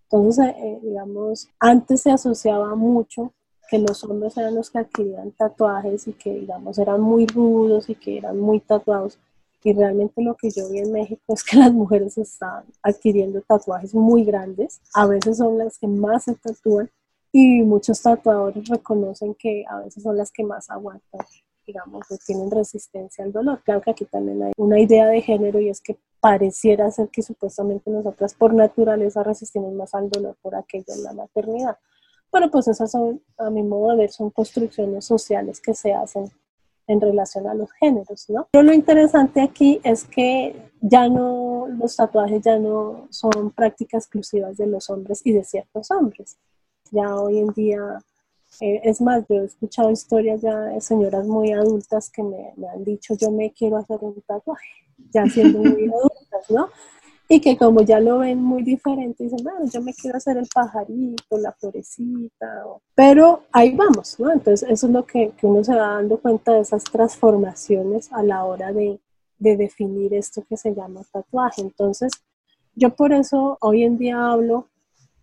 Entonces, 0.03 0.55
eh, 0.59 0.79
digamos, 0.83 1.49
antes 1.59 2.03
se 2.03 2.11
asociaba 2.11 2.75
mucho 2.75 3.33
que 3.69 3.79
los 3.79 4.03
hombres 4.05 4.37
eran 4.37 4.55
los 4.55 4.71
que 4.71 4.79
adquirían 4.79 5.33
tatuajes 5.33 6.07
y 6.09 6.13
que, 6.13 6.33
digamos, 6.35 6.79
eran 6.79 7.01
muy 7.01 7.27
rudos 7.27 7.89
y 7.89 7.95
que 7.95 8.19
eran 8.19 8.39
muy 8.39 8.61
tatuados. 8.61 9.19
Y 9.63 9.73
realmente 9.73 10.23
lo 10.23 10.35
que 10.35 10.51
yo 10.51 10.69
vi 10.69 10.79
en 10.79 10.93
México 10.93 11.23
es 11.29 11.43
que 11.43 11.57
las 11.57 11.73
mujeres 11.73 12.19
están 12.19 12.65
adquiriendo 12.83 13.41
tatuajes 13.43 13.95
muy 13.95 14.25
grandes. 14.25 14.81
A 14.95 15.07
veces 15.07 15.39
son 15.39 15.59
las 15.59 15.79
que 15.79 15.87
más 15.87 16.25
se 16.25 16.35
tatúan 16.35 16.91
y 17.33 17.63
muchos 17.63 18.01
tatuadores 18.01 18.69
reconocen 18.69 19.35
que 19.35 19.65
a 19.69 19.81
veces 19.81 20.03
son 20.03 20.17
las 20.17 20.31
que 20.31 20.45
más 20.45 20.71
aguantan 20.71 21.27
digamos, 21.67 22.07
que 22.09 22.17
tienen 22.19 22.51
resistencia 22.51 23.25
al 23.25 23.33
dolor. 23.33 23.63
Claro 23.65 23.81
que 23.81 23.91
aquí 23.91 24.05
también 24.05 24.43
hay 24.43 24.53
una 24.57 24.79
idea 24.79 25.07
de 25.07 25.23
género 25.23 25.61
y 25.61 25.69
es 25.69 25.81
que 25.81 25.97
pareciera 26.21 26.91
ser 26.91 27.09
que 27.09 27.23
supuestamente 27.23 27.91
nosotras 27.91 28.35
por 28.35 28.55
naturaleza 28.55 29.23
resistimos 29.23 29.73
más 29.73 29.95
al 29.95 30.11
dolor 30.11 30.37
por 30.43 30.55
aquello 30.55 30.95
en 30.95 31.03
la 31.03 31.13
maternidad. 31.13 31.79
Pero 32.35 32.51
pues 32.51 32.67
esas 32.67 32.91
son, 32.91 33.23
a 33.39 33.49
mi 33.49 33.63
modo 33.63 33.93
de 33.93 33.97
ver, 33.97 34.11
son 34.11 34.29
construcciones 34.31 35.05
sociales 35.05 35.61
que 35.61 35.73
se 35.73 35.95
hacen 35.95 36.29
en 36.89 37.01
relación 37.01 37.47
a 37.47 37.55
los 37.55 37.71
géneros, 37.75 38.29
¿no? 38.29 38.49
Pero 38.51 38.65
lo 38.65 38.73
interesante 38.73 39.41
aquí 39.41 39.81
es 39.85 40.03
que 40.03 40.69
ya 40.81 41.09
no, 41.09 41.69
los 41.79 41.95
tatuajes 41.95 42.43
ya 42.43 42.59
no 42.59 43.07
son 43.11 43.53
prácticas 43.53 44.07
exclusivas 44.07 44.57
de 44.57 44.67
los 44.67 44.91
hombres 44.91 45.21
y 45.23 45.31
de 45.31 45.45
ciertos 45.45 45.93
hombres. 45.93 46.37
Ya 46.91 47.15
hoy 47.15 47.39
en 47.39 47.53
día 47.53 48.01
eh, 48.61 48.81
es 48.83 49.01
más, 49.01 49.25
yo 49.29 49.37
he 49.37 49.45
escuchado 49.45 49.93
historias 49.93 50.43
ya 50.43 50.59
de 50.59 50.81
señoras 50.81 51.29
muy 51.29 51.53
adultas 51.53 52.11
que 52.11 52.25
me, 52.25 52.53
han 52.69 52.83
dicho, 52.83 53.15
yo 53.15 53.31
me 53.31 53.53
quiero 53.53 53.77
hacer 53.77 53.99
un 54.01 54.21
tatuaje, 54.23 54.67
ya 55.13 55.25
siendo 55.27 55.61
muy 55.61 55.85
adultas, 55.89 56.51
¿no? 56.51 56.69
Y 57.29 57.41
que 57.41 57.57
como 57.57 57.81
ya 57.81 58.01
lo 58.01 58.19
ven 58.19 58.43
muy 58.43 58.63
diferente, 58.63 59.25
dicen, 59.25 59.43
bueno, 59.43 59.61
yo 59.73 59.81
me 59.81 59.95
quiero 59.95 60.19
hacer 60.19 60.37
el 60.37 60.47
pajarito, 60.53 61.39
la 61.39 61.53
florecita, 61.53 62.65
pero 62.95 63.45
ahí 63.51 63.75
vamos, 63.75 64.21
¿no? 64.21 64.31
Entonces 64.31 64.69
eso 64.71 64.87
es 64.87 64.93
lo 64.93 65.07
que, 65.07 65.31
que, 65.31 65.47
uno 65.47 65.65
se 65.65 65.75
va 65.75 65.95
dando 65.95 66.19
cuenta 66.19 66.53
de 66.53 66.61
esas 66.61 66.85
transformaciones 66.85 68.13
a 68.13 68.23
la 68.23 68.45
hora 68.45 68.73
de, 68.73 69.01
de 69.39 69.57
definir 69.57 70.13
esto 70.13 70.45
que 70.47 70.57
se 70.57 70.75
llama 70.75 71.03
tatuaje. 71.11 71.63
Entonces, 71.63 72.13
yo 72.75 72.95
por 72.95 73.13
eso 73.13 73.57
hoy 73.61 73.85
en 73.85 73.97
día 73.97 74.27
hablo 74.27 74.69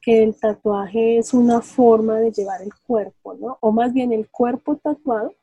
que 0.01 0.23
el 0.23 0.35
tatuaje 0.35 1.17
es 1.17 1.33
una 1.33 1.61
forma 1.61 2.19
de 2.19 2.31
llevar 2.31 2.61
el 2.61 2.71
cuerpo, 2.87 3.35
¿no? 3.35 3.57
O 3.61 3.71
más 3.71 3.93
bien 3.93 4.11
el 4.11 4.29
cuerpo 4.29 4.75
tatuado 4.77 5.33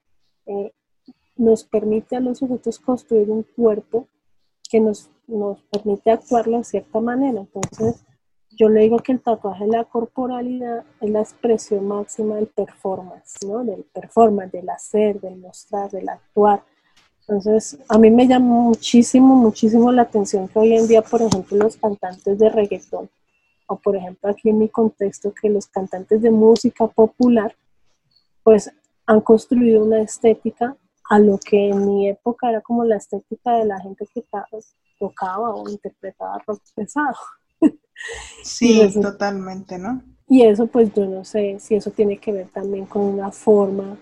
eh, 0.47 0.73
nos 1.37 1.63
permite 1.65 2.17
a 2.17 2.21
los 2.21 2.39
sujetos 2.39 2.79
construir 2.81 3.31
un 3.31 3.45
cuerpo 3.45 4.09
que 4.69 4.81
nos, 4.81 5.11
nos 5.29 5.63
permite 5.65 6.11
actuarlo 6.11 6.59
de 6.59 6.65
cierta 6.65 7.01
manera. 7.01 7.41
Entonces, 7.41 8.05
yo 8.51 8.69
le 8.69 8.81
digo 8.81 8.99
que 8.99 9.13
el 9.13 9.21
tatuaje 9.21 9.65
de 9.65 9.71
la 9.71 9.85
corporalidad 9.85 10.85
es 11.01 11.11
la 11.11 11.21
expresión 11.21 11.87
máxima 11.87 12.37
del 12.37 12.49
performance, 12.49 13.37
¿no? 13.47 13.63
Del 13.63 13.85
performance, 13.85 14.53
del 14.53 14.69
hacer, 14.71 15.21
del 15.21 15.37
mostrar, 15.37 15.91
del 15.91 16.09
actuar. 16.09 16.65
Entonces, 17.21 17.79
a 17.89 17.99
mí 17.99 18.11
me 18.11 18.27
llama 18.27 18.55
muchísimo, 18.55 19.37
muchísimo 19.37 19.93
la 19.93 20.03
atención 20.03 20.49
que 20.49 20.59
hoy 20.59 20.75
en 20.75 20.89
día, 20.89 21.03
por 21.03 21.21
ejemplo, 21.21 21.59
los 21.59 21.77
cantantes 21.77 22.39
de 22.39 22.49
reggaetón, 22.49 23.11
o 23.67 23.77
por 23.77 23.95
ejemplo 23.97 24.31
aquí 24.31 24.49
en 24.49 24.59
mi 24.59 24.71
contexto, 24.71 25.33
que 25.35 25.51
los 25.51 25.67
cantantes 25.67 26.23
de 26.23 26.31
música 26.31 26.87
popular, 26.87 27.55
pues 28.43 28.73
han 29.05 29.21
construido 29.21 29.85
una 29.85 30.01
estética 30.01 30.75
a 31.09 31.19
lo 31.19 31.39
que 31.39 31.71
en 31.71 31.87
mi 31.87 32.09
época 32.09 32.51
era 32.51 32.61
como 32.61 32.85
la 32.85 32.97
estética 32.97 33.53
de 33.53 33.65
la 33.65 33.81
gente 33.81 34.07
que 34.13 34.25
tocaba 34.99 35.55
o 35.55 35.69
interpretaba 35.69 36.43
rock 36.47 36.63
pesado. 36.75 37.17
Sí, 38.45 38.89
totalmente, 39.03 39.77
¿no? 39.77 40.01
Y 40.29 40.43
eso 40.43 40.69
pues 40.69 40.95
yo 40.95 41.05
no 41.07 41.25
sé 41.25 41.59
si 41.59 41.75
eso 41.75 41.91
tiene 41.91 42.19
que 42.19 42.31
ver 42.31 42.49
también 42.51 42.87
con 42.87 43.03
una 43.03 43.33
forma 43.33 43.97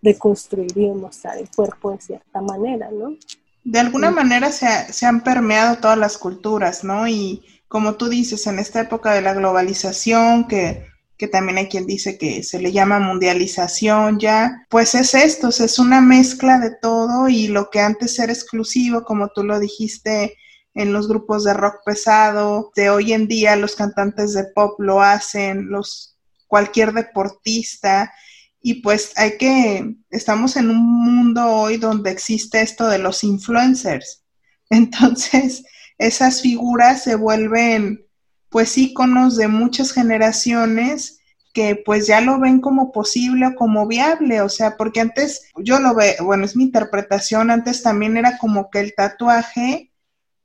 de 0.00 0.16
construir 0.16 0.72
y 0.74 0.86
de 0.86 0.94
mostrar 0.94 1.36
el 1.36 1.50
cuerpo 1.54 1.92
de 1.92 2.00
cierta 2.00 2.40
manera, 2.40 2.90
¿no? 2.90 3.14
De 3.62 3.78
alguna 3.78 4.10
manera 4.10 4.50
se, 4.50 4.90
se, 4.90 5.04
han 5.04 5.22
permeado 5.22 5.76
todas 5.76 5.98
las 5.98 6.16
culturas, 6.16 6.82
¿no? 6.82 7.06
Y 7.06 7.44
como 7.68 7.96
tú 7.96 8.08
dices, 8.08 8.46
en 8.46 8.58
esta 8.58 8.80
época 8.80 9.12
de 9.12 9.20
la 9.20 9.34
globalización, 9.34 10.48
que, 10.48 10.86
que 11.22 11.28
también 11.28 11.58
hay 11.58 11.68
quien 11.68 11.86
dice 11.86 12.18
que 12.18 12.42
se 12.42 12.58
le 12.58 12.72
llama 12.72 12.98
mundialización 12.98 14.18
ya, 14.18 14.66
pues 14.68 14.96
es 14.96 15.14
esto, 15.14 15.50
es 15.50 15.78
una 15.78 16.00
mezcla 16.00 16.58
de 16.58 16.74
todo 16.82 17.28
y 17.28 17.46
lo 17.46 17.70
que 17.70 17.78
antes 17.78 18.18
era 18.18 18.32
exclusivo, 18.32 19.04
como 19.04 19.28
tú 19.28 19.44
lo 19.44 19.60
dijiste, 19.60 20.36
en 20.74 20.92
los 20.92 21.06
grupos 21.06 21.44
de 21.44 21.54
rock 21.54 21.76
pesado, 21.86 22.72
de 22.74 22.90
hoy 22.90 23.12
en 23.12 23.28
día 23.28 23.54
los 23.54 23.76
cantantes 23.76 24.32
de 24.32 24.46
pop 24.52 24.80
lo 24.80 25.00
hacen, 25.00 25.68
los 25.68 26.18
cualquier 26.48 26.92
deportista 26.92 28.12
y 28.60 28.82
pues 28.82 29.12
hay 29.14 29.38
que 29.38 29.94
estamos 30.10 30.56
en 30.56 30.70
un 30.70 31.04
mundo 31.04 31.46
hoy 31.46 31.76
donde 31.76 32.10
existe 32.10 32.62
esto 32.62 32.88
de 32.88 32.98
los 32.98 33.22
influencers. 33.22 34.24
Entonces, 34.70 35.62
esas 35.98 36.42
figuras 36.42 37.04
se 37.04 37.14
vuelven 37.14 38.04
pues 38.52 38.76
íconos 38.76 39.36
de 39.36 39.48
muchas 39.48 39.92
generaciones 39.92 41.18
que 41.54 41.82
pues 41.84 42.06
ya 42.06 42.20
lo 42.20 42.38
ven 42.38 42.60
como 42.60 42.92
posible 42.92 43.46
o 43.46 43.54
como 43.54 43.86
viable, 43.86 44.40
o 44.40 44.48
sea, 44.48 44.76
porque 44.76 45.00
antes 45.00 45.50
yo 45.56 45.80
lo 45.80 45.94
veo, 45.94 46.24
bueno, 46.24 46.44
es 46.44 46.54
mi 46.54 46.64
interpretación, 46.64 47.50
antes 47.50 47.82
también 47.82 48.16
era 48.16 48.38
como 48.38 48.70
que 48.70 48.80
el 48.80 48.94
tatuaje 48.94 49.92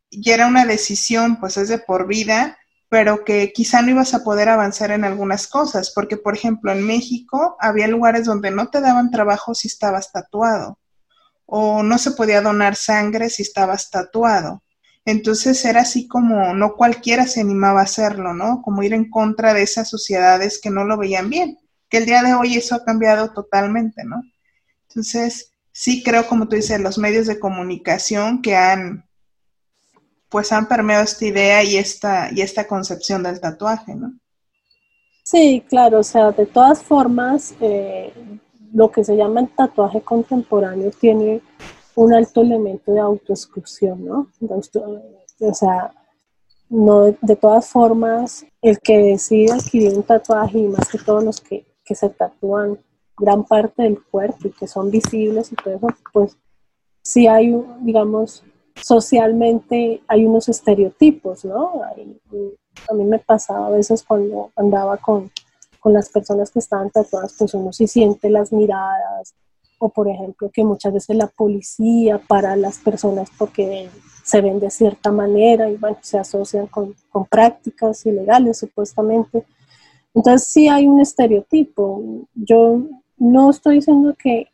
y 0.10 0.30
era 0.30 0.48
una 0.48 0.66
decisión, 0.66 1.40
pues 1.40 1.58
es 1.58 1.70
de 1.70 1.80
por 1.80 2.08
vida, 2.08 2.58
pero 2.90 3.26
que 3.26 3.52
quizá 3.54 3.82
no 3.82 3.92
ibas 3.92 4.14
a 4.14 4.24
poder 4.24 4.50
avanzar 4.50 4.92
en 4.92 5.04
algunas 5.04 5.48
cosas, 5.48 5.92
porque 5.94 6.18
por 6.18 6.36
ejemplo 6.36 6.72
en 6.72 6.84
México 6.84 7.58
había 7.60 7.88
lugares 7.88 8.26
donde 8.26 8.52
no 8.52 8.70
te 8.70 8.82
daban 8.82 9.12
trabajo 9.12 9.54
si 9.54 9.68
estabas 9.68 10.12
tatuado, 10.12 10.80
o 11.46 11.84
no 11.84 11.98
se 11.98 12.12
podía 12.12 12.42
donar 12.42 12.76
sangre 12.76 13.30
si 13.30 13.44
estabas 13.44 13.90
tatuado. 13.90 14.62
Entonces 15.08 15.64
era 15.64 15.84
así 15.84 16.06
como 16.06 16.54
no 16.54 16.76
cualquiera 16.76 17.28
se 17.28 17.40
animaba 17.40 17.80
a 17.80 17.84
hacerlo, 17.84 18.34
¿no? 18.34 18.62
Como 18.62 18.84
ir 18.84 18.94
en 18.94 19.10
contra 19.10 19.54
de 19.54 19.62
esas 19.62 19.90
sociedades 19.90 20.60
que 20.60 20.70
no 20.70 20.84
lo 20.84 20.98
veían 20.98 21.30
bien, 21.30 21.58
que 21.88 22.00
el 22.00 22.06
día 22.06 22.22
de 22.24 22.34
hoy 22.34 22.58
eso 22.58 22.76
ha 22.76 22.84
cambiado 22.84 23.32
totalmente, 23.32 24.04
¿no? 24.04 24.22
Entonces, 24.90 25.54
sí 25.72 26.04
creo, 26.04 26.28
como 26.28 26.50
tú 26.50 26.58
dices, 26.58 26.82
los 26.82 26.98
medios 26.98 27.26
de 27.26 27.40
comunicación 27.40 28.42
que 28.42 28.58
han 28.58 29.06
pues 30.28 30.52
han 30.52 30.68
permeado 30.68 31.06
esta 31.06 31.26
idea 31.26 31.64
y 31.64 31.78
esta, 31.78 32.30
y 32.34 32.42
esta 32.42 32.68
concepción 32.68 33.24
del 33.24 33.40
tatuaje, 33.40 33.96
¿no? 33.96 34.12
Sí, 35.24 35.64
claro, 35.70 36.00
o 36.00 36.04
sea, 36.04 36.34
de 36.34 36.48
todas 36.48 36.84
formas, 36.84 37.56
eh, 37.62 38.12
lo 38.74 38.92
que 38.92 39.06
se 39.06 39.16
llama 39.16 39.40
el 39.40 39.48
tatuaje 39.56 40.02
contemporáneo 40.02 40.92
tiene 40.92 41.42
un 41.98 42.14
alto 42.14 42.42
elemento 42.42 42.94
de 42.94 43.00
autoexclusión, 43.00 44.06
¿no? 44.06 44.28
o 45.40 45.54
sea, 45.54 45.92
no, 46.70 47.06
de 47.06 47.36
todas 47.36 47.68
formas, 47.70 48.46
el 48.62 48.78
que 48.80 49.00
decide 49.00 49.52
adquirir 49.52 49.96
un 49.96 50.04
tatuaje 50.04 50.60
y 50.60 50.68
más 50.68 50.88
que 50.90 51.00
todos 51.00 51.24
los 51.24 51.42
que, 51.42 51.66
que 51.84 51.96
se 51.96 52.10
tatúan 52.10 52.78
gran 53.18 53.44
parte 53.44 53.82
del 53.82 54.04
cuerpo 54.04 54.48
y 54.48 54.52
que 54.52 54.68
son 54.68 54.92
visibles 54.92 55.52
y 55.52 55.56
todo 55.56 55.74
eso, 55.74 55.88
pues 56.14 56.38
sí 57.02 57.26
hay, 57.26 57.52
digamos, 57.82 58.44
socialmente 58.76 60.04
hay 60.08 60.24
unos 60.24 60.50
estereotipos, 60.50 61.46
¿no? 61.46 61.82
a 61.82 62.94
mí 62.94 63.04
me 63.06 63.18
pasaba 63.18 63.68
a 63.68 63.72
veces 63.72 64.04
cuando 64.04 64.52
andaba 64.56 64.98
con, 64.98 65.32
con 65.80 65.94
las 65.94 66.10
personas 66.10 66.52
que 66.52 66.60
estaban 66.60 66.92
tatuadas, 66.92 67.34
pues 67.40 67.56
uno 67.56 67.74
sí 67.74 67.88
siente 67.88 68.30
las 68.30 68.54
miradas, 68.54 69.34
o 69.80 69.90
por 69.90 70.08
ejemplo 70.08 70.50
que 70.52 70.64
muchas 70.64 70.94
veces 70.94 71.16
la 71.16 71.28
policía 71.28 72.20
para 72.28 72.56
las 72.56 72.80
personas 72.80 73.30
porque 73.38 73.90
se 74.24 74.42
ven 74.42 74.60
de 74.60 74.70
cierta 74.70 75.12
manera 75.12 75.70
y 75.70 75.78
bueno, 75.78 75.98
se 76.02 76.18
asocian 76.18 76.68
con, 76.68 76.96
con 77.10 77.26
prácticas 77.26 78.06
ilegales 78.06 78.58
supuestamente. 78.58 79.46
Entonces 80.14 80.48
sí 80.48 80.68
hay 80.68 80.88
un 80.88 81.00
estereotipo. 81.00 82.04
Yo 82.34 82.82
no 83.18 83.50
estoy 83.50 83.76
diciendo 83.76 84.16
que, 84.18 84.50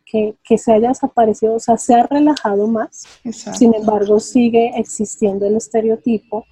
se 0.57 0.73
haya 0.73 0.89
desaparecido, 0.89 1.55
o 1.55 1.59
sea, 1.59 1.77
se 1.77 1.95
ha 1.95 2.05
relajado 2.07 2.67
más, 2.67 3.05
sin 3.31 3.73
embargo 3.73 4.19
sigue 4.19 4.71
existiendo 4.77 5.45
el 5.45 5.57
estereotipo 5.57 6.45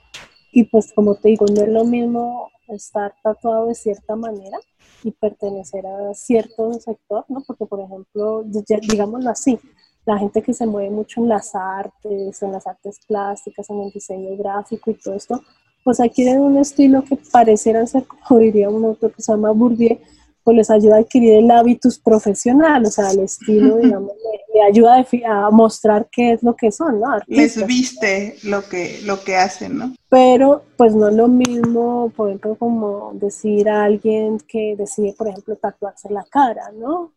y 0.52 0.66
pues 0.66 0.91
como 0.93 1.16
te 1.16 1.30
digo, 1.30 1.45
no 1.47 1.62
es 1.62 1.70
lo 1.70 1.86
mismo 1.86 2.49
estar 2.68 3.14
tatuado 3.24 3.68
de 3.68 3.76
cierta 3.76 4.16
manera 4.16 4.58
y 5.04 5.12
pertenecer 5.12 5.86
a 5.86 6.14
cierto 6.14 6.74
sector, 6.74 7.26
¿no? 7.30 7.41
Porque 7.45 7.66
por 7.66 7.80
ejemplo, 7.80 8.43
digámoslo 8.43 9.30
así, 9.30 9.60
la 10.06 10.18
gente 10.18 10.41
que 10.41 10.54
se 10.54 10.66
mueve 10.66 10.89
mucho 10.89 11.22
en 11.22 11.30
las 11.30 11.54
artes, 11.54 12.41
en 12.41 12.52
las 12.52 12.66
artes 12.68 12.99
plásticas, 13.08 13.70
en 13.70 13.82
el 13.82 13.91
diseño 13.91 14.36
gráfico 14.38 14.91
y 14.91 14.95
todo 14.95 15.16
esto, 15.16 15.41
pues 15.84 15.99
adquieren 15.99 16.41
un 16.41 16.58
estilo 16.58 17.04
que 17.04 17.18
pareciera 17.32 17.86
ser, 17.86 18.06
como 18.06 18.39
diría 18.39 18.70
un 18.70 18.86
autor 18.86 19.14
que 19.14 19.22
se 19.22 19.32
llama 19.32 19.52
Bourdieu, 19.52 19.99
pues 20.43 20.57
les 20.57 20.69
ayuda 20.69 20.95
a 20.95 20.99
adquirir 20.99 21.33
el 21.33 21.51
hábitus 21.51 21.99
profesional, 21.99 22.85
o 22.85 22.91
sea, 22.91 23.11
el 23.11 23.21
estilo, 23.21 23.77
digamos, 23.81 24.11
le, 24.53 24.61
ayuda 24.63 25.05
a, 25.27 25.49
mostrar 25.49 26.07
qué 26.11 26.33
es 26.33 26.43
lo 26.43 26.55
que 26.55 26.71
son, 26.71 26.99
¿no? 26.99 27.17
Les 27.27 27.65
viste 27.65 28.35
lo 28.43 28.63
que, 28.63 28.99
lo 29.03 29.23
que 29.23 29.35
hacen, 29.35 29.77
¿no? 29.77 29.95
Pero, 30.09 30.63
pues 30.77 30.93
no 30.93 31.09
es 31.09 31.15
lo 31.15 31.27
mismo, 31.27 32.11
por 32.15 32.29
ejemplo, 32.29 32.55
como 32.55 33.11
decir 33.13 33.69
a 33.69 33.83
alguien 33.83 34.39
que 34.47 34.75
decide, 34.77 35.13
por 35.17 35.27
ejemplo, 35.27 35.55
tatuarse 35.55 36.09
la 36.09 36.23
cara, 36.29 36.71
¿no? 36.73 37.13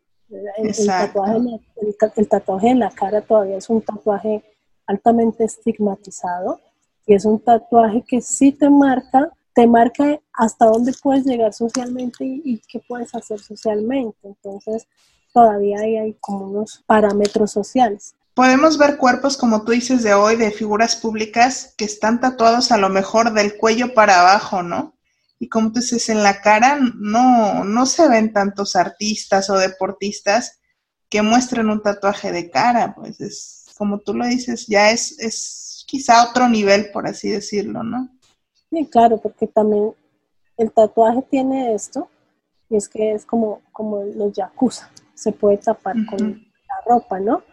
El, 0.56 0.86
tatuaje, 0.86 1.38
el 2.16 2.28
tatuaje 2.28 2.68
en 2.70 2.78
la 2.78 2.90
cara 2.90 3.20
todavía 3.20 3.58
es 3.58 3.68
un 3.68 3.82
tatuaje 3.82 4.42
altamente 4.86 5.44
estigmatizado 5.44 6.60
y 7.06 7.14
es 7.14 7.24
un 7.24 7.38
tatuaje 7.40 8.02
que 8.06 8.20
sí 8.20 8.52
te 8.52 8.70
marca 8.70 9.30
te 9.54 9.66
marca 9.66 10.20
hasta 10.32 10.66
dónde 10.66 10.92
puedes 11.00 11.24
llegar 11.24 11.52
socialmente 11.52 12.24
y, 12.24 12.60
qué 12.68 12.80
puedes 12.86 13.14
hacer 13.14 13.40
socialmente. 13.40 14.18
Entonces, 14.24 14.86
todavía 15.32 15.78
hay, 15.80 16.16
como 16.20 16.46
unos 16.46 16.82
parámetros 16.86 17.52
sociales. 17.52 18.14
Podemos 18.34 18.78
ver 18.78 18.96
cuerpos, 18.96 19.36
como 19.36 19.64
tú 19.64 19.72
dices, 19.72 20.02
de 20.02 20.14
hoy, 20.14 20.36
de 20.36 20.50
figuras 20.50 20.96
públicas 20.96 21.72
que 21.78 21.84
están 21.84 22.20
tatuados 22.20 22.72
a 22.72 22.78
lo 22.78 22.88
mejor 22.88 23.32
del 23.32 23.56
cuello 23.56 23.94
para 23.94 24.20
abajo, 24.20 24.62
¿no? 24.62 24.94
Y 25.38 25.48
como 25.48 25.70
tú 25.70 25.80
dices, 25.80 26.08
en 26.08 26.22
la 26.22 26.40
cara 26.40 26.78
no, 26.96 27.64
no 27.64 27.86
se 27.86 28.08
ven 28.08 28.32
tantos 28.32 28.74
artistas 28.74 29.50
o 29.50 29.58
deportistas 29.58 30.58
que 31.08 31.22
muestren 31.22 31.70
un 31.70 31.80
tatuaje 31.80 32.32
de 32.32 32.50
cara, 32.50 32.94
pues 32.96 33.20
es, 33.20 33.66
como 33.76 34.00
tú 34.00 34.14
lo 34.14 34.26
dices, 34.26 34.66
ya 34.66 34.90
es, 34.90 35.16
es 35.20 35.84
quizá 35.86 36.28
otro 36.28 36.48
nivel, 36.48 36.90
por 36.90 37.06
así 37.06 37.28
decirlo, 37.28 37.84
¿no? 37.84 38.13
Sí, 38.74 38.86
claro, 38.86 39.18
porque 39.18 39.46
también 39.46 39.94
el 40.56 40.72
tatuaje 40.72 41.22
tiene 41.30 41.74
esto, 41.74 42.08
y 42.68 42.74
es 42.74 42.88
que 42.88 43.12
es 43.12 43.24
como, 43.24 43.60
como 43.70 44.02
los 44.02 44.32
yakuza, 44.32 44.90
se 45.14 45.30
puede 45.30 45.58
tapar 45.58 45.94
con 46.10 46.44
la 46.68 46.74
ropa, 46.84 47.20
¿no? 47.20 47.44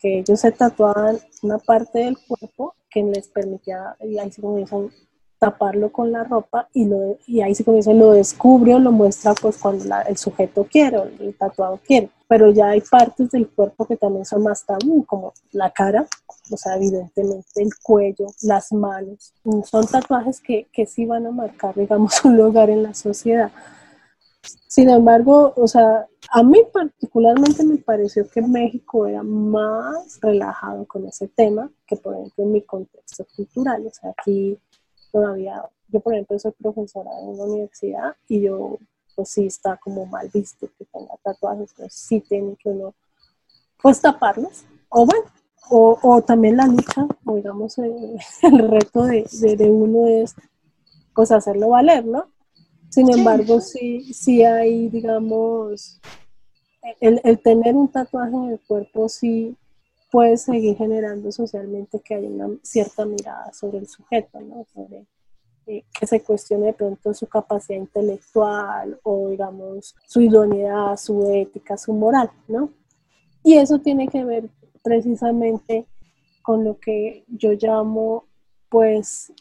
Que 0.00 0.20
ellos 0.20 0.40
se 0.40 0.50
tatuaban 0.50 1.18
una 1.42 1.58
parte 1.58 1.98
del 1.98 2.16
cuerpo 2.26 2.74
que 2.88 3.02
les 3.02 3.28
permitía, 3.28 3.94
y 4.00 4.16
ahí 4.16 4.30
como 4.40 4.56
dicen, 4.56 4.90
taparlo 5.38 5.92
con 5.92 6.10
la 6.12 6.24
ropa 6.24 6.68
y, 6.72 6.84
lo, 6.84 7.16
y 7.26 7.40
ahí 7.40 7.54
sí 7.54 7.64
dice, 7.66 7.94
lo 7.94 8.12
descubre 8.12 8.74
o 8.74 8.78
lo 8.78 8.92
muestra 8.92 9.34
pues 9.34 9.56
cuando 9.58 9.84
el 10.06 10.16
sujeto 10.16 10.66
quiere 10.70 10.98
o 10.98 11.04
el 11.04 11.34
tatuado 11.36 11.78
quiere. 11.86 12.10
Pero 12.26 12.50
ya 12.50 12.70
hay 12.70 12.82
partes 12.82 13.30
del 13.30 13.48
cuerpo 13.48 13.86
que 13.86 13.96
también 13.96 14.24
son 14.24 14.42
más 14.42 14.66
tabú, 14.66 15.04
como 15.06 15.32
la 15.52 15.70
cara, 15.70 16.06
o 16.50 16.56
sea, 16.56 16.76
evidentemente 16.76 17.62
el 17.62 17.70
cuello, 17.82 18.26
las 18.42 18.72
manos. 18.72 19.32
Son 19.64 19.86
tatuajes 19.86 20.40
que, 20.40 20.66
que 20.72 20.86
sí 20.86 21.06
van 21.06 21.26
a 21.26 21.30
marcar, 21.30 21.74
digamos, 21.74 22.12
un 22.24 22.36
lugar 22.36 22.68
en 22.68 22.82
la 22.82 22.94
sociedad. 22.94 23.50
Sin 24.66 24.90
embargo, 24.90 25.54
o 25.56 25.66
sea, 25.66 26.06
a 26.30 26.42
mí 26.42 26.60
particularmente 26.72 27.64
me 27.64 27.78
pareció 27.78 28.28
que 28.28 28.42
México 28.42 29.06
era 29.06 29.22
más 29.22 30.18
relajado 30.20 30.86
con 30.86 31.06
ese 31.06 31.28
tema 31.28 31.70
que, 31.86 31.96
por 31.96 32.14
ejemplo, 32.14 32.44
en 32.44 32.52
mi 32.52 32.62
contexto 32.62 33.26
cultural. 33.34 33.86
O 33.86 33.90
sea, 33.90 34.10
aquí 34.10 34.58
todavía, 35.12 35.62
yo 35.88 36.00
por 36.00 36.14
ejemplo 36.14 36.38
soy 36.38 36.52
profesora 36.52 37.10
en 37.20 37.28
una 37.28 37.44
universidad 37.44 38.16
y 38.28 38.42
yo, 38.42 38.78
pues 39.14 39.30
sí 39.30 39.46
está 39.46 39.76
como 39.76 40.06
mal 40.06 40.30
visto 40.32 40.68
que 40.78 40.84
tenga 40.84 41.14
tatuajes, 41.22 41.72
pues 41.76 41.92
sí 41.94 42.20
tiene 42.20 42.56
que 42.62 42.70
uno, 42.70 42.94
pues 43.82 44.00
taparlos. 44.00 44.64
O 44.88 45.04
bueno, 45.04 45.24
o, 45.70 45.98
o 46.02 46.22
también 46.22 46.56
la 46.56 46.66
lucha, 46.66 47.06
o 47.24 47.36
digamos, 47.36 47.78
el, 47.78 48.18
el 48.42 48.68
reto 48.68 49.04
de, 49.04 49.26
de, 49.40 49.56
de 49.56 49.70
uno 49.70 50.06
es 50.06 50.34
pues 51.14 51.32
hacerlo 51.32 51.70
valer, 51.70 52.04
¿no? 52.04 52.26
Sin 52.90 53.10
embargo, 53.10 53.60
sí, 53.60 54.14
sí 54.14 54.44
hay, 54.44 54.88
digamos, 54.88 56.00
el, 57.00 57.20
el, 57.24 57.40
tener 57.40 57.74
un 57.74 57.88
tatuaje 57.88 58.34
en 58.34 58.44
el 58.52 58.60
cuerpo 58.60 59.08
sí 59.08 59.56
puede 60.10 60.36
seguir 60.36 60.76
generando 60.76 61.30
socialmente 61.32 62.00
que 62.00 62.14
haya 62.14 62.28
una 62.28 62.56
cierta 62.62 63.04
mirada 63.04 63.52
sobre 63.52 63.78
el 63.78 63.88
sujeto, 63.88 64.40
¿no? 64.40 64.64
Sobre 64.72 65.06
eh, 65.66 65.84
que 65.98 66.06
se 66.06 66.22
cuestione 66.22 66.66
de 66.66 66.72
pronto 66.72 67.12
su 67.12 67.26
capacidad 67.26 67.78
intelectual 67.78 68.98
o, 69.02 69.28
digamos, 69.28 69.94
su 70.06 70.22
idoneidad, 70.22 70.96
su 70.96 71.30
ética, 71.30 71.76
su 71.76 71.92
moral, 71.92 72.30
¿no? 72.46 72.70
Y 73.42 73.56
eso 73.56 73.78
tiene 73.78 74.08
que 74.08 74.24
ver 74.24 74.48
precisamente 74.82 75.86
con 76.42 76.64
lo 76.64 76.78
que 76.78 77.24
yo 77.28 77.52
llamo, 77.52 78.24
pues, 78.70 79.32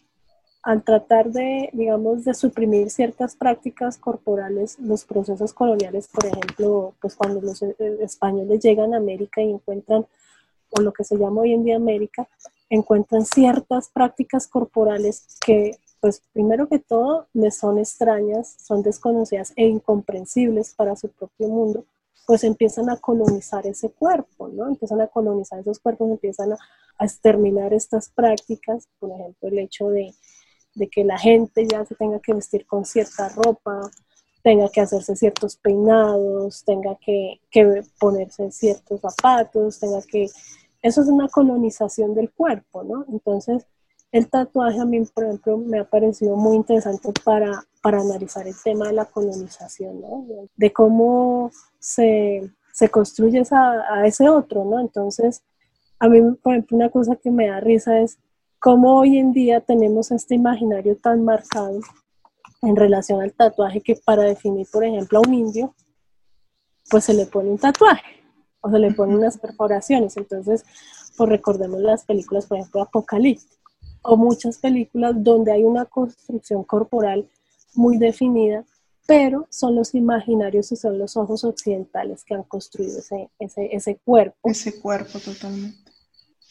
al 0.63 0.83
tratar 0.83 1.31
de, 1.31 1.69
digamos, 1.71 2.25
de 2.25 2.33
suprimir 2.33 2.89
ciertas 2.89 3.37
prácticas 3.37 3.97
corporales, 3.97 4.77
los 4.79 5.05
procesos 5.05 5.53
coloniales, 5.53 6.09
por 6.09 6.25
ejemplo, 6.25 6.93
pues 6.99 7.15
cuando 7.15 7.39
los 7.39 7.61
eh, 7.61 7.75
españoles 8.01 8.59
llegan 8.59 8.93
a 8.93 8.97
América 8.97 9.41
y 9.41 9.51
encuentran, 9.51 10.05
lo 10.81 10.93
que 10.93 11.03
se 11.03 11.17
llama 11.17 11.41
hoy 11.41 11.53
en 11.53 11.63
día 11.63 11.75
América, 11.75 12.27
encuentran 12.69 13.25
ciertas 13.25 13.89
prácticas 13.89 14.47
corporales 14.47 15.25
que, 15.45 15.77
pues 15.99 16.21
primero 16.33 16.67
que 16.67 16.79
todo, 16.79 17.27
les 17.33 17.57
son 17.57 17.79
extrañas, 17.79 18.55
son 18.59 18.83
desconocidas 18.83 19.53
e 19.55 19.65
incomprensibles 19.65 20.73
para 20.73 20.95
su 20.95 21.09
propio 21.09 21.47
mundo, 21.47 21.85
pues 22.25 22.43
empiezan 22.43 22.89
a 22.89 22.97
colonizar 22.97 23.65
ese 23.67 23.89
cuerpo, 23.89 24.49
¿no? 24.49 24.67
Empiezan 24.67 24.99
a 25.01 25.07
colonizar 25.07 25.59
esos 25.59 25.79
cuerpos, 25.79 26.09
empiezan 26.09 26.53
a, 26.53 26.57
a 26.97 27.05
exterminar 27.05 27.73
estas 27.73 28.09
prácticas, 28.09 28.87
por 28.99 29.11
ejemplo, 29.11 29.47
el 29.47 29.59
hecho 29.59 29.89
de 29.89 30.13
de 30.77 30.87
que 30.87 31.03
la 31.03 31.17
gente 31.17 31.67
ya 31.67 31.83
se 31.85 31.95
tenga 31.95 32.19
que 32.19 32.33
vestir 32.33 32.65
con 32.65 32.85
cierta 32.85 33.29
ropa, 33.29 33.81
tenga 34.43 34.69
que 34.69 34.81
hacerse 34.81 35.15
ciertos 35.15 35.57
peinados, 35.57 36.63
tenga 36.63 36.95
que, 37.03 37.41
que, 37.49 37.83
ponerse 37.99 38.51
ciertos 38.51 39.01
zapatos, 39.01 39.79
tenga 39.79 40.01
que... 40.03 40.27
Eso 40.81 41.01
es 41.01 41.07
una 41.07 41.27
colonización 41.27 42.13
del 42.13 42.31
cuerpo, 42.31 42.83
¿no? 42.83 43.05
Entonces, 43.09 43.65
el 44.11 44.29
tatuaje 44.29 44.79
a 44.79 44.85
mí, 44.85 45.03
por 45.13 45.25
ejemplo, 45.25 45.57
me 45.57 45.79
ha 45.79 45.89
parecido 45.89 46.35
muy 46.35 46.55
interesante 46.55 47.11
para, 47.23 47.63
para 47.81 47.99
analizar 47.99 48.47
el 48.47 48.55
tema 48.63 48.87
de 48.87 48.93
la 48.93 49.05
colonización, 49.05 50.01
¿no? 50.01 50.25
De 50.55 50.71
cómo 50.71 51.51
se, 51.79 52.49
se 52.73 52.89
construye 52.89 53.39
esa, 53.39 53.83
a 53.93 54.05
ese 54.05 54.29
otro, 54.29 54.63
¿no? 54.63 54.79
Entonces, 54.79 55.43
a 55.99 56.07
mí, 56.07 56.21
por 56.41 56.53
ejemplo, 56.53 56.77
una 56.77 56.89
cosa 56.89 57.15
que 57.15 57.31
me 57.31 57.47
da 57.47 57.59
risa 57.59 57.99
es 57.99 58.17
cómo 58.59 58.99
hoy 58.99 59.17
en 59.17 59.33
día 59.33 59.61
tenemos 59.61 60.11
este 60.11 60.35
imaginario 60.35 60.95
tan 60.97 61.23
marcado 61.25 61.79
en 62.61 62.75
relación 62.75 63.21
al 63.21 63.33
tatuaje 63.33 63.81
que 63.81 63.95
para 63.95 64.23
definir, 64.23 64.67
por 64.71 64.83
ejemplo, 64.83 65.19
a 65.19 65.27
un 65.27 65.33
indio, 65.33 65.75
pues 66.89 67.05
se 67.05 67.13
le 67.13 67.25
pone 67.25 67.49
un 67.49 67.57
tatuaje 67.57 68.17
o 68.61 68.69
se 68.69 68.79
le 68.79 68.91
ponen 68.93 69.17
unas 69.17 69.37
perforaciones. 69.37 70.17
Entonces, 70.17 70.63
pues 71.15 71.29
recordemos 71.29 71.79
las 71.81 72.05
películas, 72.05 72.45
por 72.45 72.57
ejemplo, 72.57 72.81
Apocalipsis 72.81 73.57
o 74.03 74.15
muchas 74.15 74.57
películas 74.57 75.13
donde 75.17 75.51
hay 75.51 75.63
una 75.63 75.85
construcción 75.85 76.63
corporal 76.63 77.29
muy 77.73 77.97
definida, 77.97 78.63
pero 79.05 79.47
son 79.49 79.75
los 79.75 79.93
imaginarios 79.95 80.71
y 80.71 80.75
son 80.75 80.97
los 80.97 81.17
ojos 81.17 81.43
occidentales 81.43 82.23
que 82.23 82.35
han 82.35 82.43
construido 82.43 82.99
ese, 82.99 83.29
ese, 83.39 83.75
ese 83.75 83.97
cuerpo. 83.97 84.37
Ese 84.43 84.79
cuerpo 84.79 85.19
totalmente 85.19 85.86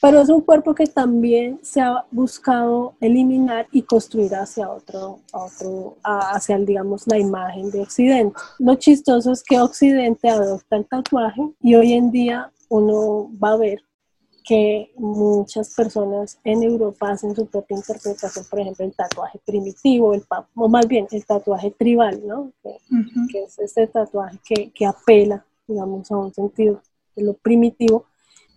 pero 0.00 0.20
es 0.20 0.28
un 0.28 0.40
cuerpo 0.42 0.74
que 0.74 0.86
también 0.86 1.58
se 1.62 1.80
ha 1.80 2.04
buscado 2.10 2.94
eliminar 3.00 3.66
y 3.72 3.82
construir 3.82 4.34
hacia 4.34 4.70
otro, 4.70 5.20
otro 5.32 5.96
hacia, 6.02 6.58
digamos, 6.58 7.06
la 7.06 7.18
imagen 7.18 7.70
de 7.70 7.80
Occidente. 7.80 8.38
Lo 8.58 8.74
chistoso 8.74 9.32
es 9.32 9.42
que 9.42 9.60
Occidente 9.60 10.28
adopta 10.28 10.76
el 10.76 10.86
tatuaje 10.86 11.42
y 11.60 11.74
hoy 11.74 11.94
en 11.94 12.10
día 12.10 12.50
uno 12.68 13.30
va 13.42 13.52
a 13.52 13.56
ver 13.56 13.80
que 14.44 14.92
muchas 14.96 15.74
personas 15.74 16.38
en 16.44 16.62
Europa 16.62 17.10
hacen 17.10 17.34
su 17.34 17.46
propia 17.46 17.76
interpretación, 17.76 18.44
por 18.48 18.60
ejemplo, 18.60 18.84
el 18.84 18.94
tatuaje 18.94 19.40
primitivo, 19.44 20.14
el, 20.14 20.24
o 20.54 20.68
más 20.68 20.86
bien 20.86 21.08
el 21.10 21.26
tatuaje 21.26 21.72
tribal, 21.72 22.22
¿no? 22.24 22.52
Que, 22.62 22.76
que 23.32 23.42
es 23.42 23.58
este 23.58 23.88
tatuaje 23.88 24.38
que, 24.44 24.70
que 24.70 24.86
apela, 24.86 25.44
digamos, 25.66 26.08
a 26.12 26.16
un 26.16 26.32
sentido 26.32 26.80
de 27.16 27.24
lo 27.24 27.34
primitivo 27.34 28.04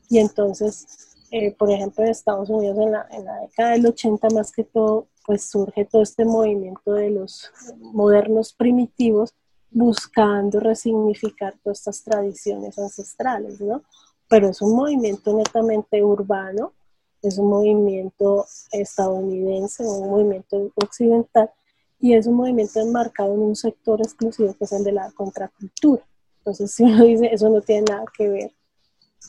y 0.09 0.19
entonces 0.19 1.08
eh, 1.31 1.55
por 1.57 1.71
ejemplo, 1.71 2.03
en 2.03 2.09
Estados 2.09 2.49
Unidos 2.49 2.77
en 2.79 2.91
la, 2.91 3.07
década 3.41 3.71
del 3.71 3.85
80 3.85 4.29
más 4.29 4.51
que 4.51 4.63
todo, 4.63 5.07
pues 5.25 5.45
surge 5.45 5.85
todo 5.85 6.01
este 6.01 6.25
movimiento 6.25 6.93
de 6.93 7.11
los 7.11 7.51
modernos 7.77 8.53
primitivos 8.53 9.33
buscando 9.69 10.59
resignificar 10.59 11.53
todas 11.63 11.79
estas 11.79 12.03
tradiciones 12.03 12.79
ancestrales, 12.79 13.61
¿no? 13.61 13.83
Pero 14.27 14.49
es 14.49 14.61
un 14.61 14.75
movimiento 14.75 15.31
netamente 15.35 16.03
urbano, 16.03 16.73
es 17.21 17.37
un 17.37 17.49
movimiento 17.49 18.45
estadounidense, 18.71 19.83
un 19.85 20.09
movimiento 20.09 20.71
occidental, 20.75 21.51
y 21.99 22.15
es 22.15 22.25
un 22.25 22.35
movimiento 22.35 22.79
enmarcado 22.79 23.33
en 23.33 23.41
un 23.41 23.55
sector 23.55 24.01
exclusivo 24.01 24.55
que 24.57 24.63
es 24.63 24.71
el 24.71 24.83
de 24.83 24.93
la 24.93 25.11
contracultura. 25.11 26.03
Entonces, 26.39 26.71
si 26.71 26.83
uno 26.83 27.03
dice, 27.03 27.31
eso 27.31 27.49
no 27.49 27.61
tiene 27.61 27.83
nada 27.89 28.05
que 28.17 28.29
ver 28.29 28.51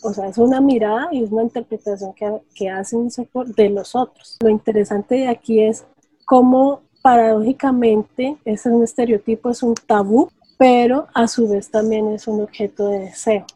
o 0.03 0.13
sea, 0.13 0.29
es 0.29 0.39
una 0.39 0.61
mirada 0.61 1.09
y 1.11 1.25
es 1.25 1.31
una 1.31 1.43
interpretación 1.43 2.13
que, 2.15 2.31
que 2.55 2.69
hace 2.69 2.97
un 2.97 3.11
sector 3.11 3.47
de 3.55 3.71
los 3.71 3.95
otros. 3.95 4.37
Lo 4.41 4.49
interesante 4.49 5.17
de 5.17 5.29
aquí 5.29 5.63
es 5.63 5.85
cómo 6.25 6.83
paradójicamente 7.03 8.37
es 8.45 8.67
un 8.67 8.83
estereotipo, 8.85 9.51
es 9.51 9.63
un 9.63 9.75
tabú, 9.75 10.31
pero 10.59 11.09
a 11.15 11.27
su 11.27 11.49
vez 11.49 11.71
también 11.71 12.09
es 12.09 12.29
un 12.29 12.43
objeto 12.43 12.89
de 12.89 13.01
deseo, 13.01 13.47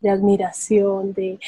de 0.00 0.10
admiración, 0.10 1.12
de 1.12 1.38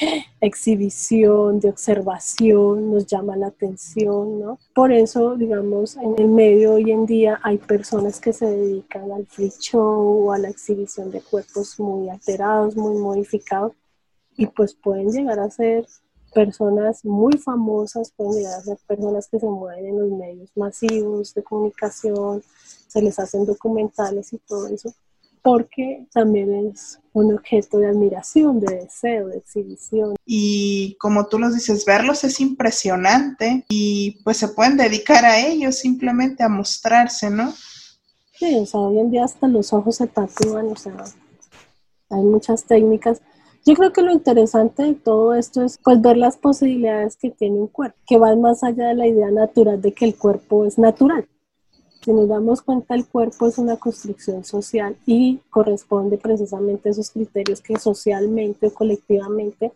exhibición, 0.41 1.61
de 1.61 1.71
observación, 1.71 2.93
nos 2.93 3.07
llama 3.07 3.37
la 3.37 3.49
atención, 3.49 4.41
¿no? 4.41 4.59
Por 4.75 4.93
eso, 4.93 5.37
digamos, 5.37 5.97
en 5.97 6.15
el 6.19 6.29
medio 6.29 6.75
hoy 6.75 6.91
en 6.91 7.07
día 7.07 7.41
hay 7.43 7.59
personas 7.59 8.21
que 8.21 8.33
se 8.33 8.47
dedican 8.47 9.11
al 9.13 9.27
free 9.27 9.53
show 9.61 10.29
o 10.29 10.33
a 10.33 10.39
la 10.39 10.49
exhibición 10.49 11.11
de 11.11 11.21
cuerpos 11.21 11.79
muy 11.81 12.09
alterados, 12.09 12.77
muy 12.77 12.97
modificados, 12.97 13.73
y 14.37 14.47
pues 14.47 14.75
pueden 14.75 15.11
llegar 15.11 15.39
a 15.39 15.51
ser 15.51 15.87
personas 16.33 17.05
muy 17.05 17.37
famosas, 17.39 18.13
pueden 18.17 18.35
llegar 18.35 18.61
a 18.61 18.63
ser 18.63 18.79
personas 18.87 19.29
que 19.29 19.41
se 19.41 19.47
mueven 19.47 19.87
en 19.87 19.99
los 19.99 20.11
medios 20.11 20.51
masivos 20.57 21.35
de 21.35 21.43
comunicación, 21.43 22.43
se 22.89 23.03
les 23.03 23.19
hacen 23.19 23.45
documentales 23.45 24.33
y 24.33 24.39
todo 24.39 24.69
eso, 24.69 24.95
porque 25.43 26.07
también 26.13 26.67
es 26.67 27.01
un 27.13 27.35
objeto 27.35 27.79
de 27.79 27.89
admiración, 27.89 28.61
de 28.61 28.77
deseo, 28.77 29.29
de 29.29 29.39
exhibición. 29.39 30.15
Y 30.25 30.97
como 31.01 31.27
tú 31.27 31.39
los 31.39 31.55
dices, 31.55 31.85
verlos 31.85 32.25
es 32.25 32.41
impresionante 32.41 33.65
y 33.69 34.23
pues 34.23 34.37
se 34.37 34.49
pueden 34.49 34.77
dedicar 34.77 35.25
a 35.25 35.39
ellos 35.39 35.77
simplemente 35.77 36.43
a 36.43 36.49
mostrarse, 36.49 37.31
¿no? 37.31 37.53
Sí, 38.39 38.57
o 38.57 38.67
sea, 38.67 38.81
hoy 38.81 38.99
en 38.99 39.11
día 39.11 39.25
hasta 39.25 39.49
los 39.49 39.73
ojos 39.73 39.97
se 39.97 40.07
tatúan, 40.07 40.69
o 40.69 40.77
sea, 40.77 40.95
hay 42.11 42.23
muchas 42.23 42.65
técnicas 42.65 43.21
yo 43.67 43.75
creo 43.75 43.93
que 43.93 44.03
lo 44.03 44.13
interesante 44.13 44.83
de 44.83 44.95
todo 44.95 45.35
esto 45.35 45.63
es 45.63 45.79
pues 45.83 46.01
ver 46.01 46.17
las 46.17 46.37
posibilidades 46.37 47.17
que 47.17 47.31
tiene 47.31 47.59
un 47.59 47.67
cuerpo, 47.67 47.99
que 48.07 48.19
van 48.19 48.41
más 48.41 48.63
allá 48.63 48.89
de 48.89 48.95
la 48.95 49.07
idea 49.07 49.31
natural 49.31 49.81
de 49.81 49.93
que 49.93 50.07
el 50.07 50.17
cuerpo 50.17 50.65
es 50.65 50.79
natural. 50.79 51.29
Si 52.03 52.13
nos 52.13 52.29
damos 52.29 52.63
cuenta, 52.63 52.95
el 52.95 53.07
cuerpo 53.07 53.47
es 53.47 53.59
una 53.59 53.77
construcción 53.77 54.43
social 54.43 54.97
y 55.05 55.41
corresponde 55.51 56.17
precisamente 56.17 56.89
a 56.89 56.93
esos 56.93 57.11
criterios 57.11 57.61
que 57.61 57.79
socialmente 57.79 58.69
o 58.69 58.75
colectivamente 58.75 59.73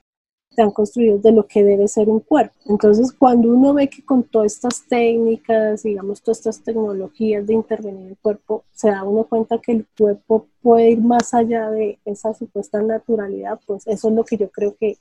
han 0.63 0.71
construido 0.71 1.19
de 1.19 1.33
lo 1.33 1.47
que 1.47 1.65
debe 1.65 1.89
ser 1.89 2.09
un 2.09 2.21
cuerpo. 2.21 2.55
Entonces, 2.67 3.13
cuando 3.13 3.49
uno 3.49 3.75
ve 3.75 3.89
que 3.89 4.05
con 4.05 4.23
todas 4.23 4.55
estas 4.55 4.87
técnicas, 4.89 5.83
digamos, 5.83 6.23
todas 6.23 6.39
estas 6.39 6.63
tecnologías 6.63 7.47
de 7.47 7.55
intervenir 7.55 8.03
en 8.03 8.09
el 8.09 8.19
cuerpo, 8.19 8.65
se 8.73 8.89
da 8.91 9.05
uno 9.05 9.25
cuenta 9.25 9.59
que 9.59 9.73
el 9.73 9.87
cuerpo 9.97 10.47
puede 10.63 10.91
ir 10.91 11.01
más 11.01 11.35
allá 11.35 11.71
de 11.71 11.99
esa 12.05 12.35
supuesta 12.35 12.81
naturalidad, 12.83 13.61
pues 13.67 13.87
eso 13.87 14.09
es 14.09 14.15
lo 14.15 14.25
que 14.25 14.37
yo 14.37 14.51
creo 14.51 14.77
que, 14.77 14.99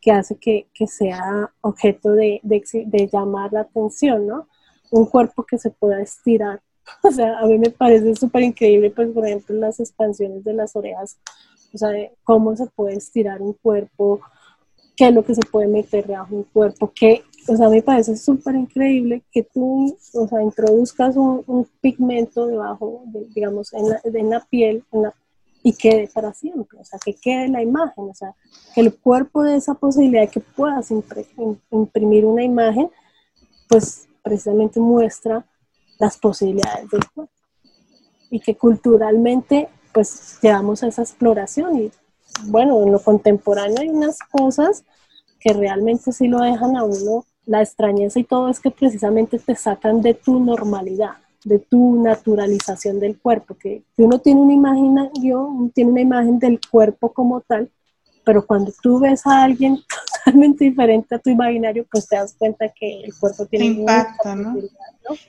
que 0.00 0.12
hace 0.12 0.36
que, 0.36 0.68
que, 0.74 0.86
sea 0.86 1.52
objeto 1.60 2.12
de, 2.12 2.40
de, 2.42 2.62
de 2.86 3.08
llamar 3.12 3.52
la 3.52 3.60
atención, 3.60 4.26
¿no? 4.26 4.48
Un 4.90 5.06
cuerpo 5.06 5.44
que 5.44 5.58
se 5.58 5.70
pueda 5.70 6.00
estirar. 6.00 6.60
O 7.04 7.10
sea, 7.12 7.38
a 7.38 7.46
mí 7.46 7.58
me 7.58 7.70
parece 7.70 8.14
súper 8.16 8.42
increíble, 8.42 8.90
pues, 8.90 9.08
por 9.10 9.24
ejemplo, 9.24 9.54
las 9.56 9.78
expansiones 9.78 10.42
de 10.44 10.52
las 10.52 10.74
orejas, 10.74 11.16
o 11.72 11.78
sea, 11.78 11.90
cómo 12.24 12.56
se 12.56 12.66
puede 12.66 12.96
estirar 12.96 13.40
un 13.40 13.54
cuerpo, 13.54 14.20
qué 14.96 15.08
es 15.08 15.14
lo 15.14 15.24
que 15.24 15.34
se 15.34 15.42
puede 15.42 15.68
meter 15.68 16.06
debajo 16.06 16.36
un 16.36 16.44
cuerpo, 16.44 16.92
que, 16.94 17.22
o 17.48 17.56
sea, 17.56 17.68
me 17.68 17.82
parece 17.82 18.16
súper 18.16 18.54
increíble 18.54 19.22
que 19.32 19.42
tú, 19.42 19.96
o 20.14 20.28
sea, 20.28 20.42
introduzcas 20.42 21.16
un, 21.16 21.66
pigmento 21.80 22.46
debajo, 22.46 23.04
digamos, 23.34 23.72
en 23.72 23.88
la, 23.88 24.00
en 24.04 24.30
la 24.30 24.40
piel 24.40 24.84
y 25.62 25.72
quede 25.72 26.08
para 26.12 26.32
siempre, 26.32 26.78
o 26.78 26.84
sea, 26.84 26.98
que 27.04 27.14
quede 27.14 27.48
la 27.48 27.62
imagen, 27.62 28.10
o 28.10 28.14
sea, 28.14 28.34
que 28.74 28.80
el 28.80 28.94
cuerpo 28.94 29.42
de 29.42 29.56
esa 29.56 29.74
posibilidad 29.74 30.28
que 30.28 30.40
puedas 30.40 30.90
imprimir 31.70 32.24
una 32.24 32.42
imagen, 32.42 32.90
pues 33.68 34.08
precisamente 34.22 34.80
muestra 34.80 35.44
las 35.98 36.18
posibilidades 36.18 36.90
del 36.90 37.08
cuerpo. 37.14 37.32
Y 38.30 38.40
que 38.40 38.56
culturalmente, 38.56 39.68
pues, 39.92 40.38
llevamos 40.42 40.82
a 40.82 40.88
esa 40.88 41.02
exploración 41.02 41.78
y 41.78 41.92
bueno, 42.44 42.82
en 42.82 42.92
lo 42.92 43.00
contemporáneo 43.00 43.76
hay 43.80 43.88
unas 43.88 44.18
cosas 44.30 44.84
que 45.40 45.52
realmente 45.52 46.12
sí 46.12 46.28
lo 46.28 46.40
dejan 46.40 46.76
a 46.76 46.84
uno, 46.84 47.24
la 47.46 47.62
extrañeza 47.62 48.20
y 48.20 48.24
todo 48.24 48.48
es 48.48 48.60
que 48.60 48.70
precisamente 48.70 49.38
te 49.38 49.56
sacan 49.56 50.00
de 50.00 50.14
tu 50.14 50.38
normalidad, 50.38 51.16
de 51.44 51.58
tu 51.58 52.00
naturalización 52.00 53.00
del 53.00 53.18
cuerpo, 53.18 53.56
que, 53.56 53.82
uno 53.96 54.20
tiene 54.20 54.40
una 54.40 54.52
imagen, 54.52 55.10
yo 55.20 55.70
tiene 55.74 55.90
una 55.90 56.00
imagen 56.00 56.38
del 56.38 56.60
cuerpo 56.70 57.12
como 57.12 57.40
tal, 57.40 57.70
pero 58.24 58.46
cuando 58.46 58.72
tú 58.80 59.00
ves 59.00 59.26
a 59.26 59.42
alguien 59.42 59.80
totalmente 60.24 60.64
diferente 60.64 61.14
a 61.16 61.18
tu 61.18 61.30
imaginario, 61.30 61.84
pues 61.90 62.06
te 62.06 62.16
das 62.16 62.34
cuenta 62.38 62.68
que 62.68 63.02
el 63.02 63.14
cuerpo 63.18 63.46
tiene 63.46 63.66
impacto, 63.66 64.36
¿no? 64.36 64.56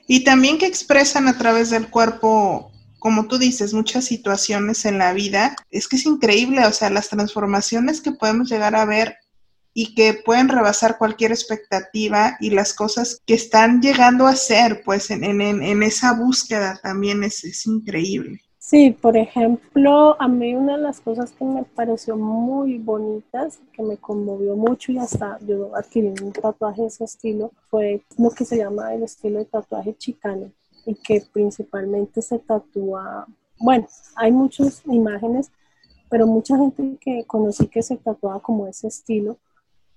Y 0.06 0.22
también 0.22 0.58
que 0.58 0.66
expresan 0.66 1.26
a 1.26 1.36
través 1.36 1.70
del 1.70 1.90
cuerpo 1.90 2.70
como 3.04 3.26
tú 3.26 3.36
dices, 3.36 3.74
muchas 3.74 4.06
situaciones 4.06 4.86
en 4.86 4.96
la 4.96 5.12
vida, 5.12 5.56
es 5.70 5.88
que 5.88 5.96
es 5.96 6.06
increíble, 6.06 6.64
o 6.64 6.72
sea, 6.72 6.88
las 6.88 7.10
transformaciones 7.10 8.00
que 8.00 8.12
podemos 8.12 8.48
llegar 8.48 8.74
a 8.74 8.86
ver 8.86 9.16
y 9.74 9.94
que 9.94 10.14
pueden 10.14 10.48
rebasar 10.48 10.96
cualquier 10.96 11.30
expectativa 11.30 12.38
y 12.40 12.48
las 12.48 12.72
cosas 12.72 13.20
que 13.26 13.34
están 13.34 13.82
llegando 13.82 14.26
a 14.26 14.34
ser, 14.34 14.80
pues 14.86 15.10
en, 15.10 15.22
en, 15.22 15.42
en 15.42 15.82
esa 15.82 16.14
búsqueda 16.14 16.80
también 16.82 17.22
es, 17.24 17.44
es 17.44 17.66
increíble. 17.66 18.40
Sí, 18.58 18.96
por 18.98 19.18
ejemplo, 19.18 20.16
a 20.18 20.26
mí 20.26 20.54
una 20.54 20.78
de 20.78 20.82
las 20.84 20.98
cosas 20.98 21.30
que 21.32 21.44
me 21.44 21.64
pareció 21.64 22.16
muy 22.16 22.78
bonitas, 22.78 23.58
que 23.74 23.82
me 23.82 23.98
conmovió 23.98 24.56
mucho 24.56 24.92
y 24.92 24.96
hasta 24.96 25.38
yo 25.46 25.76
adquirí 25.76 26.14
un 26.22 26.32
tatuaje 26.32 26.80
de 26.80 26.88
ese 26.88 27.04
estilo, 27.04 27.52
fue 27.68 28.00
lo 28.16 28.30
que 28.30 28.46
se 28.46 28.56
llama 28.56 28.94
el 28.94 29.02
estilo 29.02 29.40
de 29.40 29.44
tatuaje 29.44 29.94
chicano 29.94 30.50
y 30.86 30.94
que 30.94 31.22
principalmente 31.32 32.22
se 32.22 32.38
tatúa, 32.38 33.26
bueno, 33.58 33.86
hay 34.16 34.32
muchas 34.32 34.82
imágenes, 34.86 35.50
pero 36.08 36.26
mucha 36.26 36.56
gente 36.56 36.96
que 37.00 37.24
conocí 37.26 37.66
que 37.68 37.82
se 37.82 37.96
tatuaba 37.96 38.40
como 38.40 38.66
ese 38.66 38.88
estilo, 38.88 39.38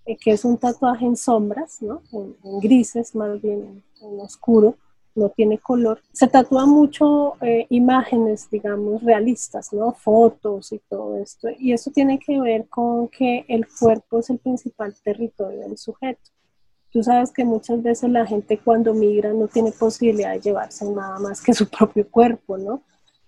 eh, 0.06 0.18
que 0.18 0.32
es 0.32 0.46
un 0.46 0.58
tatuaje 0.58 1.06
en 1.06 1.18
sombras, 1.18 1.82
¿no? 1.82 2.02
En, 2.12 2.60
grises, 2.60 3.14
más 3.14 3.42
bien 3.42 3.84
en, 4.02 4.20
oscuro, 4.20 4.76
no 5.16 5.30
tiene 5.30 5.58
color. 5.58 6.02
Se 6.14 6.28
tatúa 6.28 6.66
mucho 6.66 7.36
eh, 7.42 7.66
imágenes, 7.70 8.50
digamos, 8.50 9.04
realistas, 9.04 9.74
¿no? 9.74 9.92
Fotos 9.92 10.72
y 10.72 10.80
todo 10.80 11.18
esto. 11.18 11.50
Y 11.60 11.74
eso 11.74 11.92
tiene 11.92 12.20
que 12.20 12.40
ver 12.40 12.68
con 12.70 13.10
que 13.10 13.46
el 13.48 13.68
cuerpo 13.68 14.20
es 14.20 14.30
el 14.30 14.38
principal 14.38 14.96
territorio 15.04 15.60
del 15.60 15.78
sujeto. 15.78 16.32
Tú 16.92 17.04
sabes 17.04 17.32
que 17.32 17.44
muchas 17.44 17.84
veces 17.84 18.10
la 18.10 18.26
gente 18.26 18.60
cuando 18.60 18.94
migra 18.94 19.34
no 19.34 19.48
tiene 19.48 19.72
posibilidad 19.72 20.32
de 20.32 20.40
llevarse 20.40 20.90
nada 20.90 21.20
más 21.20 21.42
que 21.42 21.54
su 21.54 21.68
propio 21.70 22.08
cuerpo, 22.10 22.58
¿no? 22.58 22.82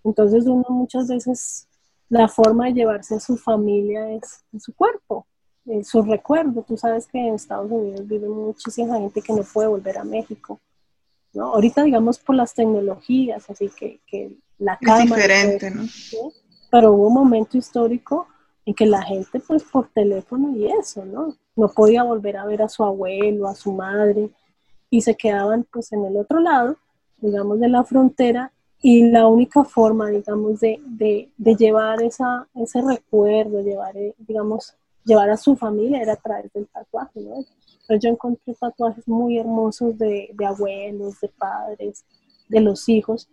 Entonces 0.03 0.45
uno 0.45 0.65
muchas 0.69 1.07
veces 1.07 1.67
la 2.07 2.27
forma 2.27 2.65
de 2.65 2.73
llevarse 2.73 3.15
a 3.15 3.19
su 3.19 3.37
familia 3.37 4.09
es 4.11 4.43
en 4.53 4.59
su 4.59 4.73
cuerpo, 4.73 5.27
en 5.65 5.83
su 5.83 6.01
recuerdo. 6.01 6.63
Tú 6.67 6.77
sabes 6.77 7.05
que 7.07 7.19
en 7.19 7.35
Estados 7.35 7.69
Unidos 7.69 8.07
vive 8.07 8.27
muchísima 8.27 8.97
gente 8.97 9.21
que 9.21 9.33
no 9.33 9.43
puede 9.43 9.67
volver 9.67 9.97
a 9.97 10.03
México. 10.03 10.59
¿no? 11.33 11.53
Ahorita 11.53 11.83
digamos 11.83 12.17
por 12.17 12.35
las 12.35 12.53
tecnologías, 12.53 13.49
así 13.49 13.69
que, 13.77 13.99
que 14.07 14.31
la 14.57 14.77
cámara... 14.77 15.03
Es 15.03 15.09
diferente, 15.09 15.71
¿no? 15.71 15.83
Pero 16.71 16.93
hubo 16.93 17.07
un 17.07 17.13
momento 17.13 17.57
histórico 17.57 18.27
en 18.69 18.75
que 18.75 18.85
la 18.85 19.01
gente 19.01 19.39
pues 19.39 19.63
por 19.63 19.89
teléfono 19.89 20.55
y 20.55 20.67
eso, 20.67 21.03
¿no? 21.03 21.35
no 21.55 21.69
podía 21.69 22.03
volver 22.03 22.37
a 22.37 22.45
ver 22.45 22.61
a 22.61 22.69
su 22.69 22.83
abuelo, 22.83 23.47
a 23.47 23.55
su 23.55 23.73
madre, 23.73 24.29
y 24.91 25.01
se 25.01 25.15
quedaban 25.15 25.65
pues 25.71 25.91
en 25.91 26.05
el 26.05 26.17
otro 26.17 26.39
lado, 26.39 26.77
digamos, 27.17 27.59
de 27.59 27.67
la 27.67 27.83
frontera, 27.83 28.51
y 28.79 29.09
la 29.09 29.25
única 29.25 29.63
forma, 29.63 30.09
digamos, 30.09 30.59
de, 30.59 30.79
llevar 31.39 32.03
esa, 32.03 32.47
ese 32.53 32.79
recuerdo, 32.83 33.61
llevar, 33.61 33.97
eh, 33.97 34.13
digamos, 34.19 34.75
llevar 35.03 35.31
a 35.31 35.37
su 35.37 35.55
familia 35.55 36.03
era 36.03 36.13
a 36.13 36.17
través 36.17 36.53
del 36.53 36.67
tatuaje. 36.67 37.21
Entonces 37.21 37.99
yo 38.03 38.09
encontré 38.09 38.53
tatuajes 38.53 39.07
muy 39.07 39.39
hermosos 39.39 39.97
de, 39.97 40.29
abuelos, 40.45 41.19
de 41.21 41.29
padres, 41.29 42.05
de 42.47 42.61
los 42.61 42.87
hijos, 42.87 43.27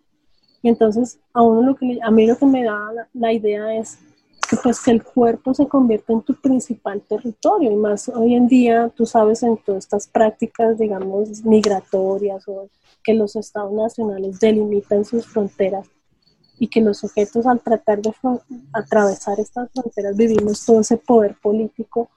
y 0.62 0.70
entonces 0.70 1.20
a 1.34 1.42
uno 1.42 1.60
lo 1.60 1.76
que, 1.76 1.98
a 2.02 2.10
mí 2.10 2.26
lo 2.26 2.38
que 2.38 2.46
me 2.46 2.64
da 2.64 3.06
la 3.12 3.32
idea 3.34 3.76
es 3.76 3.98
que 4.46 4.56
pues 4.56 4.80
que 4.80 4.90
el 4.90 5.02
cuerpo 5.02 5.54
se 5.54 5.66
convierte 5.66 6.12
en 6.12 6.22
tu 6.22 6.34
principal 6.34 7.02
territorio 7.02 7.70
y 7.70 7.76
más 7.76 8.08
hoy 8.08 8.34
en 8.34 8.46
día, 8.46 8.92
tú 8.94 9.06
sabes, 9.06 9.42
en 9.42 9.56
todas 9.56 9.84
estas 9.84 10.06
prácticas, 10.06 10.78
digamos, 10.78 11.44
migratorias 11.44 12.46
o 12.48 12.68
que 13.02 13.14
los 13.14 13.36
estados 13.36 13.72
nacionales 13.72 14.40
delimitan 14.40 15.04
sus 15.04 15.26
fronteras 15.26 15.86
y 16.58 16.68
que 16.68 16.80
los 16.80 16.98
sujetos 16.98 17.46
al 17.46 17.60
tratar 17.60 18.00
de 18.00 18.12
atravesar 18.72 19.38
estas 19.38 19.70
fronteras 19.72 20.16
vivimos 20.16 20.64
todo 20.64 20.80
ese 20.80 20.96
poder 20.96 21.36
político, 21.40 22.10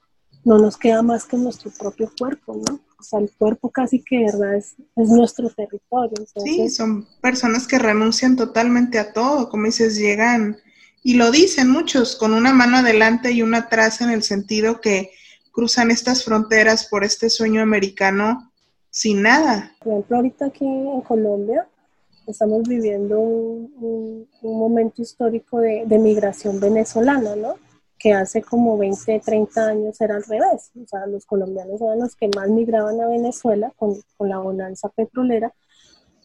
no 0.46 0.58
nos 0.58 0.78
queda 0.78 1.02
más 1.02 1.26
que 1.26 1.38
nuestro 1.38 1.72
propio 1.72 2.10
cuerpo, 2.18 2.56
¿no? 2.56 2.80
O 3.00 3.04
sea, 3.04 3.20
el 3.20 3.32
cuerpo 3.32 3.70
casi 3.70 4.02
que 4.02 4.26
verdad 4.26 4.56
es, 4.56 4.76
es 4.96 5.10
nuestro 5.10 5.50
territorio. 5.50 6.26
sí, 6.44 6.70
son 6.70 7.08
personas 7.22 7.68
que 7.68 7.80
renuncian 7.80 8.36
totalmente 8.36 9.00
a 9.00 9.14
todo, 9.14 9.50
como 9.50 9.66
dices, 9.66 9.98
llegan 9.98 10.58
y 11.04 11.16
lo 11.16 11.32
dicen 11.32 11.70
muchos, 11.70 12.16
con 12.16 12.34
una 12.34 12.54
mano 12.54 12.78
adelante 12.78 13.32
y 13.32 13.42
una 13.42 13.60
atrás 13.60 14.02
en 14.02 14.10
el 14.10 14.24
sentido 14.24 14.82
que 14.82 15.12
cruzan 15.52 15.92
estas 15.92 16.24
fronteras 16.24 16.88
por 16.88 17.04
este 17.04 17.30
sueño 17.30 17.62
americano 17.62 18.52
sin 18.90 19.22
nada. 19.22 19.72
Por 19.80 19.94
ejemplo, 19.94 20.18
ahorita 20.18 20.46
aquí 20.48 20.66
en 20.66 21.02
Colombia 21.02 21.68
estamos 22.28 22.64
viviendo 22.68 23.20
un, 23.20 24.28
momento 24.42 25.02
histórico 25.02 25.60
de, 25.60 25.86
migración 25.98 26.60
venezolana, 26.60 27.36
¿no? 27.36 27.56
Que 27.98 28.14
hace 28.14 28.42
como 28.42 28.78
20, 28.78 29.20
30 29.20 29.68
años 29.68 30.00
era 30.00 30.16
al 30.16 30.24
revés. 30.24 30.72
O 30.82 30.88
sea, 30.88 31.06
los 31.08 31.26
colombianos 31.26 31.82
eran 31.82 32.00
los 32.00 32.16
que 32.16 32.30
más 32.36 32.50
migraban 32.50 33.00
a 33.02 33.08
Venezuela 33.08 33.72
con, 33.76 33.98
con 34.18 34.30
la 34.30 34.38
bonanza 34.38 34.90
petrolera 34.90 35.54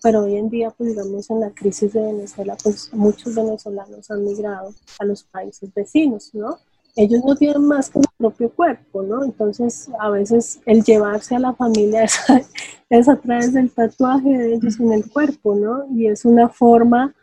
pero 0.04 0.24
hoy 0.24 0.36
en 0.36 0.50
día, 0.50 0.68
pues 0.68 0.90
digamos, 0.90 1.30
en 1.30 1.40
la 1.40 1.48
crisis 1.48 1.94
de 1.94 2.02
Venezuela, 2.02 2.58
pues 2.62 2.92
muchos 2.92 3.34
venezolanos 3.34 4.10
han 4.10 4.22
migrado 4.22 4.74
a 4.98 5.04
los 5.06 5.22
países 5.22 5.72
vecinos, 5.72 6.28
¿no? 6.34 6.58
Ellos 6.94 7.24
no 7.24 7.34
tienen 7.34 7.64
más 7.64 7.88
que 7.88 8.00
su 8.00 8.08
propio 8.18 8.50
cuerpo, 8.50 9.02
¿no? 9.02 9.24
Entonces, 9.24 9.88
a 9.98 10.10
veces 10.10 10.60
el 10.66 10.84
llevarse 10.84 11.36
a 11.36 11.38
la 11.38 11.54
familia 11.54 12.04
es, 12.90 13.08
a 13.08 13.16
través 13.16 13.54
del 13.54 13.70
tatuaje 13.70 14.28
de 14.28 14.56
ellos 14.56 14.78
en 14.78 14.92
el 14.92 15.10
cuerpo, 15.10 15.54
¿no? 15.54 15.86
Y 15.96 16.06
es 16.08 16.26
una 16.26 16.50
forma, 16.50 17.14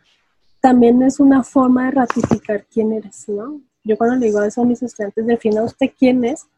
también 0.60 1.00
es 1.02 1.20
una 1.20 1.44
forma 1.44 1.84
de 1.84 1.92
ratificar 1.92 2.66
quién 2.66 2.92
eres, 2.92 3.28
¿no? 3.28 3.60
Yo 3.84 3.96
cuando 3.96 4.16
le 4.16 4.26
digo 4.26 4.42
eso 4.42 4.62
a 4.62 4.64
mis 4.64 4.82
estudiantes, 4.82 5.24
defina 5.24 5.62
usted 5.62 5.92
quién 5.96 6.24
es, 6.24 6.48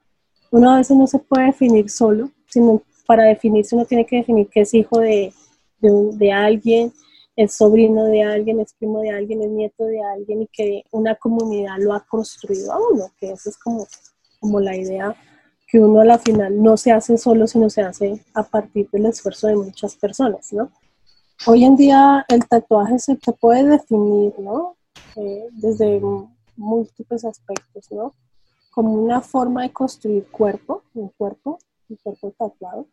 uno 0.50 0.70
a 0.70 0.78
veces 0.78 0.96
no 0.96 1.06
se 1.06 1.18
puede 1.18 1.48
definir 1.48 1.90
solo, 1.90 2.30
sino 2.48 2.80
para 3.06 3.24
definirse 3.24 3.76
uno 3.76 3.84
tiene 3.84 4.06
que 4.06 4.16
definir 4.16 4.48
que 4.48 4.62
es 4.62 4.72
hijo 4.72 5.00
de 5.00 5.34
de, 5.90 6.32
alguien, 6.32 6.92
es 7.36 7.56
sobrino 7.56 8.04
de 8.04 8.22
alguien, 8.22 8.60
es 8.60 8.74
primo 8.74 9.00
de 9.00 9.10
alguien, 9.10 9.42
es 9.42 9.50
nieto 9.50 9.84
de 9.84 10.02
alguien 10.02 10.42
y 10.42 10.46
que 10.48 10.84
una 10.90 11.14
comunidad 11.16 11.76
lo 11.78 11.92
ha 11.94 12.00
construido 12.00 12.72
a 12.72 12.78
uno, 12.92 13.06
que 13.18 13.32
esa 13.32 13.50
es 13.50 13.58
como, 13.58 13.86
como 14.40 14.60
la 14.60 14.76
idea 14.76 15.14
que 15.66 15.80
uno 15.80 16.00
a 16.00 16.04
la 16.04 16.18
final 16.18 16.62
no 16.62 16.76
se 16.76 16.92
hace 16.92 17.18
solo, 17.18 17.46
sino 17.46 17.68
se 17.68 17.82
hace 17.82 18.24
a 18.34 18.44
partir 18.44 18.88
del 18.90 19.06
esfuerzo 19.06 19.48
de 19.48 19.56
muchas 19.56 19.96
personas, 19.96 20.52
¿no? 20.52 20.70
Hoy 21.46 21.64
en 21.64 21.74
día 21.74 22.24
el 22.28 22.46
tatuaje 22.46 22.98
se 22.98 23.16
te 23.16 23.32
puede 23.32 23.68
definir, 23.68 24.32
¿no? 24.38 24.76
Eh, 25.16 25.48
desde 25.52 26.00
múltiples 26.56 27.24
aspectos, 27.24 27.90
¿no? 27.90 28.14
como 28.74 28.92
una 28.94 29.20
forma 29.20 29.62
de 29.62 29.72
construir 29.72 30.26
cuerpo, 30.26 30.82
un 30.94 31.08
cuerpo, 31.10 31.60
un 31.88 31.96
cuerpo 32.02 32.34
tatuado, 32.36 32.88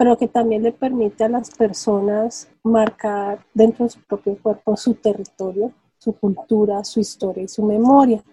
pero 0.00 0.16
que 0.16 0.28
también 0.28 0.62
le 0.62 0.72
permite 0.72 1.24
a 1.24 1.28
las 1.28 1.50
personas 1.50 2.48
marcar 2.62 3.44
dentro 3.52 3.84
de 3.84 3.90
su 3.90 4.00
propio 4.00 4.34
cuerpo 4.42 4.74
su 4.74 4.94
territorio, 4.94 5.74
su 5.98 6.14
cultura, 6.14 6.82
su 6.84 7.00
historia 7.00 7.42
y 7.42 7.48
su 7.48 7.62
memoria. 7.62 8.24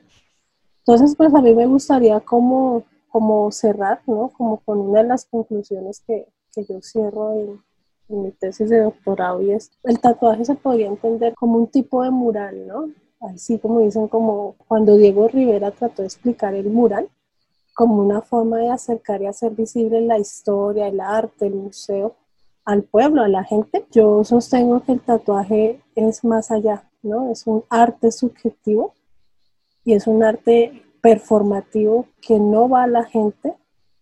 Entonces, 0.77 1.13
pues 1.17 1.35
a 1.35 1.41
mí 1.41 1.53
me 1.53 1.67
gustaría 1.67 2.21
como, 2.21 2.85
como 3.09 3.51
cerrar, 3.51 3.99
¿no? 4.07 4.29
Como 4.29 4.61
con 4.61 4.77
una 4.77 5.01
de 5.01 5.09
las 5.09 5.25
conclusiones 5.25 6.01
que, 6.07 6.29
que 6.53 6.63
yo 6.63 6.81
cierro 6.81 7.33
en, 7.33 7.61
mi 8.07 8.31
tesis 8.31 8.69
de 8.69 8.79
doctorado 8.79 9.41
y 9.41 9.51
es, 9.51 9.69
el 9.83 9.99
tatuaje 9.99 10.45
se 10.45 10.55
podría 10.55 10.87
entender 10.87 11.35
como 11.35 11.57
un 11.57 11.67
tipo 11.67 12.01
de 12.01 12.11
mural, 12.11 12.65
¿no? 12.65 12.91
Así 13.19 13.59
como 13.59 13.81
dicen, 13.81 14.07
como 14.07 14.55
cuando 14.69 14.95
Diego 14.95 15.27
Rivera 15.27 15.71
trató 15.71 16.01
de 16.01 16.07
explicar 16.07 16.53
el 16.53 16.69
mural, 16.69 17.09
como 17.77 18.01
una 18.01 18.23
forma 18.23 18.57
de 18.57 18.71
acercar 18.71 19.21
y 19.21 19.27
hacer 19.27 19.51
visible 19.51 20.01
la 20.01 20.17
historia, 20.17 20.87
el 20.87 20.99
arte, 20.99 21.45
el 21.45 21.53
museo 21.53 22.15
al 22.65 22.81
pueblo, 22.81 23.21
a 23.21 23.27
la 23.27 23.43
gente. 23.43 23.85
Yo 23.91 24.23
sostengo 24.23 24.81
que 24.81 24.93
el 24.93 25.01
tatuaje 25.01 25.79
es 25.93 26.25
más 26.25 26.49
allá, 26.49 26.89
¿no? 27.03 27.31
Es 27.31 27.45
un 27.45 27.63
arte 27.69 28.11
subjetivo 28.11 28.95
y 29.85 29.93
es 29.93 30.07
un 30.07 30.23
arte 30.23 30.85
performativo 31.01 32.07
que 32.19 32.39
no 32.39 32.67
va 32.67 32.85
a 32.85 32.87
la 32.87 33.03
gente, 33.03 33.53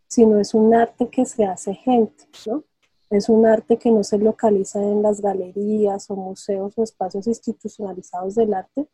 sino 0.08 0.40
es 0.40 0.54
un 0.54 0.74
arte 0.74 1.10
que 1.10 1.26
se 1.26 1.44
hace 1.44 1.74
gente, 1.74 2.24
¿no? 2.46 2.64
Es 3.10 3.28
un 3.28 3.46
arte 3.46 3.76
que 3.76 3.92
no 3.92 4.06
se 4.06 4.20
localiza 4.20 4.82
en 4.82 5.02
las 5.02 5.20
galerías 5.20 6.10
o 6.10 6.16
museos 6.16 6.78
o 6.78 6.84
espacios 6.84 7.28
institucionalizados 7.28 8.36
del 8.36 8.54
arte, 8.54 8.88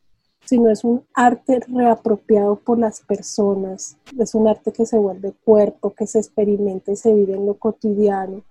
sino 0.45 0.69
es 0.69 0.83
un 0.83 1.05
arte 1.13 1.59
reapropiado 1.67 2.57
por 2.57 2.79
las 2.79 3.01
personas. 3.01 3.97
Es 4.17 4.35
un 4.35 4.47
arte 4.47 4.71
que 4.71 4.85
se 4.85 4.97
vuelve 4.97 5.33
cuerpo, 5.43 5.93
que 5.93 6.07
se 6.07 6.19
experimenta 6.19 6.91
y 6.91 6.95
se 6.95 7.13
vive 7.13 7.35
en 7.35 7.45
lo 7.45 7.55
cotidiano. 7.55 8.43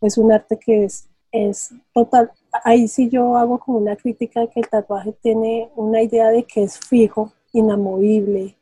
Es 0.00 0.18
un 0.18 0.32
arte 0.32 0.58
que 0.58 0.84
es, 0.84 1.08
es 1.32 1.70
total. 1.92 2.30
Ahí 2.64 2.88
sí 2.88 3.08
yo 3.08 3.36
hago 3.36 3.58
como 3.58 3.78
una 3.78 3.96
crítica 3.96 4.40
de 4.40 4.48
que 4.48 4.60
el 4.60 4.68
tatuaje 4.68 5.12
tiene 5.20 5.70
una 5.76 6.02
idea 6.02 6.28
de 6.28 6.44
que 6.44 6.62
es 6.62 6.78
fijo, 6.78 7.32
inamovible 7.52 8.56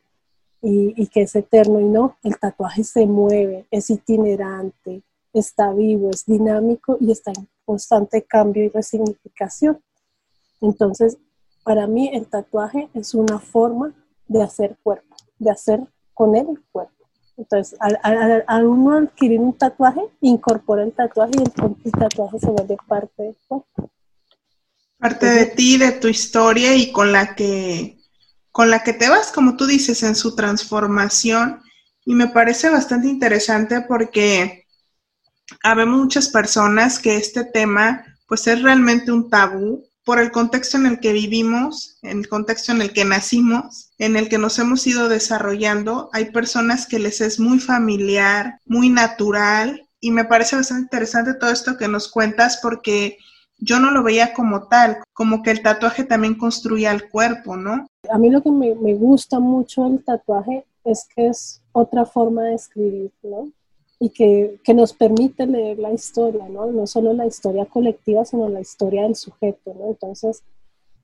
y, 0.61 1.07
que 1.07 1.21
es 1.21 1.35
eterno 1.35 1.79
y 1.79 1.85
no, 1.85 2.17
el 2.23 2.37
tatuaje 2.37 2.83
se 2.83 3.05
mueve, 3.05 3.65
es 3.71 3.89
itinerante, 3.89 5.03
está 5.33 5.71
vivo, 5.73 6.09
es 6.09 6.25
dinámico 6.25 6.97
y 6.99 7.11
está 7.11 7.31
en 7.31 7.47
constante 7.65 8.23
cambio 8.23 8.65
y 8.65 8.69
resignificación. 8.69 9.79
Entonces, 10.61 11.17
para 11.69 11.85
mí 11.85 12.09
el 12.11 12.25
tatuaje 12.25 12.89
es 12.95 13.13
una 13.13 13.37
forma 13.37 13.93
de 14.27 14.41
hacer 14.41 14.75
cuerpo, 14.81 15.15
de 15.37 15.51
hacer 15.51 15.79
con 16.15 16.35
él 16.35 16.47
el 16.49 16.59
cuerpo. 16.71 17.07
Entonces, 17.37 17.77
al, 17.79 18.65
uno 18.65 18.97
adquirir 18.97 19.39
un 19.39 19.55
tatuaje, 19.55 20.01
incorpora 20.19 20.81
el 20.81 20.93
tatuaje 20.93 21.33
y 21.37 21.43
el, 21.43 21.91
tatuaje 21.91 22.39
se 22.39 22.47
vuelve 22.47 22.75
parte 22.87 23.21
del 23.21 23.37
cuerpo. 23.47 23.91
Parte 24.97 25.27
de 25.27 25.45
ti, 25.45 25.77
de 25.77 25.91
tu 25.91 26.07
historia 26.07 26.75
y 26.75 26.91
con 26.91 27.11
la 27.11 27.35
que 27.35 27.99
con 28.51 28.71
la 28.71 28.83
que 28.83 28.93
te 28.93 29.07
vas, 29.07 29.31
como 29.31 29.55
tú 29.55 29.67
dices, 29.67 30.01
en 30.01 30.15
su 30.15 30.35
transformación. 30.35 31.61
Y 32.03 32.15
me 32.15 32.29
parece 32.29 32.71
bastante 32.71 33.09
interesante 33.09 33.81
porque 33.81 34.65
habemos 35.63 35.99
muchas 35.99 36.29
personas 36.29 36.97
que 36.97 37.15
este 37.15 37.43
tema 37.43 38.03
pues 38.27 38.47
es 38.47 38.59
realmente 38.63 39.11
un 39.11 39.29
tabú 39.29 39.87
por 40.09 40.17
el 40.19 40.31
contexto 40.31 40.75
en 40.75 40.87
el 40.87 40.99
que 40.99 41.13
vivimos, 41.13 41.99
en 42.01 42.17
el 42.17 42.27
contexto 42.27 42.71
en 42.71 42.81
el 42.81 42.93
que 42.93 43.05
nacimos, 43.05 43.91
en 43.99 44.17
el 44.17 44.27
que 44.27 44.39
nos 44.39 44.57
hemos 44.57 44.87
ido 44.87 45.07
desarrollando. 45.07 46.09
Hay 46.13 46.31
personas 46.31 46.87
que 46.87 46.97
les 46.97 47.21
es 47.21 47.39
muy 47.39 47.59
familiar, 47.59 48.59
muy 48.65 48.89
natural 48.89 49.87
y 49.99 50.09
me 50.09 50.25
parece 50.25 50.55
bastante 50.55 50.81
interesante 50.81 51.35
todo 51.35 51.51
esto 51.51 51.77
que 51.77 51.87
nos 51.87 52.11
cuentas 52.11 52.57
porque 52.59 53.19
yo 53.59 53.79
no 53.79 53.91
lo 53.91 54.01
veía 54.01 54.33
como 54.33 54.67
tal, 54.67 54.97
como 55.13 55.43
que 55.43 55.51
el 55.51 55.61
tatuaje 55.61 56.03
también 56.03 56.33
construía 56.33 56.91
el 56.91 57.07
cuerpo, 57.07 57.55
¿no? 57.55 57.85
A 58.11 58.17
mí 58.17 58.31
lo 58.31 58.41
que 58.41 58.49
me, 58.49 58.73
gusta 58.95 59.39
mucho 59.39 59.83
del 59.83 60.03
tatuaje 60.03 60.65
es 60.85 61.07
que 61.15 61.27
es 61.27 61.61
otra 61.71 62.07
forma 62.07 62.45
de 62.45 62.55
escribir, 62.55 63.11
¿no? 63.21 63.51
Y 63.99 64.09
que, 64.11 64.59
nos 64.73 64.93
permite 64.93 65.45
leer 65.45 65.77
la 65.77 65.91
historia, 65.91 66.47
¿no? 66.47 66.67
No 66.71 66.87
solo 66.87 67.13
la 67.13 67.25
historia 67.25 67.65
colectiva, 67.65 68.23
sino 68.23 68.47
la 68.47 68.61
historia 68.61 69.03
del 69.03 69.15
sujeto, 69.15 69.73
¿no? 69.77 69.87
Entonces, 69.87 70.41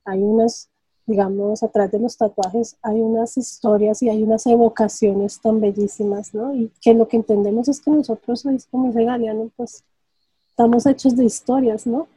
hay 0.06 0.22
unas, 0.22 0.70
digamos, 1.06 1.62
atrás 1.62 1.92
de 1.92 2.00
los 2.00 2.16
tatuajes 2.16 2.78
hay 2.82 3.02
unas 3.02 3.38
historias 3.38 4.02
y 4.02 4.10
hay 4.10 4.24
unas 4.24 4.48
evocaciones 4.48 5.42
tan 5.42 5.60
bellísimas, 5.60 6.34
¿no? 6.34 6.56
Y 6.56 6.72
que 6.82 6.94
lo 6.94 7.08
que 7.08 7.18
entendemos 7.18 7.68
es 7.68 7.82
que 7.82 7.92
nosotros, 7.92 8.46
como 8.72 8.88
dice 8.88 9.04
Galeano, 9.04 9.50
pues 9.58 9.84
estamos 10.50 10.86
hechos 10.86 11.18
de 11.18 11.26
historias, 11.26 11.86
¿no? 11.86 12.08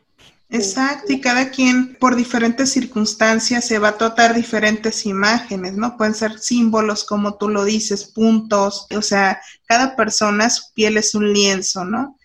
Exacto, 0.50 1.12
y 1.12 1.20
cada 1.20 1.50
quien 1.50 1.94
por 1.96 2.16
diferentes 2.16 2.72
circunstancias 2.72 3.66
se 3.66 3.78
va 3.78 3.88
a 3.88 3.98
tratar 3.98 4.34
diferentes 4.34 5.04
imágenes, 5.04 5.74
¿no? 5.74 5.98
Pueden 5.98 6.14
ser 6.14 6.38
símbolos, 6.38 7.04
como 7.04 7.36
tú 7.36 7.50
lo 7.50 7.64
dices, 7.64 8.06
puntos, 8.06 8.86
o 8.96 9.02
sea, 9.02 9.42
cada 9.66 9.94
persona, 9.94 10.48
su 10.48 10.72
piel 10.72 10.96
es 10.96 11.14
un 11.14 11.34
lienzo, 11.34 11.84
¿no? 11.84 12.18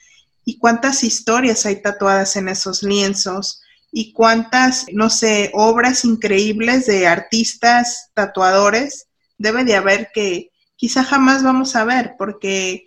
Y 0.46 0.58
cuántas 0.58 1.04
historias 1.04 1.66
hay 1.66 1.82
tatuadas 1.82 2.38
en 2.38 2.48
esos 2.48 2.82
lienzos 2.82 3.62
y 3.92 4.14
cuántas, 4.14 4.86
no 4.94 5.10
sé, 5.10 5.52
obras 5.54 6.06
increíbles 6.06 6.86
de 6.86 7.08
artistas 7.08 8.10
tatuadores 8.14 9.08
debe 9.38 9.66
de 9.66 9.76
haber 9.76 10.12
que 10.14 10.50
quizá 10.78 11.04
jamás 11.04 11.44
vamos 11.44 11.76
a 11.76 11.84
ver 11.84 12.16
porque, 12.18 12.86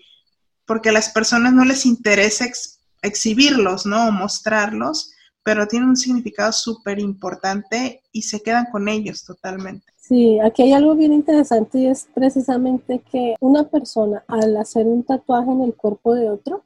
porque 0.65 0.89
a 0.89 0.93
las 0.93 1.11
personas 1.11 1.53
no 1.53 1.67
les 1.67 1.85
interesa 1.85 2.47
exhibirlos, 3.03 3.85
¿no? 3.85 4.09
O 4.09 4.13
mostrarlos 4.13 5.13
pero 5.47 5.69
tienen 5.69 5.91
un 5.91 5.97
significado 5.97 6.51
súper 6.51 6.99
importante 6.99 8.03
y 8.11 8.23
se 8.23 8.43
quedan 8.43 8.67
con 8.73 8.89
ellos 8.89 9.25
totalmente. 9.25 9.87
Sí, 9.97 10.41
aquí 10.41 10.65
hay 10.65 10.73
algo 10.73 10.97
bien 10.97 11.13
interesante 11.13 11.79
y 11.79 11.87
es 11.87 12.09
precisamente 12.13 13.01
que 13.13 13.37
una 13.39 13.63
persona 13.63 14.25
al 14.27 14.57
hacer 14.57 14.89
un 14.89 15.05
tatuaje 15.05 15.53
en 15.53 15.63
el 15.63 15.73
cuerpo 15.77 16.17
de 16.17 16.31
otro, 16.31 16.65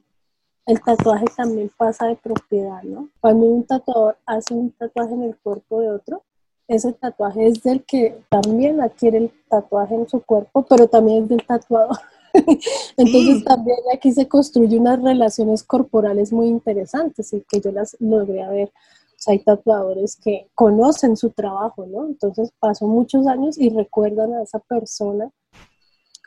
el 0.65 0.81
tatuaje 0.81 1.27
también 1.37 1.71
pasa 1.77 2.07
de 2.07 2.17
propiedad, 2.17 2.83
¿no? 2.83 3.11
Cuando 3.21 3.45
un 3.45 3.65
tatuador 3.65 4.17
hace 4.25 4.55
un 4.55 4.71
tatuaje 4.71 5.13
en 5.13 5.25
el 5.25 5.37
cuerpo 5.37 5.83
de 5.83 5.91
otro, 5.91 6.23
ese 6.67 6.95
tatuaje 6.95 7.49
es 7.49 7.63
del 7.63 7.85
que 7.85 8.19
también 8.31 8.81
adquiere 8.81 9.19
el 9.19 9.33
tatuaje 9.51 9.95
en 9.95 10.09
su 10.09 10.23
cuerpo, 10.23 10.65
pero 10.67 10.89
también 10.89 11.25
es 11.25 11.29
del 11.29 11.45
tatuador. 11.45 11.99
Entonces 12.97 13.45
también 13.45 13.79
aquí 13.93 14.13
se 14.13 14.29
construye 14.29 14.79
unas 14.79 15.03
relaciones 15.03 15.63
corporales 15.63 16.33
muy 16.33 16.49
interesantes 16.49 17.33
y 17.33 17.43
que 17.43 17.61
yo 17.61 17.73
las 17.73 17.97
logré 18.01 18.47
ver. 18.49 18.69
O 18.69 19.23
sea, 19.23 19.33
hay 19.33 19.41
tatuadores 19.41 20.17
que 20.17 20.49
conocen 20.55 21.17
su 21.17 21.31
trabajo, 21.31 21.87
¿no? 21.87 22.07
Entonces 22.07 22.53
pasó 22.59 22.87
muchos 22.87 23.27
años 23.27 23.59
y 23.59 23.69
recuerdan 23.69 24.33
a 24.35 24.43
esa 24.43 24.59
persona 24.61 25.31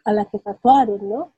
a 0.05 0.13
la 0.13 0.25
que 0.25 0.39
tatuaron, 0.39 1.09
¿no? 1.09 1.31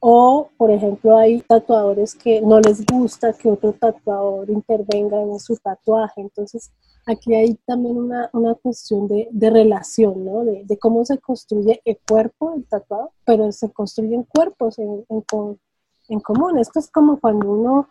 O, 0.00 0.50
por 0.56 0.70
ejemplo, 0.70 1.16
hay 1.16 1.40
tatuadores 1.40 2.14
que 2.14 2.40
no 2.40 2.60
les 2.60 2.86
gusta 2.86 3.32
que 3.32 3.50
otro 3.50 3.72
tatuador 3.72 4.48
intervenga 4.48 5.20
en 5.20 5.40
su 5.40 5.56
tatuaje. 5.56 6.20
Entonces, 6.20 6.70
aquí 7.04 7.34
hay 7.34 7.54
también 7.66 7.96
una, 7.96 8.30
una 8.32 8.54
cuestión 8.54 9.08
de, 9.08 9.28
de, 9.32 9.50
relación, 9.50 10.24
¿no? 10.24 10.44
De, 10.44 10.64
de, 10.64 10.78
cómo 10.78 11.04
se 11.04 11.18
construye 11.18 11.82
el 11.84 11.98
cuerpo, 12.08 12.54
el 12.54 12.64
tatuado, 12.66 13.12
pero 13.24 13.50
se 13.50 13.72
construyen 13.72 14.22
cuerpos 14.22 14.78
en, 14.78 15.04
en, 15.08 15.60
en, 16.08 16.20
común. 16.20 16.58
Esto 16.58 16.78
es 16.78 16.88
como 16.88 17.18
cuando 17.18 17.50
uno, 17.50 17.88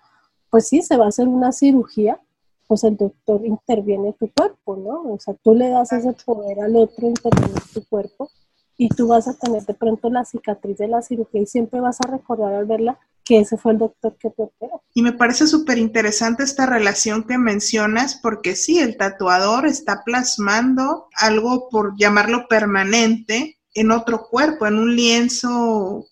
pues 0.49 0.69
sí, 0.69 0.81
se 0.81 0.95
va 0.95 1.05
a 1.05 1.09
hacer 1.09 1.27
una 1.27 1.51
cirugía, 1.51 2.21
pues 2.67 2.85
el 2.85 2.95
doctor 2.95 3.45
interviene 3.45 4.09
en 4.09 4.13
tu 4.13 4.31
cuerpo, 4.31 4.77
¿no? 4.77 5.13
O 5.13 5.19
sea, 5.19 5.33
tú 5.33 5.53
le 5.53 5.69
das 5.69 5.91
ese 5.91 6.13
poder 6.25 6.61
al 6.61 6.75
otro 6.77 7.05
intervenir 7.07 7.51
en 7.51 7.73
tu 7.73 7.85
cuerpo 7.89 8.29
y 8.77 8.89
tú 8.89 9.07
vas 9.07 9.27
a 9.27 9.33
tener 9.33 9.65
de 9.65 9.73
pronto 9.73 10.09
la 10.09 10.23
cicatriz 10.23 10.77
de 10.77 10.87
la 10.87 11.01
cirugía 11.01 11.41
y 11.41 11.45
siempre 11.47 11.81
vas 11.81 11.97
a 12.01 12.11
recordar 12.11 12.53
al 12.53 12.65
verla 12.65 12.99
que 13.25 13.39
ese 13.39 13.57
fue 13.57 13.73
el 13.73 13.79
doctor 13.79 14.15
que 14.17 14.29
te 14.29 14.43
operó. 14.43 14.81
Y 14.93 15.01
me 15.01 15.11
parece 15.11 15.47
súper 15.47 15.77
interesante 15.77 16.43
esta 16.43 16.65
relación 16.65 17.25
que 17.25 17.37
mencionas, 17.37 18.19
porque 18.21 18.55
sí, 18.55 18.79
el 18.79 18.95
tatuador 18.95 19.65
está 19.65 20.03
plasmando 20.05 21.07
algo, 21.13 21.67
por 21.69 21.97
llamarlo 21.97 22.47
permanente, 22.47 23.57
en 23.73 23.91
otro 23.91 24.27
cuerpo, 24.29 24.65
en 24.65 24.79
un 24.79 24.95
lienzo, 24.95 26.07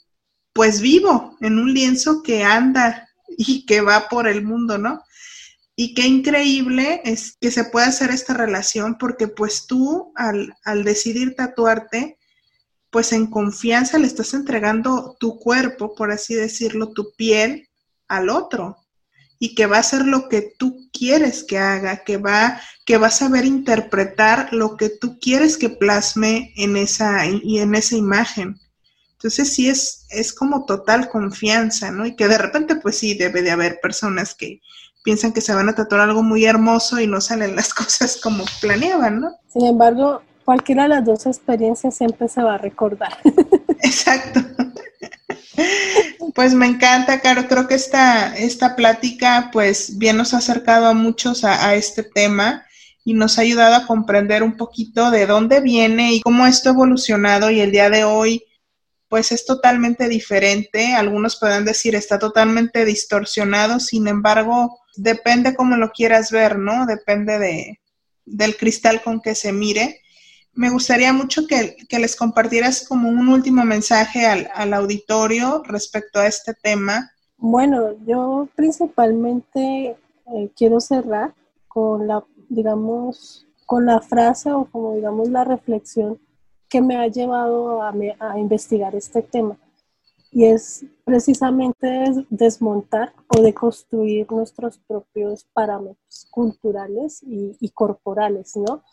pues 0.52 0.82
vivo, 0.82 1.38
en 1.40 1.58
un 1.58 1.74
lienzo 1.74 2.22
que 2.22 2.44
anda 2.44 3.08
y 3.30 3.66
que 3.66 3.80
va 3.80 4.10
por 4.10 4.28
el 4.28 4.44
mundo, 4.44 4.78
¿no? 4.78 5.02
Y 5.78 5.94
qué 5.94 6.08
increíble 6.08 7.02
es 7.06 7.38
que 7.40 7.52
se 7.52 7.64
pueda 7.64 7.88
hacer 7.88 8.10
esta 8.10 8.34
relación, 8.34 8.98
porque 8.98 9.28
pues 9.28 9.68
tú 9.68 10.12
al, 10.16 10.54
al 10.64 10.84
decidir 10.84 11.36
tatuarte, 11.36 12.18
pues 12.96 13.12
en 13.12 13.28
confianza 13.28 13.98
le 13.98 14.08
estás 14.08 14.34
entregando 14.34 15.18
tu 15.20 15.38
cuerpo, 15.38 15.96
por 15.96 16.14
así 16.14 16.34
decirlo, 16.34 16.94
tu 16.94 17.14
piel 17.18 17.68
al 18.08 18.30
otro 18.30 18.78
y 19.38 19.54
que 19.54 19.66
va 19.66 19.76
a 19.76 19.82
hacer 19.82 20.06
lo 20.06 20.30
que 20.30 20.54
tú 20.58 20.88
quieres 20.94 21.44
que 21.44 21.58
haga, 21.58 22.06
que 22.06 22.16
va, 22.16 22.62
que 22.86 22.98
va 22.98 23.08
a 23.08 23.12
saber 23.12 23.44
interpretar 23.44 24.54
lo 24.54 24.78
que 24.78 24.88
tú 24.88 25.20
quieres 25.20 25.58
que 25.58 25.68
plasme 25.68 26.54
en 26.56 26.78
esa, 26.78 27.26
y 27.28 27.60
en 27.60 27.76
esa 27.76 27.98
imagen. 27.98 28.62
Entonces 29.12 29.52
sí 29.52 29.68
es, 29.68 30.06
es 30.10 30.32
como 30.32 30.64
total 30.64 31.10
confianza, 31.10 31.92
¿no? 31.92 32.06
Y 32.06 32.16
que 32.16 32.30
de 32.30 32.38
repente 32.38 32.78
pues 32.78 32.98
sí 32.98 33.14
debe 33.14 33.42
de 33.42 33.52
haber 33.52 33.82
personas 33.82 34.36
que 34.36 34.62
piensan 35.04 35.34
que 35.34 35.42
se 35.42 35.54
van 35.54 35.68
a 35.68 35.76
tatuar 35.76 36.00
algo 36.00 36.24
muy 36.24 36.46
hermoso 36.46 36.98
y 37.02 37.08
no 37.08 37.20
salen 37.20 37.58
las 37.58 37.74
cosas 37.74 38.18
como 38.24 38.46
planeaban, 38.62 39.20
¿no? 39.20 39.32
Sin 39.52 39.66
embargo, 39.66 40.22
cualquiera 40.46 40.84
de 40.84 40.90
las 40.90 41.06
dos 41.06 41.26
experiencias 41.26 41.98
siempre 41.98 42.30
se 42.30 42.42
va 42.42 42.56
a 42.56 42.58
recordar. 42.60 43.18
Exacto. 43.82 44.42
Pues 46.36 46.54
me 46.54 46.68
encanta, 46.68 47.20
Caro. 47.22 47.48
Creo 47.48 47.68
que 47.68 47.76
esta, 47.76 48.36
esta 48.36 48.76
plática, 48.76 49.50
pues 49.52 49.98
bien 49.98 50.18
nos 50.18 50.34
ha 50.34 50.38
acercado 50.38 50.86
a 50.88 50.94
muchos 50.94 51.44
a, 51.44 51.76
este 51.76 52.04
tema 52.04 52.66
y 53.04 53.14
nos 53.14 53.38
ha 53.38 53.42
ayudado 53.42 53.76
a 53.76 53.88
comprender 53.88 54.44
un 54.44 54.58
poquito 54.58 55.12
de 55.12 55.26
dónde 55.26 55.62
viene 55.62 56.14
y 56.14 56.22
cómo 56.22 56.46
esto 56.46 56.70
ha 56.70 56.74
evolucionado 56.74 57.50
y 57.52 57.62
el 57.62 57.72
día 57.72 57.90
de 57.90 58.04
hoy, 58.04 58.44
pues 59.08 59.32
es 59.32 59.46
totalmente 59.46 60.10
diferente. 60.10 60.94
Algunos 60.94 61.40
pueden 61.40 61.66
decir 61.66 61.96
está 61.96 62.20
totalmente 62.20 62.84
distorsionado, 62.86 63.80
sin 63.80 64.08
embargo, 64.08 64.80
depende 64.96 65.56
cómo 65.56 65.78
lo 65.78 65.92
quieras 65.92 66.32
ver, 66.32 66.60
¿no? 66.60 66.86
Depende 66.86 67.40
de, 67.40 67.80
del 68.26 68.58
cristal 68.58 69.02
con 69.02 69.22
que 69.22 69.36
se 69.36 69.54
mire 69.54 70.02
me 70.56 70.70
gustaría 70.70 71.12
mucho 71.12 71.46
que, 71.48 71.76
les 72.00 72.16
compartieras 72.16 72.88
como 72.88 73.10
un 73.10 73.28
último 73.28 73.64
mensaje 73.64 74.26
al, 74.26 74.74
auditorio 74.74 75.62
respecto 75.66 76.20
a 76.20 76.28
este 76.28 76.54
tema. 76.54 77.12
Bueno, 77.38 77.92
yo 78.06 78.48
principalmente 78.56 79.98
eh, 80.34 80.50
quiero 80.56 80.80
cerrar 80.80 81.34
con 81.68 82.08
la, 82.08 82.24
digamos, 82.48 83.46
con 83.66 83.86
la 83.86 84.00
frase 84.00 84.52
o 84.52 84.66
como 84.66 84.96
digamos 84.96 85.30
la 85.30 85.44
reflexión 85.44 86.20
que 86.70 86.82
me 86.82 86.96
ha 86.98 87.08
llevado 87.08 87.82
a, 87.82 87.94
a 88.20 88.40
investigar 88.40 88.96
este 88.96 89.22
tema. 89.22 89.58
Y 90.32 90.46
es 90.46 90.86
precisamente 91.04 91.88
desmontar 92.30 93.14
o 93.28 93.42
deconstruir 93.42 94.30
nuestros 94.32 94.78
propios 94.80 95.46
parámetros 95.54 96.28
culturales 96.32 97.22
y, 97.24 97.56
y 97.60 97.70
corporales, 97.70 98.56
¿no? 98.56 98.84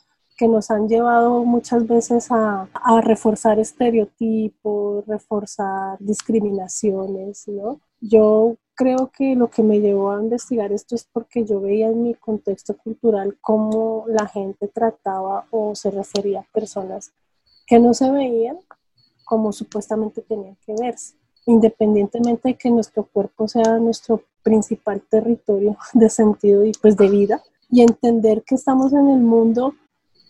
Que 0.43 0.49
nos 0.49 0.73
han 0.73 0.89
llevado 0.89 1.45
muchas 1.45 1.87
veces 1.87 2.27
a, 2.33 2.69
reforzar 3.03 3.61
estereotipos, 3.61 5.07
reforzar 5.07 5.97
discriminaciones, 6.01 7.47
¿no? 7.47 7.81
Yo 8.01 8.57
creo 8.75 9.13
que 9.17 9.37
lo 9.37 9.49
que 9.49 9.63
me 9.63 9.79
llevó 9.79 10.11
a 10.11 10.21
investigar 10.21 10.73
esto 10.73 10.97
es 10.97 11.05
porque 11.05 11.45
yo 11.45 11.61
veía 11.61 11.87
en 11.87 12.03
mi 12.03 12.15
contexto 12.15 12.77
cultural 12.77 13.39
cómo 13.41 14.05
la 14.09 14.27
gente 14.27 14.67
trataba 14.67 15.47
o 15.53 15.77
se 15.77 15.93
refería 15.93 16.41
a 16.41 16.53
personas 16.53 17.13
que 17.65 17.79
no 17.79 17.95
se 17.95 18.11
veían 18.11 18.59
como 19.25 19.53
supuestamente 19.53 20.23
tenían 20.23 20.57
que 20.67 20.75
verse, 20.75 21.15
independientemente 21.47 22.49
de 22.49 22.55
que 22.57 22.69
nuestro 22.69 23.05
cuerpo 23.05 23.47
sea 23.47 23.79
nuestro 23.79 24.25
principal 24.43 25.03
territorio 25.09 25.77
de 25.93 26.11
sentido 26.11 26.65
y 26.65 26.73
pues 26.73 26.97
de 26.97 27.09
vida, 27.09 27.41
y 27.71 27.83
entender 27.83 28.43
que 28.43 28.57
estamos 28.57 28.93
en 28.93 29.09
el 29.09 29.21
mundo 29.21 29.75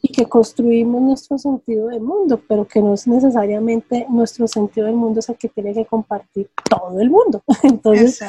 y 0.04 0.08
que 0.08 0.26
construimos 0.26 1.00
nuestro 1.00 1.38
sentido 1.38 1.86
del 1.86 2.00
mundo, 2.00 2.40
pero 2.48 2.66
que 2.66 2.82
no 2.82 2.92
es 2.94 3.06
necesariamente 3.06 4.04
nuestro 4.10 4.48
sentido 4.48 4.88
del 4.88 4.96
mundo 4.96 5.20
es 5.20 5.28
el 5.28 5.36
que 5.36 5.48
tiene 5.48 5.72
que 5.72 5.86
compartir 5.86 6.50
todo 6.68 7.00
el 7.00 7.08
mundo. 7.08 7.40
Entonces, 7.62 8.20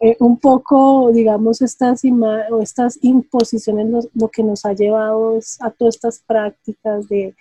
eh, 0.00 0.16
un 0.18 0.38
poco, 0.38 1.12
digamos, 1.12 1.62
estas, 1.62 2.02
o 2.50 2.60
estas 2.60 2.98
imposiciones 3.00 3.86
lo, 3.88 4.00
lo, 4.14 4.28
que 4.28 4.42
nos 4.42 4.64
ha 4.64 4.72
llevado 4.72 5.36
es 5.36 5.56
a 5.62 5.70
todas 5.70 5.94
estas 5.94 6.18
prácticas 6.26 7.08
de, 7.08 7.36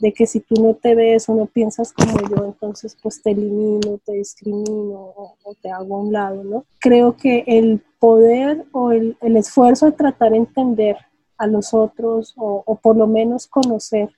de, 0.00 0.12
que 0.14 0.26
si 0.26 0.40
tú 0.40 0.54
no 0.62 0.72
te 0.72 0.94
ves 0.94 1.28
o 1.28 1.34
no 1.34 1.44
piensas 1.44 1.92
como 1.92 2.18
yo, 2.30 2.46
entonces 2.46 2.96
pues 3.02 3.22
te 3.22 3.32
elimino, 3.32 4.00
te 4.06 4.12
discrimino 4.12 4.94
o, 4.98 5.36
o 5.44 5.54
te 5.60 5.70
hago 5.70 5.96
a 5.96 6.00
un 6.00 6.12
lado, 6.14 6.42
¿no? 6.42 6.64
Creo 6.80 7.14
que 7.14 7.44
el 7.46 7.82
poder 7.98 8.64
o 8.72 8.92
el, 8.92 9.18
el 9.20 9.36
esfuerzo 9.36 9.84
de 9.84 9.92
tratar 9.92 10.30
de 10.30 10.38
entender 10.38 10.96
a 11.38 11.46
los 11.46 11.74
otros 11.74 12.34
o, 12.36 12.78
por 12.82 12.96
lo 12.96 13.06
menos 13.06 13.46
conocer 13.46 14.10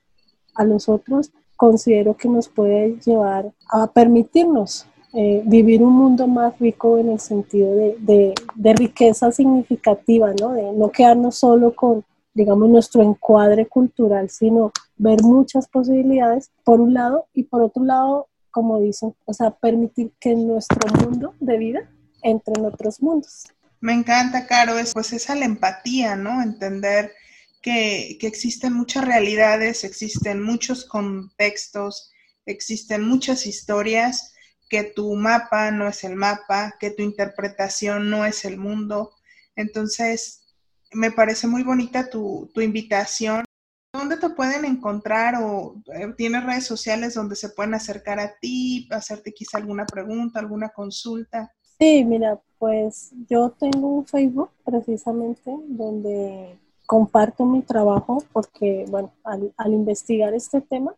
a 0.55 0.65
los 0.65 0.89
otros, 0.89 1.31
considero 1.57 2.17
que 2.17 2.29
nos 2.29 2.49
puede 2.49 2.99
llevar 3.01 3.53
a 3.71 3.87
permitirnos 3.89 4.87
eh, 5.15 5.43
vivir 5.47 5.83
un 5.83 5.95
mundo 5.95 6.27
más 6.27 6.59
rico 6.59 6.99
en 6.99 7.11
el 7.11 7.21
sentido 7.21 7.75
de, 7.75 8.35
de, 8.55 8.73
riqueza 8.75 9.33
significativa, 9.33 10.33
¿no? 10.39 10.53
De 10.53 10.71
no 10.73 10.91
quedarnos 10.91 11.37
solo 11.37 11.75
con, 11.75 12.05
digamos, 12.35 12.69
nuestro 12.69 13.03
encuadre 13.03 13.67
cultural, 13.67 14.29
sino 14.29 14.71
ver 14.97 15.23
muchas 15.23 15.67
posibilidades, 15.67 16.51
por 16.63 16.81
un 16.81 16.93
lado, 16.93 17.25
y 17.33 17.45
por 17.45 17.63
otro 17.63 17.85
lado, 17.85 18.27
como 18.51 18.81
dicen, 18.81 19.15
o 19.25 19.33
sea, 19.33 19.51
permitir 19.51 20.13
que 20.21 20.35
nuestro 20.35 20.79
mundo 21.03 21.35
de 21.41 21.57
vida 21.57 21.91
entre 22.23 22.55
en 22.59 22.67
otros 22.67 23.03
mundos. 23.03 23.47
Me 23.81 23.93
encanta, 23.93 24.47
Caro, 24.47 24.79
es, 24.79 24.93
pues 24.93 25.13
esa 25.13 25.37
la 25.37 25.45
empatía, 25.45 26.17
¿no? 26.17 26.43
Entender 26.43 27.15
que, 27.63 28.19
que, 28.21 28.27
existen 28.27 28.73
muchas 28.73 29.05
realidades, 29.05 29.85
existen 29.85 30.43
muchos 30.43 30.85
contextos, 30.85 32.13
existen 32.45 33.03
muchas 33.07 33.47
historias, 33.47 34.35
que 34.69 34.85
tu 34.85 35.15
mapa 35.15 35.71
no 35.71 35.89
es 35.89 36.05
el 36.05 36.17
mapa, 36.17 36.75
que 36.79 36.91
tu 36.91 37.03
interpretación 37.03 38.11
no 38.11 38.27
es 38.27 38.45
el 38.45 38.59
mundo. 38.59 39.15
Entonces, 39.57 40.45
me 40.93 41.11
parece 41.11 41.47
muy 41.47 41.63
bonita 41.63 42.11
tu, 42.11 42.51
tu 42.55 42.61
invitación. 42.61 43.45
¿Dónde 43.93 44.19
te 44.19 44.29
pueden 44.31 44.65
encontrar 44.65 45.37
o 45.41 45.83
eh, 45.95 46.13
tienes 46.17 46.45
redes 46.45 46.67
sociales 46.67 47.15
donde 47.15 47.37
se 47.37 47.51
pueden 47.51 47.75
acercar 47.75 48.21
a 48.21 48.39
ti, 48.39 48.89
hacerte 48.91 49.33
quizá 49.33 49.59
alguna 49.59 49.87
pregunta, 49.87 50.41
alguna 50.41 50.69
consulta? 50.71 51.51
Sí, 51.81 52.05
mira, 52.05 52.41
pues 52.59 53.13
yo 53.29 53.51
tengo 53.51 53.87
un 53.89 54.07
Facebook 54.07 54.51
precisamente 54.65 55.57
donde 55.69 56.59
comparto 56.87 57.45
mi 57.45 57.63
trabajo 57.63 58.19
porque, 58.33 58.85
bueno, 58.89 59.13
al, 59.23 59.73
investigar 59.73 60.35
este 60.35 60.61
tema 60.61 60.95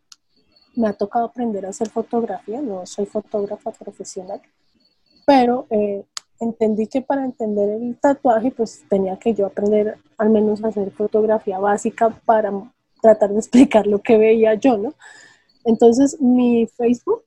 me 0.74 0.88
ha 0.88 0.94
tocado 0.94 1.26
aprender 1.26 1.66
a 1.66 1.70
hacer 1.70 1.90
fotografía, 1.90 2.62
no 2.62 2.86
soy 2.86 3.04
fotógrafa 3.04 3.72
profesional, 3.72 4.40
pero 5.26 5.66
eh, 5.68 6.04
entendí 6.38 6.86
que 6.86 7.02
para 7.02 7.26
entender 7.26 7.68
el 7.68 7.98
tatuaje 7.98 8.50
pues 8.50 8.82
tenía 8.88 9.18
que 9.18 9.34
yo 9.34 9.46
aprender 9.46 9.98
al 10.16 10.30
menos 10.30 10.64
a 10.64 10.68
hacer 10.68 10.90
fotografía 10.92 11.58
básica 11.58 12.08
para 12.24 12.52
tratar 13.02 13.30
de 13.30 13.38
explicar 13.40 13.86
lo 13.86 13.98
que 13.98 14.16
veía 14.16 14.54
yo, 14.54 14.78
¿no? 14.78 14.94
Entonces 15.64 16.18
mi 16.22 16.66
Facebook 16.68 17.22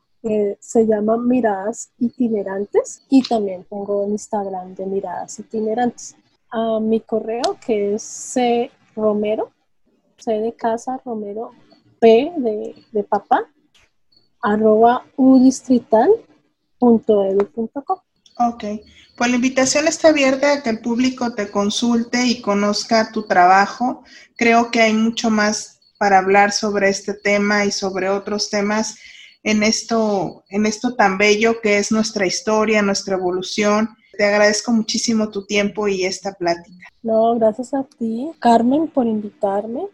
se 0.60 0.86
llama 0.86 1.18
Miradas 1.18 1.90
Itinerantes 2.00 3.02
y 3.10 3.24
también 3.24 3.66
tengo 3.70 4.08
Instagram 4.08 4.74
de 4.76 4.86
Miradas 4.86 5.40
Itinerantes. 5.40 6.16
A 6.50 6.80
mi 6.80 7.02
correo 7.02 7.58
que 7.66 7.96
es 7.96 8.04
C 8.04 8.72
Romero, 8.96 9.52
C 10.18 10.32
de 10.32 10.54
casa 10.54 11.02
Romero, 11.04 11.52
P 12.00 12.32
de, 12.38 12.74
de 12.92 13.04
papá, 13.04 13.50
arroba 14.42 15.04
udistrital.edu.com. 15.18 18.00
Ok, 18.40 18.64
pues 19.18 19.30
la 19.30 19.36
invitación 19.36 19.88
está 19.88 20.10
abierta 20.10 20.54
a 20.54 20.64
que 20.64 20.70
el 20.70 20.80
público 20.80 21.36
te 21.36 21.52
consulte 21.52 22.26
y 22.26 22.42
conozca 22.42 23.12
tu 23.12 23.28
trabajo. 23.28 24.04
Creo 24.38 24.72
que 24.72 24.82
hay 24.82 24.94
mucho 24.94 25.30
más 25.30 25.82
para 26.00 26.20
hablar 26.20 26.52
sobre 26.52 26.90
este 26.90 27.14
tema 27.14 27.66
y 27.66 27.72
sobre 27.72 28.10
otros 28.10 28.50
temas 28.50 28.98
en 29.44 29.62
esto, 29.62 30.44
en 30.50 30.66
esto 30.66 30.96
tan 30.96 31.18
bello 31.18 31.60
que 31.62 31.78
es 31.78 31.92
nuestra 31.92 32.26
historia, 32.26 32.82
nuestra 32.82 33.16
evolución. 33.16 33.90
Te 34.18 34.26
agradezco 34.26 34.72
muchísimo 34.72 35.30
tu 35.30 35.46
tiempo 35.46 35.88
y 35.88 36.06
esta 36.06 36.34
plática. 36.34 36.88
No, 37.02 37.36
gracias 37.36 37.74
a 37.74 37.84
ti, 37.84 38.32
Carmen, 38.40 38.88
por 38.88 39.06
invitarme. 39.06 39.88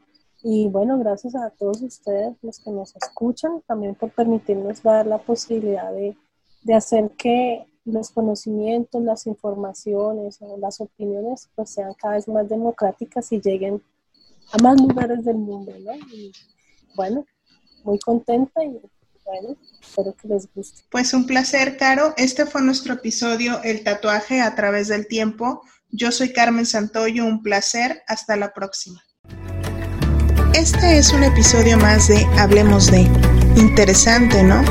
Y 0.43 0.67
bueno, 0.67 0.97
gracias 0.99 1.35
a 1.35 1.49
todos 1.49 1.81
ustedes, 1.81 2.35
los 2.41 2.59
que 2.59 2.71
nos 2.71 2.95
escuchan, 2.95 3.61
también 3.67 3.95
por 3.95 4.11
permitirnos 4.11 4.81
dar 4.83 5.05
la 5.05 5.17
posibilidad 5.17 5.91
de, 5.91 6.15
de 6.63 6.73
hacer 6.73 7.11
que 7.17 7.65
los 7.83 8.11
conocimientos, 8.11 9.01
las 9.01 9.25
informaciones 9.25 10.37
o 10.41 10.57
las 10.57 10.79
opiniones 10.79 11.49
pues 11.55 11.71
sean 11.71 11.93
cada 11.95 12.15
vez 12.15 12.27
más 12.27 12.47
democráticas 12.47 13.31
y 13.31 13.41
lleguen 13.41 13.81
a 14.51 14.61
más 14.61 14.79
lugares 14.79 15.25
del 15.25 15.37
mundo, 15.37 15.73
¿no? 15.79 15.93
Y 16.13 16.31
bueno, 16.95 17.25
muy 17.83 17.99
contenta 17.99 18.63
y 18.63 18.79
bueno, 19.29 19.57
espero 19.81 20.15
que 20.19 20.27
les 20.27 20.47
guste. 20.53 20.81
Pues 20.89 21.13
un 21.13 21.27
placer, 21.27 21.77
Caro. 21.77 22.13
Este 22.17 22.45
fue 22.45 22.61
nuestro 22.61 22.95
episodio 22.95 23.61
El 23.63 23.83
tatuaje 23.83 24.41
a 24.41 24.55
través 24.55 24.87
del 24.87 25.07
tiempo. 25.07 25.61
Yo 25.91 26.11
soy 26.11 26.33
Carmen 26.33 26.65
Santoyo, 26.65 27.25
un 27.25 27.43
placer. 27.43 28.01
Hasta 28.07 28.35
la 28.35 28.53
próxima. 28.53 29.03
Este 30.53 30.97
es 30.97 31.13
un 31.13 31.23
episodio 31.23 31.77
más 31.77 32.07
de 32.07 32.25
Hablemos 32.37 32.89
de. 32.89 33.07
Interesante, 33.55 34.43
¿no? 34.43 34.63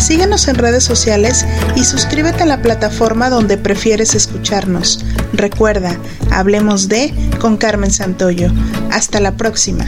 Síguenos 0.00 0.48
en 0.48 0.56
redes 0.56 0.82
sociales 0.82 1.44
y 1.76 1.84
suscríbete 1.84 2.42
a 2.42 2.46
la 2.46 2.62
plataforma 2.62 3.28
donde 3.28 3.58
prefieres 3.58 4.14
escucharnos. 4.14 5.04
Recuerda, 5.32 5.96
Hablemos 6.30 6.88
de 6.88 7.12
con 7.38 7.56
Carmen 7.56 7.90
Santoyo. 7.90 8.50
Hasta 8.90 9.20
la 9.20 9.36
próxima. 9.36 9.86